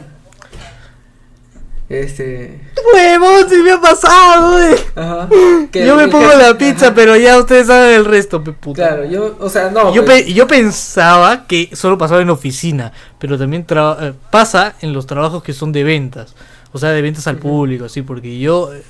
Este, 1.89 2.61
Huevón, 2.93 3.49
sí 3.49 3.57
me 3.63 3.73
ha 3.73 3.81
pasado, 3.81 4.63
eh. 4.63 4.77
ajá. 4.95 5.27
que 5.73 5.87
Yo 5.87 5.97
me 5.97 6.07
pongo 6.09 6.29
la 6.35 6.57
pizza, 6.59 6.89
ajá, 6.89 6.95
pero 6.95 7.17
ya 7.17 7.39
ustedes 7.39 7.67
saben 7.69 7.95
el 7.95 8.05
resto, 8.05 8.45
pe 8.45 8.53
puta. 8.53 8.87
Claro, 8.89 9.07
yo, 9.07 9.37
o 9.41 9.49
sea, 9.49 9.71
no. 9.71 9.95
yo, 9.95 10.05
pues, 10.05 10.25
pe- 10.25 10.35
yo 10.35 10.47
pensaba 10.47 11.47
que 11.47 11.71
solo 11.73 11.97
pasaba 11.97 12.21
en 12.21 12.29
oficina, 12.29 12.93
pero 13.19 13.39
también 13.39 13.65
eh, 13.71 14.13
pasa 14.31 14.75
en 14.83 14.93
los 14.93 15.07
trabajos 15.07 15.43
que 15.43 15.55
son 15.55 15.73
de 15.73 15.83
ventas, 15.83 16.35
o 16.73 16.79
sea, 16.79 16.91
de 16.91 17.01
ventas 17.01 17.27
al 17.27 17.39
público, 17.39 17.87
así, 17.87 18.03
porque 18.03 18.39
yo 18.39 18.75
eh, 18.75 18.83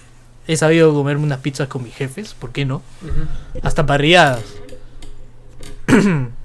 he 0.48 0.56
sabido 0.56 0.92
comerme 0.92 1.22
unas 1.22 1.38
pizzas 1.38 1.68
con 1.68 1.84
mis 1.84 1.94
jefes, 1.94 2.34
¿por 2.34 2.50
qué 2.50 2.64
no? 2.64 2.82
ujú. 3.02 3.60
Hasta 3.62 3.86
parriadas. 3.86 4.42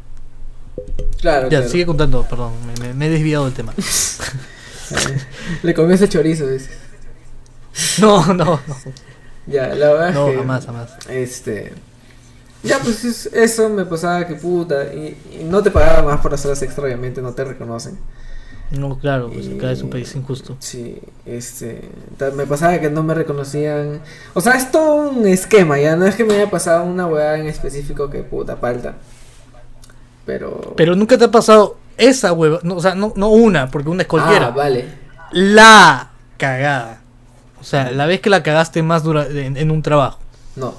Claro, 1.19 1.43
Ya, 1.49 1.57
claro. 1.59 1.69
sigue 1.69 1.85
contando, 1.85 2.23
perdón, 2.23 2.53
me, 2.79 2.87
me- 2.87 2.93
me 2.93 3.07
he 3.07 3.09
desviado 3.09 3.45
del 3.45 3.53
tema. 3.53 3.73
Le 5.63 5.73
comí 5.73 5.93
ese 5.93 6.09
chorizo, 6.09 6.47
dices. 6.47 6.77
No, 7.99 8.25
no, 8.33 8.45
no, 8.45 8.59
Ya, 9.47 9.67
la 9.69 9.91
verdad 9.93 10.09
es 10.09 10.15
no, 10.15 10.25
que 10.27 10.37
jamás, 10.37 10.65
jamás. 10.65 10.89
Este. 11.09 11.73
Ya, 12.61 12.79
pues 12.79 13.03
es- 13.03 13.25
eso 13.33 13.69
me 13.69 13.85
pasaba 13.85 14.27
que 14.27 14.35
puta. 14.35 14.93
Y, 14.93 15.17
y 15.41 15.43
no 15.43 15.63
te 15.63 15.71
pagaban 15.71 16.05
más 16.05 16.19
por 16.21 16.31
las 16.31 16.45
horas 16.45 16.61
extra, 16.61 16.83
obviamente, 16.85 17.21
no 17.21 17.33
te 17.33 17.43
reconocen. 17.43 17.97
No, 18.71 18.97
claro, 18.97 19.29
pues 19.31 19.47
acá 19.49 19.71
es 19.71 19.81
un 19.83 19.89
país 19.89 20.15
injusto. 20.15 20.55
Sí, 20.59 20.99
este. 21.25 21.89
Me 22.35 22.45
pasaba 22.47 22.79
que 22.79 22.89
no 22.89 23.03
me 23.03 23.13
reconocían. 23.13 24.01
O 24.33 24.41
sea, 24.41 24.53
es 24.55 24.71
todo 24.71 25.09
un 25.11 25.27
esquema, 25.27 25.79
ya. 25.79 25.95
No 25.95 26.05
es 26.07 26.15
que 26.15 26.23
me 26.23 26.35
haya 26.35 26.49
pasado 26.49 26.83
una 26.83 27.05
weá 27.05 27.37
en 27.37 27.47
específico 27.47 28.09
que 28.09 28.23
puta 28.23 28.55
falta. 28.57 28.95
Pero. 30.25 30.73
Pero 30.77 30.95
nunca 30.95 31.17
te 31.17 31.25
ha 31.25 31.31
pasado 31.31 31.77
esa 31.97 32.33
hueva, 32.33 32.59
no, 32.63 32.75
o 32.75 32.81
sea, 32.81 32.95
no, 32.95 33.13
no 33.15 33.29
una, 33.29 33.69
porque 33.69 33.89
una 33.89 34.01
es 34.03 34.07
cualquiera. 34.07 34.47
Ah, 34.47 34.51
vale. 34.51 34.85
La 35.31 36.09
cagada. 36.37 37.01
O 37.59 37.63
sea, 37.63 37.91
la 37.91 38.05
vez 38.05 38.19
que 38.21 38.29
la 38.29 38.43
cagaste 38.43 38.81
más 38.83 39.03
dura 39.03 39.25
en, 39.27 39.55
en 39.57 39.71
un 39.71 39.81
trabajo. 39.81 40.19
No, 40.55 40.73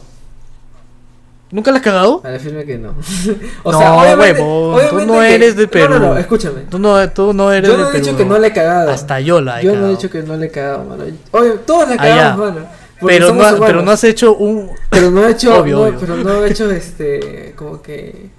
¿Nunca 1.51 1.71
la 1.71 1.77
has 1.79 1.85
cagado? 1.85 2.21
a 2.25 2.31
la 2.31 2.39
que 2.39 2.79
no. 2.79 2.95
No, 3.65 3.97
huevón, 4.19 4.81
tú 4.91 5.01
no 5.07 5.21
que- 5.21 5.35
eres 5.35 5.55
de 5.57 5.65
No, 5.65 5.71
Perú. 5.71 5.95
no, 5.95 5.99
no, 6.01 6.19
escúchame. 6.19 6.63
Tú 6.63 6.79
no, 6.81 7.11
tú 7.11 7.33
no 7.33 7.53
eres 7.53 7.71
Yo 7.71 7.77
de 7.77 7.83
no 7.83 7.89
he 7.89 7.93
Perú, 7.93 8.05
dicho 8.05 8.17
que 8.17 8.25
no 8.25 8.39
le 8.39 8.49
he 8.49 8.53
cagado. 8.53 8.91
Hasta 8.91 9.21
yo 9.21 9.41
la 9.41 9.61
he 9.61 9.65
Yo 9.65 9.71
no 9.71 9.75
cagado. 9.77 9.93
he 9.93 9.97
dicho 9.97 10.11
que 10.11 10.23
no 10.23 10.37
le 10.37 10.47
he 10.47 10.51
cagado, 10.51 10.85
mano. 10.85 11.05
Oye, 11.31 11.51
todos 11.65 11.89
le 11.89 11.95
Ah, 11.95 11.99
cagamos, 11.99 12.49
ya. 12.49 12.55
mano. 12.55 12.67
pero, 13.07 13.33
no, 13.35 13.61
pero 13.65 13.83
no 13.83 13.91
has 13.93 14.03
hecho 14.05 14.35
un... 14.35 14.71
Pero 14.91 15.11
no 15.13 15.25
he 15.27 15.31
hecho, 15.31 15.55
Obvio, 15.61 15.77
no, 15.77 15.83
obvio. 15.85 15.99
pero 16.01 16.17
no 16.17 16.45
he 16.45 16.51
hecho 16.51 16.69
este, 16.73 17.53
como 17.57 17.81
que, 17.81 18.31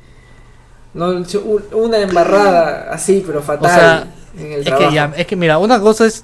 no 0.96 1.24
una 1.74 2.00
embarrada 2.00 2.92
así, 2.92 3.24
pero 3.26 3.42
fatal 3.44 3.70
sea, 3.70 4.08
en 4.38 4.52
el 4.54 4.60
Es 4.60 4.66
trabajo. 4.66 4.90
que, 4.90 4.96
ya, 4.96 5.14
es 5.16 5.28
que 5.28 5.36
mira, 5.36 5.58
una 5.60 5.80
cosa 5.80 6.06
es 6.06 6.24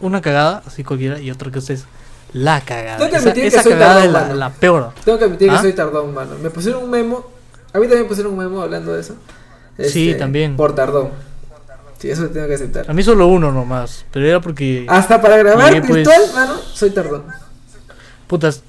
una 0.00 0.20
cagada, 0.20 0.62
así 0.66 0.84
cualquiera, 0.84 1.18
y 1.20 1.30
otra 1.30 1.50
cosa 1.50 1.72
es 1.72 1.84
la 2.32 2.60
cagada. 2.60 2.98
Tengo 2.98 3.10
que 3.10 3.16
Esa, 3.16 3.28
admitir 3.30 3.42
que 3.44 3.48
esa 3.48 3.62
soy 3.62 3.72
cagada 3.72 4.02
tardón, 4.12 4.30
es 4.32 4.36
la, 4.36 4.50
peor. 4.50 4.92
Tengo 5.04 5.18
que 5.18 5.24
admitir 5.24 5.50
¿Ah? 5.50 5.54
que 5.56 5.62
soy 5.62 5.72
tardón, 5.72 6.12
mano. 6.12 6.32
Me 6.42 6.50
pusieron 6.50 6.82
un 6.84 6.90
memo, 6.90 7.24
a 7.72 7.78
mí 7.78 7.84
también 7.86 8.02
me 8.02 8.08
pusieron 8.08 8.32
un 8.32 8.38
memo 8.38 8.60
hablando 8.60 8.92
de 8.92 9.00
eso. 9.00 9.14
Sí, 9.78 10.10
este, 10.10 10.18
también. 10.18 10.56
Por 10.56 10.74
tardón. 10.74 11.10
Sí, 11.98 12.10
eso 12.10 12.28
tengo 12.28 12.48
que 12.48 12.54
aceptar. 12.54 12.90
A 12.90 12.92
mí 12.92 13.02
solo 13.02 13.26
uno 13.28 13.52
nomás, 13.52 14.04
pero 14.10 14.26
era 14.26 14.40
porque... 14.40 14.86
Hasta 14.88 15.20
para 15.20 15.36
grabar 15.36 15.70
pues- 15.82 15.92
virtual, 15.96 16.22
mano, 16.34 16.54
soy 16.72 16.90
tardón. 16.90 17.24
Putas, 18.26 18.62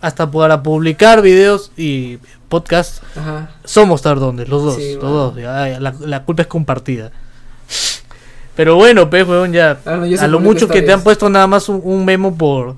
hasta 0.00 0.30
para 0.30 0.62
publicar 0.62 1.22
videos 1.22 1.70
y 1.76 2.18
podcasts 2.48 3.00
Ajá. 3.16 3.50
somos 3.64 4.02
tardones, 4.02 4.48
los 4.48 4.62
dos, 4.62 4.76
Sí, 4.76 4.94
los 4.94 5.02
bueno. 5.02 5.16
dos. 5.16 5.36
la, 5.80 5.94
la 6.00 6.24
culpa 6.24 6.42
es 6.42 6.48
compartida. 6.48 7.10
Pero 8.56 8.74
bueno, 8.74 9.08
pues, 9.08 9.26
weón, 9.28 9.52
ya. 9.52 9.78
Ah, 9.86 9.96
no, 9.96 10.20
a 10.20 10.26
lo 10.26 10.40
mucho 10.40 10.66
que 10.66 10.82
te 10.82 10.92
han 10.92 11.02
puesto 11.02 11.28
nada 11.30 11.46
más 11.46 11.68
un, 11.68 11.80
un 11.84 12.04
memo 12.04 12.36
por. 12.36 12.74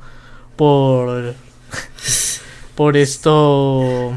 Por. 0.56 1.34
Por 2.74 2.96
esto. 2.96 4.12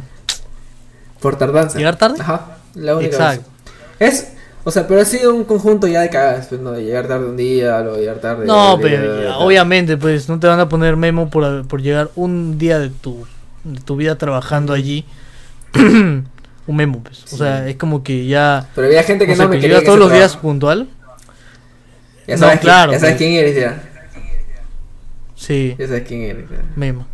Por 1.22 1.38
tardanza. 1.38 1.78
¿Llegar 1.78 1.98
tarde? 1.98 2.18
Ajá. 2.22 2.58
La 2.76 2.96
única 2.96 3.16
Exacto. 3.16 3.50
vez. 4.00 4.14
Es, 4.14 4.28
o 4.64 4.72
sea, 4.72 4.88
pero 4.88 5.02
ha 5.02 5.06
sido 5.06 5.34
un 5.36 5.44
conjunto 5.44 5.88
ya 5.88 6.02
de 6.02 6.10
cagadas, 6.10 6.48
pues, 6.48 6.62
¿no? 6.62 6.72
De 6.72 6.84
llegar 6.84 7.08
tarde 7.08 7.26
un 7.26 7.38
día, 7.38 7.82
luego 7.82 7.98
llegar 7.98 8.20
tarde. 8.20 8.46
No, 8.46 8.78
pero 8.82 9.38
obviamente, 9.40 9.98
pues, 9.98 10.30
no 10.30 10.40
te 10.40 10.48
van 10.48 10.60
a 10.60 10.70
poner 10.70 10.96
memo 10.96 11.30
por, 11.30 11.68
por 11.68 11.82
llegar 11.82 12.10
un 12.16 12.58
día 12.58 12.80
de 12.80 12.90
tu, 12.90 13.26
de 13.64 13.82
tu 13.82 13.96
vida 13.96 14.18
trabajando 14.18 14.74
allí. 14.74 15.06
un 15.76 16.26
memo, 16.68 17.04
pues. 17.04 17.24
O 17.34 17.38
sea, 17.38 17.68
es 17.68 17.76
como 17.76 18.04
que 18.04 18.26
ya. 18.26 18.70
Pero 18.76 18.88
había 18.88 19.04
gente 19.04 19.26
que 19.28 19.36
sea, 19.36 19.46
no 19.46 19.52
me 19.52 19.60
que 19.60 19.66
en 19.74 19.84
todos 19.84 20.00
los 20.00 20.12
días 20.12 20.38
puntual. 20.38 20.88
Ya 22.26 22.36
No, 22.36 22.40
sabes, 22.40 22.60
claro, 22.62 22.92
quién, 22.92 23.02
ya 23.02 23.06
sabes 23.08 23.16
pues. 23.16 23.18
quién 23.18 23.34
eres 23.34 23.56
ya. 23.56 23.84
Sí, 25.36 25.76
Ya 25.78 25.88
sabes 25.88 26.04
quién 26.08 26.22
eres. 26.22 26.50
ya. 26.50 26.58
memo. 26.78 27.06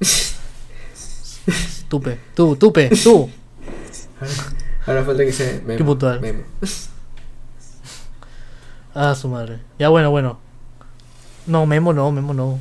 Tupe, 1.88 2.18
tú, 2.34 2.56
tupe, 2.56 2.90
tú. 3.02 3.28
Ahora 4.86 5.04
falta 5.04 5.24
que 5.24 5.32
sea 5.32 5.60
memo. 5.64 5.78
Qué 5.78 5.84
puntual. 5.84 6.20
Memo. 6.20 6.42
Ah, 8.98 9.14
su 9.14 9.28
madre. 9.28 9.58
Ya, 9.78 9.90
bueno, 9.90 10.10
bueno. 10.10 10.38
No, 11.46 11.66
Memo 11.66 11.92
no, 11.92 12.10
Memo 12.12 12.32
no. 12.32 12.58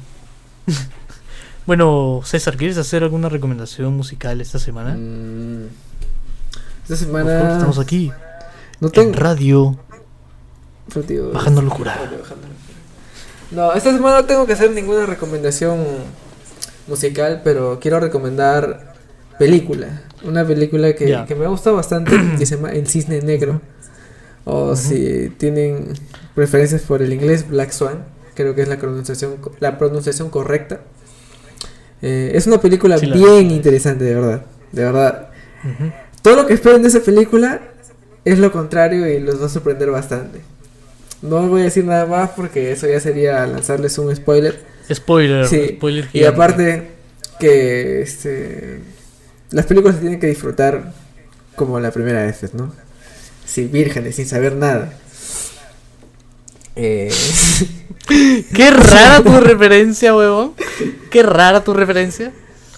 bueno, 1.65 2.19
César, 2.25 2.57
¿quieres 2.57 2.77
hacer 2.77 3.03
alguna 3.03 3.29
recomendación 3.29 3.95
musical 3.95 4.41
esta 4.41 4.59
semana? 4.59 4.95
Mm. 4.95 5.67
Esta 6.83 6.97
semana. 6.97 7.53
estamos 7.53 7.79
aquí, 7.79 8.11
No 8.81 8.91
en 8.93 9.13
radio, 9.13 9.77
tío. 11.07 11.31
Bajando 11.31 11.61
locura. 11.61 11.97
No, 13.51 13.71
esta 13.71 13.93
semana 13.93 14.17
no 14.17 14.25
tengo 14.25 14.45
que 14.45 14.53
hacer 14.53 14.71
ninguna 14.71 15.05
recomendación 15.05 15.85
musical, 16.87 17.41
pero 17.45 17.79
quiero 17.79 18.01
recomendar 18.01 18.94
película. 19.37 20.01
Una 20.23 20.45
película 20.45 20.93
que, 20.93 21.07
Ya. 21.07 21.25
que 21.25 21.35
me 21.35 21.45
ha 21.45 21.49
gustado 21.49 21.75
bastante, 21.75 22.11
que 22.37 22.45
se 22.45 22.55
llama 22.55 22.71
El 22.71 22.87
Cisne 22.87 23.21
Negro. 23.21 23.61
O 24.45 24.75
si 24.75 25.29
tienen 25.37 25.93
preferencias 26.35 26.81
por 26.83 27.01
el 27.01 27.11
inglés, 27.13 27.47
Black 27.49 27.71
Swan. 27.71 28.05
Creo 28.35 28.53
que 28.53 28.61
es 28.61 28.67
la 28.67 28.77
pronunciación, 28.77 29.37
la 29.59 29.77
pronunciación 29.77 30.29
correcta. 30.29 30.81
Eh, 32.01 32.31
es 32.35 32.45
una 32.47 32.59
película 32.59 32.97
Sí, 32.97 33.09
bien 33.11 33.49
interesante, 33.51 34.03
de 34.03 34.13
verdad. 34.15 34.45
De 34.71 34.83
verdad. 34.83 35.29
Todo 36.21 36.35
lo 36.35 36.45
que 36.45 36.53
esperen 36.53 36.81
de 36.81 36.89
esa 36.89 36.99
película 36.99 37.61
es 38.23 38.37
lo 38.37 38.51
contrario 38.51 39.07
y 39.07 39.19
los 39.19 39.41
va 39.41 39.45
a 39.47 39.49
sorprender 39.49 39.89
bastante. 39.89 40.41
No 41.21 41.47
voy 41.47 41.61
a 41.61 41.63
decir 41.65 41.85
nada 41.85 42.05
más 42.05 42.31
porque 42.31 42.71
eso 42.71 42.87
ya 42.87 42.99
sería 42.99 43.47
lanzarles 43.47 43.97
un 43.97 44.15
spoiler. 44.15 44.59
Spoiler, 44.93 45.47
Sí, 45.47 45.75
spoiler 45.77 46.07
Y 46.13 46.25
aparte 46.25 46.89
que 47.39 48.01
este 48.03 48.79
las 49.51 49.65
películas 49.65 49.95
se 49.95 50.01
tienen 50.01 50.19
que 50.19 50.27
disfrutar 50.27 50.91
como 51.55 51.79
la 51.79 51.91
primera 51.91 52.23
vez, 52.25 52.53
¿no? 52.53 52.73
Sin 53.45 53.71
vírgenes, 53.71 54.15
sin 54.15 54.25
saber 54.27 54.55
nada. 54.55 54.91
Eh, 56.75 57.11
Qué 58.07 58.69
rara 58.71 59.21
tu 59.23 59.39
referencia, 59.39 60.15
huevón. 60.15 60.53
Qué 61.09 61.23
rara 61.23 61.63
tu 61.63 61.73
referencia. 61.73 62.31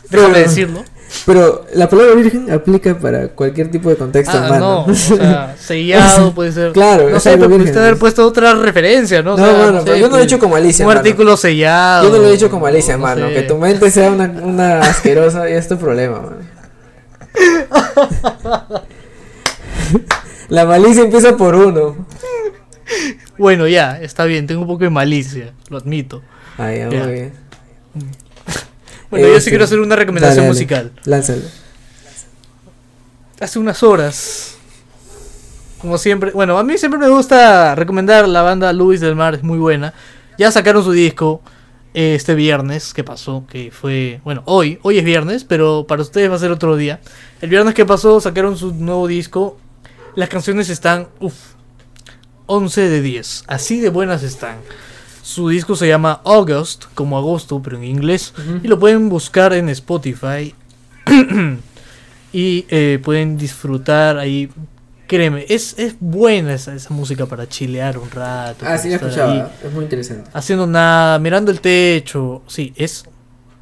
Déjame 0.09 0.33
Pero- 0.33 0.47
decirlo. 0.47 0.83
pero 1.25 1.65
la 1.73 1.89
palabra 1.89 2.13
virgen 2.15 2.51
aplica 2.51 2.97
para 2.97 3.29
cualquier 3.29 3.69
tipo 3.71 3.89
de 3.89 3.95
contexto 3.97 4.37
Ah, 4.37 4.45
humano. 4.47 4.59
no, 4.87 4.91
o 4.91 4.95
sea, 4.95 5.55
sellado 5.59 6.33
puede 6.33 6.51
ser. 6.51 6.71
Claro, 6.73 7.09
no 7.09 7.19
sé, 7.19 7.37
pero 7.37 7.49
pudiste 7.49 7.77
haber 7.79 7.91
pues. 7.93 8.13
puesto 8.13 8.25
otra 8.27 8.53
referencia, 8.53 9.21
¿no? 9.21 9.33
O 9.33 9.37
No, 9.37 9.45
sea, 9.45 9.57
mano, 9.57 9.79
sé, 9.79 9.85
pero 9.85 9.97
yo 9.97 10.09
no 10.09 10.15
lo 10.17 10.21
he 10.21 10.25
hecho 10.25 10.39
como 10.39 10.55
Alicia, 10.55 10.85
Un 10.85 10.89
mano. 10.89 10.99
artículo 10.99 11.35
sellado. 11.37 12.05
Yo 12.09 12.15
no 12.15 12.21
lo 12.21 12.27
he 12.29 12.31
dicho 12.33 12.49
como 12.49 12.67
Alicia, 12.67 12.95
no 12.97 13.03
mano. 13.03 13.27
sé. 13.27 13.33
Que 13.33 13.41
tu 13.43 13.57
mente 13.57 13.89
sea 13.91 14.11
una, 14.11 14.25
una 14.25 14.79
asquerosa 14.81 15.49
y 15.49 15.53
es 15.53 15.67
tu 15.67 15.77
problema, 15.77 16.19
mano. 16.21 16.56
La 20.49 20.65
malicia 20.65 21.03
empieza 21.03 21.35
por 21.35 21.55
uno. 21.55 22.05
Bueno, 23.37 23.67
ya, 23.67 23.99
está 24.01 24.23
bien, 24.25 24.47
tengo 24.47 24.61
un 24.61 24.67
poco 24.67 24.83
de 24.85 24.89
malicia, 24.89 25.53
lo 25.69 25.77
admito. 25.77 26.21
Ah, 26.57 26.71
ya, 26.71 26.89
Ya. 26.89 27.03
muy 27.03 27.11
bien. 27.13 27.33
Bueno, 29.09 29.27
yo 29.27 29.39
sí 29.39 29.49
quiero 29.49 29.63
hacer 29.65 29.79
una 29.79 29.95
recomendación 29.95 30.37
dale, 30.37 30.47
dale. 30.47 30.53
musical. 30.53 30.91
Lánzalo. 31.05 31.41
Hace 33.39 33.59
unas 33.59 33.83
horas, 33.83 34.55
como 35.79 35.97
siempre, 35.97 36.31
bueno, 36.31 36.57
a 36.57 36.63
mí 36.63 36.77
siempre 36.77 36.99
me 36.99 37.07
gusta 37.07 37.75
recomendar 37.75 38.27
la 38.27 38.41
banda 38.41 38.73
Luis 38.73 38.99
del 38.99 39.15
Mar, 39.15 39.35
es 39.35 39.43
muy 39.43 39.59
buena. 39.59 39.93
Ya 40.37 40.51
sacaron 40.51 40.83
su 40.83 40.91
disco 40.91 41.41
este 41.97 42.35
viernes, 42.35 42.93
que 42.93 43.03
pasó, 43.03 43.45
que 43.49 43.71
fue, 43.71 44.21
bueno, 44.23 44.43
hoy, 44.45 44.77
hoy 44.83 44.99
es 44.99 45.03
viernes, 45.03 45.43
pero 45.43 45.85
para 45.87 46.03
ustedes 46.03 46.29
va 46.29 46.35
a 46.35 46.39
ser 46.39 46.51
otro 46.51 46.75
día. 46.75 47.01
El 47.41 47.49
viernes 47.49 47.73
que 47.73 47.85
pasó 47.85 48.21
sacaron 48.21 48.55
su 48.55 48.71
nuevo 48.71 49.07
disco. 49.07 49.57
Las 50.13 50.29
canciones 50.29 50.69
están, 50.69 51.07
uff, 51.19 51.33
11 52.45 52.89
de 52.89 53.01
10, 53.01 53.45
así 53.47 53.79
de 53.79 53.89
buenas 53.89 54.21
están. 54.21 54.57
Su 55.23 55.49
disco 55.49 55.75
se 55.75 55.87
llama 55.87 56.21
August, 56.23 56.85
como 56.93 57.17
agosto, 57.17 57.61
pero 57.63 57.77
en 57.77 57.85
inglés. 57.85 58.31
Y 58.61 58.67
lo 58.67 58.77
pueden 58.77 59.09
buscar 59.09 59.53
en 59.53 59.67
Spotify. 59.69 60.53
y 62.31 62.65
eh, 62.69 62.99
pueden 63.03 63.39
disfrutar 63.39 64.19
ahí. 64.19 64.51
Créeme, 65.07 65.45
es, 65.47 65.75
es 65.79 65.95
buena 65.99 66.53
esa, 66.53 66.73
esa 66.75 66.93
música 66.93 67.25
para 67.25 67.47
chilear 67.47 67.97
un 67.97 68.11
rato. 68.11 68.65
Ah, 68.67 68.77
sí, 68.77 68.89
la 68.89 68.95
escuchaba. 68.95 69.51
Es 69.63 69.71
muy 69.71 69.83
interesante. 69.85 70.29
haciendo 70.33 70.67
nada, 70.67 71.17
mirando 71.19 71.49
el 71.51 71.61
techo. 71.61 72.41
Sí, 72.47 72.73
es. 72.75 73.05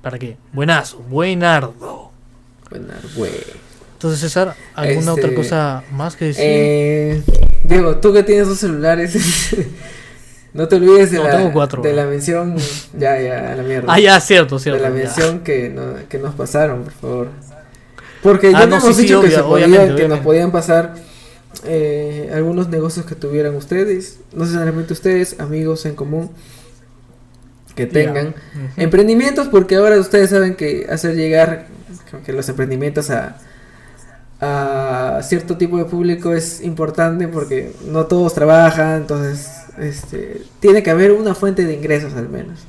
¿Para 0.01 0.17
qué? 0.17 0.37
Buenazo, 0.53 0.97
buenardo. 1.09 2.11
Buena, 2.69 2.95
güey. 3.15 3.31
Entonces, 3.93 4.19
César, 4.19 4.55
¿alguna 4.73 5.11
Este, 5.13 5.25
otra 5.25 5.35
cosa 5.35 5.83
más 5.91 6.15
que 6.15 6.25
decir? 6.25 6.43
Eh, 6.45 7.21
Diego, 7.63 7.97
tú 7.97 8.11
que 8.13 8.23
tienes 8.23 8.47
dos 8.47 8.59
celulares, 8.59 9.15
no 10.53 10.67
te 10.67 10.75
olvides 10.75 11.11
de, 11.11 11.17
No, 11.17 11.23
la, 11.25 11.37
tengo 11.37 11.51
cuatro. 11.53 11.81
de 11.81 11.93
la 11.93 12.05
mención. 12.05 12.55
Ya, 12.97 13.19
ya, 13.19 13.51
a 13.51 13.55
la 13.55 13.63
mierda. 13.63 13.91
ah, 13.93 13.99
ya, 13.99 14.19
cierto, 14.19 14.57
cierto. 14.59 14.81
de 14.81 14.89
la 14.89 14.93
mención 14.95 15.39
que, 15.39 15.69
no- 15.69 16.07
que 16.09 16.17
nos 16.17 16.33
pasaron, 16.35 16.83
por 16.83 16.93
favor. 16.93 17.27
Porque 18.21 18.47
Ah, 18.47 18.61
ya 18.61 18.65
no, 18.67 18.79
sí, 18.79 18.85
hemos 18.87 18.95
sí, 18.97 19.01
dicho 19.03 19.21
que, 19.21 19.27
obvia- 19.27 19.35
se 19.37 19.43
podía- 19.43 19.65
obviamente, 19.67 20.01
que 20.01 20.07
nos 20.07 20.19
podían 20.19 20.51
pasar 20.51 20.93
eh, 21.68 22.32
algunos 22.34 22.70
negocios 22.70 23.05
que 23.05 23.16
tuvieran 23.16 23.55
ustedes, 23.55 24.20
no 24.34 24.43
necesariamente 24.43 24.93
ustedes, 24.93 25.39
amigos 25.39 25.86
en 25.86 25.95
común 25.95 26.30
que 27.76 27.86
tengan. 27.86 28.34
Emprendimientos, 28.78 29.47
porque 29.49 29.76
ahora 29.76 29.99
ustedes 29.99 30.30
saben 30.30 30.55
que 30.55 30.88
hacer 30.89 31.16
llegar 31.16 31.68
que 32.26 32.32
los 32.32 32.47
emprendimientos 32.47 33.09
a, 33.09 33.38
a 34.39 35.22
cierto 35.24 35.57
tipo 35.57 35.78
de 35.78 35.86
público 35.86 36.34
es 36.34 36.61
importante 36.61 37.28
porque 37.28 37.74
no 37.88 38.05
todos 38.05 38.34
trabajan, 38.34 39.01
entonces 39.01 39.49
este, 39.78 40.41
tiene 40.59 40.84
que 40.84 40.91
haber 40.91 41.11
una 41.11 41.36
fuente 41.36 41.66
de 41.66 41.74
ingresos 41.74 42.13
al 42.13 42.30
menos. 42.30 42.59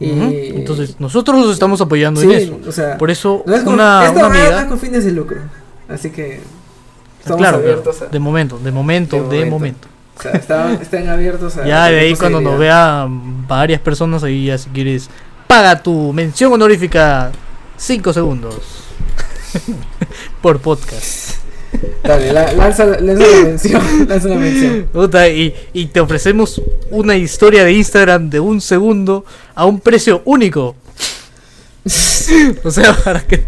Y. 0.00 0.10
Entonces, 0.56 0.98
nosotros 0.98 1.40
los 1.40 1.52
estamos 1.52 1.80
apoyando 1.80 2.20
sí, 2.20 2.26
en 2.26 2.32
eso. 2.32 2.60
o 2.66 2.72
sea, 2.72 2.98
Por 2.98 3.10
eso, 3.10 3.44
no 3.46 3.54
es 3.54 3.62
con, 3.62 3.74
una, 3.74 4.06
esta 4.06 4.26
una 4.26 4.50
no 4.50 4.58
es 4.58 4.64
con 4.64 4.78
fines 4.78 5.04
de 5.04 5.12
lucro, 5.12 5.38
así 5.88 6.10
que 6.10 6.40
estamos 7.24 7.38
Claro, 7.40 7.56
abiertos 7.58 8.02
a- 8.02 8.06
de 8.06 8.18
momento, 8.18 8.58
de 8.58 8.70
momento, 8.70 9.28
De 9.28 9.38
de 9.38 9.44
momento. 9.46 9.88
o 10.18 10.22
sea, 10.22 10.32
están, 10.32 10.72
están 10.82 11.08
abiertos 11.08 11.56
a 11.56 11.66
Ya 11.66 11.86
de 11.90 12.00
ahí 12.00 12.14
cuando 12.14 12.40
nos 12.40 12.58
vean 12.58 13.46
varias 13.48 13.80
personas, 13.80 14.22
ahí 14.22 14.46
ya 14.46 14.58
si 14.58 14.68
quieres, 14.70 15.08
paga 15.46 15.82
tu 15.82 16.12
mención 16.12 16.52
honorífica 16.52 17.32
5 17.76 18.12
segundos 18.12 18.54
por 20.42 20.60
podcast. 20.60 21.38
Dale, 22.04 22.32
la- 22.32 22.52
lanza, 22.52 22.84
lanza 22.86 23.26
la 23.26 23.44
mención, 23.44 23.82
lanza 24.08 24.28
la 24.28 24.36
mención. 24.36 24.86
Puta, 24.92 25.28
y, 25.28 25.54
y 25.72 25.86
te 25.86 26.00
ofrecemos 26.00 26.62
una 26.90 27.16
historia 27.16 27.64
de 27.64 27.72
Instagram 27.72 28.30
de 28.30 28.38
un 28.40 28.60
segundo 28.60 29.24
a 29.54 29.64
un 29.66 29.80
precio 29.80 30.22
único. 30.24 30.76
o 32.64 32.70
sea, 32.70 32.94
para 33.04 33.20
que... 33.26 33.44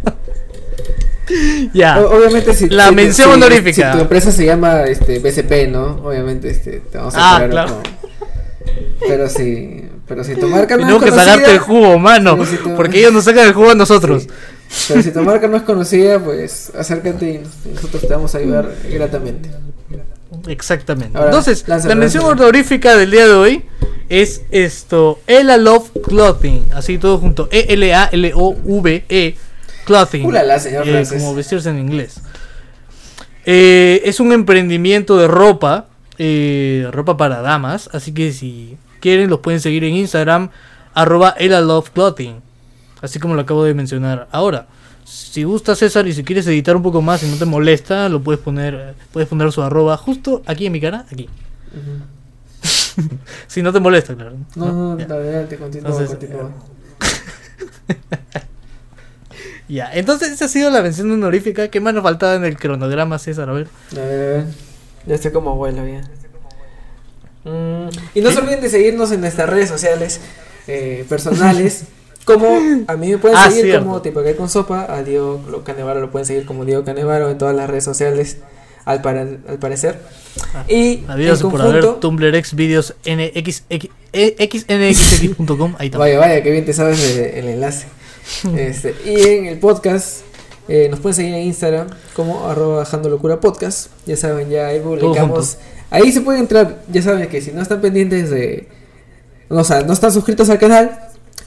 ya. 1.73 2.01
O- 2.01 2.17
Obviamente 2.19 2.55
si 2.55 2.69
La 2.69 2.85
si 2.85 2.89
tu- 2.91 2.95
mención 2.97 3.29
si- 3.29 3.35
honorífica. 3.35 3.91
Si 3.93 3.97
tu 3.99 4.03
empresa 4.03 4.33
se 4.33 4.45
llama 4.47 4.83
este 4.85 5.19
BCP, 5.19 5.69
¿no? 5.69 6.01
Obviamente 6.05 6.51
este 6.51 6.81
te 6.81 6.99
vamos 6.99 7.15
a 7.15 7.37
Ah, 7.37 7.49
claro. 7.49 7.69
como- 7.69 7.83
Pero 9.09 9.29
si 9.29 9.83
pero 10.09 10.23
si 10.23 10.37
tu 10.37 10.47
marca 10.49 10.77
no 10.77 10.83
Tenemos 10.87 11.03
es 11.03 11.11
que 11.11 11.17
sacarte 11.19 11.51
el 11.53 11.59
conocida, 11.61 11.81
jugo, 11.87 11.99
mano. 11.99 12.47
Si 12.47 12.57
tú- 12.59 12.77
Porque 12.77 12.99
ellos 13.01 13.13
nos 13.13 13.25
sacan 13.25 13.47
el 13.49 13.55
jugo 13.55 13.71
a 13.71 13.75
nosotros. 13.75 14.23
sí. 14.23 14.29
Pero 14.89 15.03
si 15.03 15.11
tu 15.11 15.21
marca 15.23 15.49
no 15.49 15.57
es 15.57 15.63
conocida, 15.65 16.19
pues 16.21 16.71
acércate 16.79 17.43
y 17.65 17.69
nosotros 17.75 18.03
te 18.03 18.09
vamos 18.15 18.35
a 18.35 18.39
ayudar 18.39 18.71
gratamente. 18.91 19.49
Exactamente. 20.49 21.17
Ahora, 21.17 21.31
Entonces, 21.31 21.65
lánzalo, 21.67 21.95
la 21.95 21.99
mención 22.01 22.25
honorífica 22.25 22.97
del 22.97 23.11
día 23.11 23.27
de 23.27 23.33
hoy 23.35 23.65
es 24.09 24.43
esto: 24.51 25.19
Ela 25.27 25.57
Love 25.57 25.91
Clothing. 26.07 26.67
Así 26.75 26.99
todo 26.99 27.19
junto. 27.19 27.49
E 27.51 27.67
E-L-A-L-O-V-E 27.71 29.37
Clothing. 29.87 30.27
Ulala, 30.27 30.59
señor 30.59 30.87
Eh, 30.87 31.05
como 31.09 31.35
vestirse 31.35 31.71
en 31.71 31.79
inglés. 31.79 32.21
Eh, 33.47 34.03
es 34.05 34.21
un 34.21 34.33
emprendimiento 34.33 35.17
de 35.17 35.29
ropa. 35.29 35.87
eh, 36.19 36.89
ropa 36.93 37.17
para 37.17 37.41
damas. 37.43 37.89
Así 37.93 38.13
que 38.13 38.33
si 38.33 38.77
quieren, 39.01 39.31
los 39.31 39.41
pueden 39.41 39.61
seguir 39.61 39.85
en 39.85 39.95
Instagram. 39.95 40.51
Arroba 40.95 41.35
Ela 41.39 41.61
Love 41.61 41.91
Clothing. 41.91 42.41
Así 43.03 43.19
como 43.19 43.35
lo 43.35 43.43
acabo 43.43 43.65
de 43.65 43.75
mencionar 43.75 44.27
ahora. 44.33 44.67
Si 45.05 45.45
gusta 45.45 45.77
César 45.77 46.09
y 46.09 46.13
si 46.15 46.25
quieres 46.25 46.47
editar 46.49 46.75
un 46.75 46.83
poco 46.83 47.01
más 47.03 47.23
y 47.23 47.27
no 47.29 47.37
te 47.37 47.45
molesta, 47.45 48.09
lo 48.09 48.21
puedes 48.23 48.41
poner, 48.41 48.75
eh, 48.75 48.95
puedes 49.13 49.29
poner 49.29 49.53
su 49.53 49.63
arroba 49.63 49.97
justo 49.97 50.43
aquí 50.47 50.67
en 50.67 50.73
mi 50.73 50.81
cara, 50.81 51.05
aquí. 51.13 51.29
Si 53.47 53.61
no 53.63 53.73
te 53.75 53.79
molesta, 53.79 54.15
claro. 54.15 54.37
No, 54.57 54.73
no, 54.73 54.99
Ya. 54.99 55.05
adelante, 55.05 55.57
continúa, 55.59 55.91
Entonces, 55.91 56.17
continúa. 56.17 56.51
Ya, 59.69 59.91
entonces 59.93 60.31
esa 60.31 60.45
ha 60.45 60.49
sido 60.49 60.71
la 60.71 60.81
mención 60.83 61.11
honorífica. 61.11 61.69
¿Qué 61.69 61.81
más 61.81 61.93
nos 61.95 62.03
faltaba 62.03 62.35
en 62.35 62.45
el 62.45 62.57
cronograma, 62.57 63.19
César? 63.19 63.49
A 63.51 63.53
ver. 63.53 63.69
A 63.93 63.95
ver, 63.97 64.05
a 64.05 64.33
ver. 64.37 64.45
Ya 65.07 65.15
estoy 65.17 65.33
como 65.33 65.51
abuelo 65.51 65.83
ya. 65.87 66.03
Mm, 67.51 67.89
y 68.15 68.21
no 68.21 68.31
se 68.31 68.39
olviden 68.41 68.61
de 68.61 68.69
seguirnos 68.69 69.13
en 69.13 69.21
nuestras 69.21 69.49
redes 69.49 69.69
sociales 69.69 70.21
eh, 70.67 71.05
personales. 71.09 71.85
Como 72.25 72.49
a 72.89 72.97
mí 72.97 73.11
me 73.11 73.19
pueden 73.19 73.37
Ah, 73.39 73.49
seguir 73.49 73.67
cierto. 73.67 73.85
como 73.87 74.03
tipo 74.03 74.21
que 74.25 74.35
con 74.35 74.49
sopa, 74.51 74.93
a 74.93 75.05
Diego 75.05 75.63
Canevaro 75.65 76.01
lo 76.01 76.11
pueden 76.11 76.27
seguir 76.27 76.45
como 76.45 76.65
Diego 76.65 76.83
Canevaro 76.83 77.31
en 77.31 77.39
todas 77.39 77.55
las 77.55 77.71
redes 77.71 77.85
sociales, 77.85 78.39
al, 78.85 79.01
para- 79.01 79.21
al 79.21 79.59
parecer. 79.61 80.01
Y 80.67 81.05
Adiós 81.07 81.41
por 81.45 81.63
haber 81.63 81.85
Tumblr 82.01 82.35
X 82.35 82.55
videos 82.57 82.95
eh. 83.05 83.31
Ahí 84.13 85.87
está. 85.87 85.99
vaya, 85.99 86.19
vaya, 86.19 86.43
que 86.43 86.51
bien 86.51 86.65
te 86.65 86.73
sabes 86.73 87.01
de- 87.17 87.39
el 87.39 87.47
enlace. 87.49 87.87
Este, 88.57 88.95
y 89.05 89.21
en 89.23 89.47
el 89.47 89.59
podcast 89.59 90.23
eh, 90.69 90.89
nos 90.89 91.01
pueden 91.01 91.15
seguir 91.15 91.35
en 91.35 91.43
Instagram 91.43 91.89
como 92.15 92.49
arroba 92.49 92.79
bajando 92.79 93.09
locura 93.09 93.41
podcast. 93.41 93.91
Ya 94.07 94.17
saben, 94.17 94.51
ya 94.51 94.67
ahí 94.69 94.81
publicamos. 94.81 95.59
Ahí 95.91 96.11
se 96.11 96.21
pueden 96.21 96.43
entrar, 96.43 96.83
ya 96.89 97.03
saben 97.03 97.29
que 97.29 97.41
si 97.41 97.53
no 97.53 97.63
están 97.63 97.81
pendientes 97.81 98.31
de... 98.31 98.69
O 99.49 99.63
sea, 99.63 99.83
no 99.83 99.93
están 99.93 100.11
suscritos 100.11 100.51
al 100.51 100.59
canal, 100.59 100.99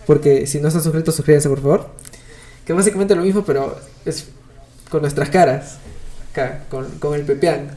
porque 0.06 0.48
si 0.48 0.62
no 0.62 0.70
están 0.70 0.82
suscritos, 0.82 1.16
suscríbanse 1.16 1.50
por 1.50 1.62
favor. 1.62 1.90
Que 2.66 2.72
básicamente 2.72 3.16
lo 3.16 3.24
mismo, 3.24 3.44
pero 3.44 3.78
es 4.06 4.30
con 4.90 5.02
nuestras 5.02 5.30
caras, 5.30 5.78
acá, 6.32 6.64
con, 6.70 6.86
con 7.00 7.16
el 7.16 7.24
pepeán. 7.24 7.72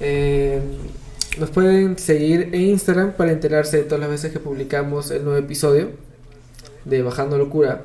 Eh, 0.00 0.60
nos 1.38 1.50
pueden 1.50 1.98
seguir 1.98 2.50
en 2.52 2.62
Instagram 2.62 3.12
para 3.12 3.32
enterarse 3.32 3.76
de 3.76 3.82
todas 3.82 4.00
las 4.00 4.08
veces 4.08 4.32
que 4.32 4.40
publicamos 4.40 5.10
el 5.10 5.24
nuevo 5.24 5.38
episodio 5.38 5.90
de 6.86 7.02
Bajando 7.02 7.36
Locura. 7.36 7.84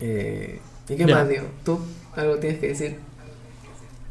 Eh, 0.00 0.60
¿Y 0.88 0.96
qué 0.96 1.04
Ya. 1.06 1.14
más, 1.16 1.28
Diego? 1.28 1.46
¿Tú 1.64 1.80
algo 2.16 2.36
tienes 2.36 2.58
que 2.60 2.68
decir? 2.68 2.96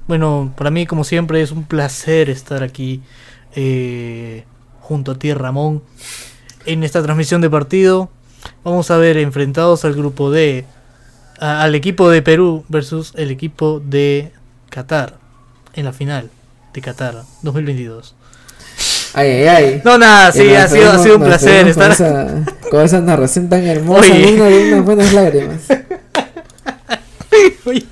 Bueno, 0.08 0.54
para 0.58 0.70
mí, 0.70 0.86
como 0.86 1.04
siempre, 1.04 1.42
es 1.42 1.52
un 1.52 1.64
placer 1.64 2.30
estar 2.30 2.64
aquí 2.64 3.02
eh, 3.56 4.44
junto 4.82 5.12
a 5.12 5.16
ti, 5.20 5.34
Ramón, 5.34 5.82
en 6.66 6.84
esta 6.84 7.02
transmisión 7.04 7.40
de 7.42 7.50
partido. 7.50 8.10
Vamos 8.64 8.92
a 8.92 8.98
ver 8.98 9.18
enfrentados 9.18 9.86
al 9.86 9.94
grupo 9.94 10.32
a- 11.40 11.62
al 11.64 11.76
equipo 11.76 12.10
de 12.10 12.22
Perú 12.22 12.66
versus 12.68 13.14
el 13.16 13.32
equipo 13.32 13.80
de 13.80 14.32
Qatar 14.70 15.18
en 15.74 15.86
la 15.86 15.94
final 15.94 16.30
de 16.74 16.82
Qatar 16.82 17.24
2022. 17.44 18.16
Ay, 19.14 19.30
ay, 19.30 19.48
ay. 19.48 19.82
No, 19.86 19.98
nada, 19.98 20.32
sí, 20.32 20.54
ha 20.56 20.68
sido, 20.68 20.92
ha 20.92 20.98
sido 20.98 21.18
un 21.18 21.24
placer 21.24 21.68
estar. 21.68 21.96
Con 22.70 22.82
esa, 22.82 23.02
narración 23.02 23.50
tan 23.50 23.66
hermosa, 23.66 24.14
de 24.14 24.74
unas 24.74 24.86
buenas 24.86 25.12
lágrimas. 25.14 25.62
Oye, 27.66 27.86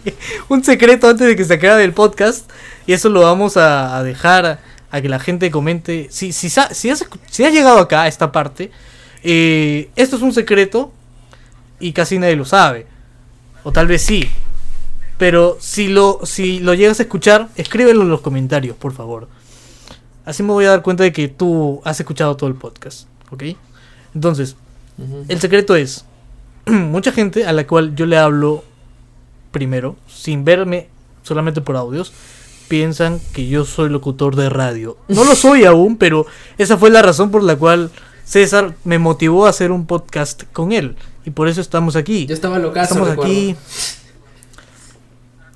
un 0.50 0.64
secreto 0.64 1.10
antes 1.10 1.28
de 1.28 1.36
que 1.36 1.46
se 1.46 1.56
acabe 1.56 1.84
el 1.84 1.94
podcast. 1.94 2.50
Y 2.88 2.94
eso 2.94 3.10
lo 3.10 3.22
vamos 3.22 3.58
a, 3.58 3.98
a 3.98 4.04
dejar 4.04 4.60
a 4.92 5.02
que 5.02 5.10
la 5.10 5.20
gente 5.20 5.50
comente. 5.52 6.08
Si, 6.12 6.34
si, 6.34 6.48
has, 6.60 6.76
si 6.76 6.90
has 6.90 7.54
llegado 7.54 7.80
acá 7.80 8.04
a 8.04 8.08
esta 8.08 8.32
parte, 8.32 8.72
eh, 9.24 9.90
esto 9.96 10.16
es 10.16 10.22
un 10.22 10.34
secreto 10.34 10.92
y 11.80 11.94
casi 11.94 12.20
nadie 12.20 12.36
lo 12.36 12.46
sabe. 12.46 12.86
O 13.64 13.72
tal 13.72 13.88
vez 13.88 14.02
sí. 14.02 14.30
Pero 15.18 15.58
si 15.60 15.88
lo, 15.88 16.20
si 16.24 16.60
lo 16.60 16.74
llegas 16.74 17.00
a 17.00 17.04
escuchar, 17.04 17.50
escríbelo 17.56 18.02
en 18.02 18.10
los 18.10 18.22
comentarios, 18.22 18.76
por 18.76 18.94
favor. 18.94 19.28
Así 20.26 20.44
me 20.44 20.52
voy 20.52 20.66
a 20.66 20.70
dar 20.70 20.82
cuenta 20.82 21.04
de 21.04 21.12
que 21.12 21.28
tú 21.28 21.82
has 21.84 22.00
escuchado 22.00 22.36
todo 22.36 22.50
el 22.50 22.56
podcast. 22.56 23.08
¿Ok? 23.32 23.44
Entonces, 24.14 24.56
el 25.28 25.40
secreto 25.40 25.76
es, 25.76 26.06
mucha 26.66 27.12
gente 27.12 27.46
a 27.46 27.54
la 27.54 27.66
cual 27.68 27.96
yo 27.96 28.06
le 28.06 28.18
hablo 28.18 28.64
primero, 29.52 29.96
sin 30.08 30.46
verme 30.46 30.88
solamente 31.24 31.62
por 31.62 31.76
audios, 31.76 32.14
piensan 32.68 33.20
que 33.34 33.48
yo 33.48 33.66
soy 33.66 33.90
locutor 33.90 34.36
de 34.36 34.50
radio. 34.50 34.98
No 35.08 35.24
lo 35.24 35.36
soy 35.36 35.66
aún, 35.66 35.98
pero 35.98 36.26
esa 36.58 36.78
fue 36.78 36.90
la 36.90 37.02
razón 37.02 37.30
por 37.32 37.44
la 37.44 37.56
cual 37.58 37.92
César 38.24 38.76
me 38.86 38.98
motivó 38.98 39.46
a 39.46 39.50
hacer 39.50 39.72
un 39.72 39.86
podcast 39.86 40.44
con 40.54 40.72
él. 40.72 40.96
Y 41.26 41.32
por 41.32 41.48
eso 41.50 41.60
estamos 41.62 41.96
aquí. 41.96 42.26
Yo 42.28 42.34
estaba 42.34 42.58
locazo, 42.60 42.94
estamos 42.94 43.10
recuerdo. 43.10 43.32
aquí. 43.32 43.56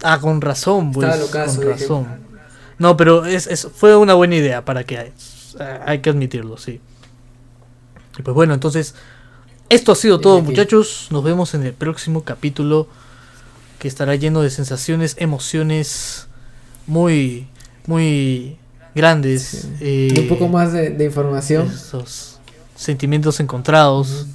Ah, 0.04 0.20
con 0.20 0.42
razón, 0.42 0.92
pues. 0.92 1.08
Estaba 1.08 1.24
locazo, 1.26 1.62
con 1.62 1.70
razón. 1.72 2.08
No, 2.78 2.98
pero 2.98 3.26
es, 3.26 3.48
es- 3.48 3.68
fue 3.74 3.96
una 3.96 4.14
buena 4.14 4.36
idea 4.36 4.66
para 4.66 4.84
que 4.84 5.14
hay 5.86 6.00
que 6.00 6.10
admitirlo, 6.10 6.58
sí. 6.58 6.82
Y 8.18 8.22
pues 8.22 8.36
bueno, 8.36 8.54
entonces 8.54 8.96
esto 9.70 9.92
ha 9.92 9.96
sido 9.96 10.20
todo, 10.20 10.42
muchachos. 10.42 11.08
Nos 11.12 11.24
vemos 11.24 11.54
en 11.54 11.64
el 11.66 11.74
próximo 11.74 12.24
capítulo 12.24 12.88
que 13.80 13.88
estará 13.88 14.16
lleno 14.16 14.42
de 14.42 14.50
sensaciones, 14.50 15.16
emociones 15.20 16.28
muy, 16.88 17.48
muy 17.88 18.58
grandes. 18.94 19.44
Sí. 19.44 19.70
eh, 19.82 20.14
Y 20.16 20.20
un 20.22 20.28
poco 20.30 20.48
más 20.48 20.72
de, 20.74 20.90
de 20.92 21.06
información. 21.06 21.68
esos 21.74 22.40
sentimientos 22.76 23.40
encontrados. 23.40 24.26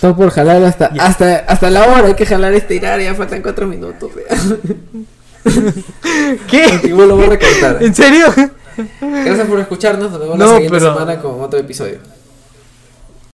Todo 0.00 0.14
por 0.16 0.30
jalar 0.30 0.62
hasta, 0.64 0.92
Ya. 0.92 1.06
hasta, 1.06 1.36
hasta 1.38 1.70
la 1.70 1.84
hora. 1.86 2.06
Hay 2.08 2.14
que 2.14 2.26
jalar 2.26 2.52
estirar. 2.54 3.00
Ya 3.00 3.14
faltan 3.14 3.42
cuatro 3.42 3.66
minutos. 3.66 4.10
¿Qué? 6.50 6.88
Lo 6.88 7.16
voy 7.16 7.24
a 7.26 7.28
recortar. 7.30 7.82
¿En 7.82 7.94
serio? 7.94 8.26
Gracias 9.00 9.46
por 9.46 9.60
escucharnos. 9.60 10.10
Nos 10.10 10.20
vemos 10.20 10.36
No, 10.38 10.44
la 10.44 10.50
siguiente 10.52 10.78
pero- 10.78 10.92
semana 10.94 11.20
con 11.20 11.40
otro 11.40 11.58
episodio. 11.58 11.98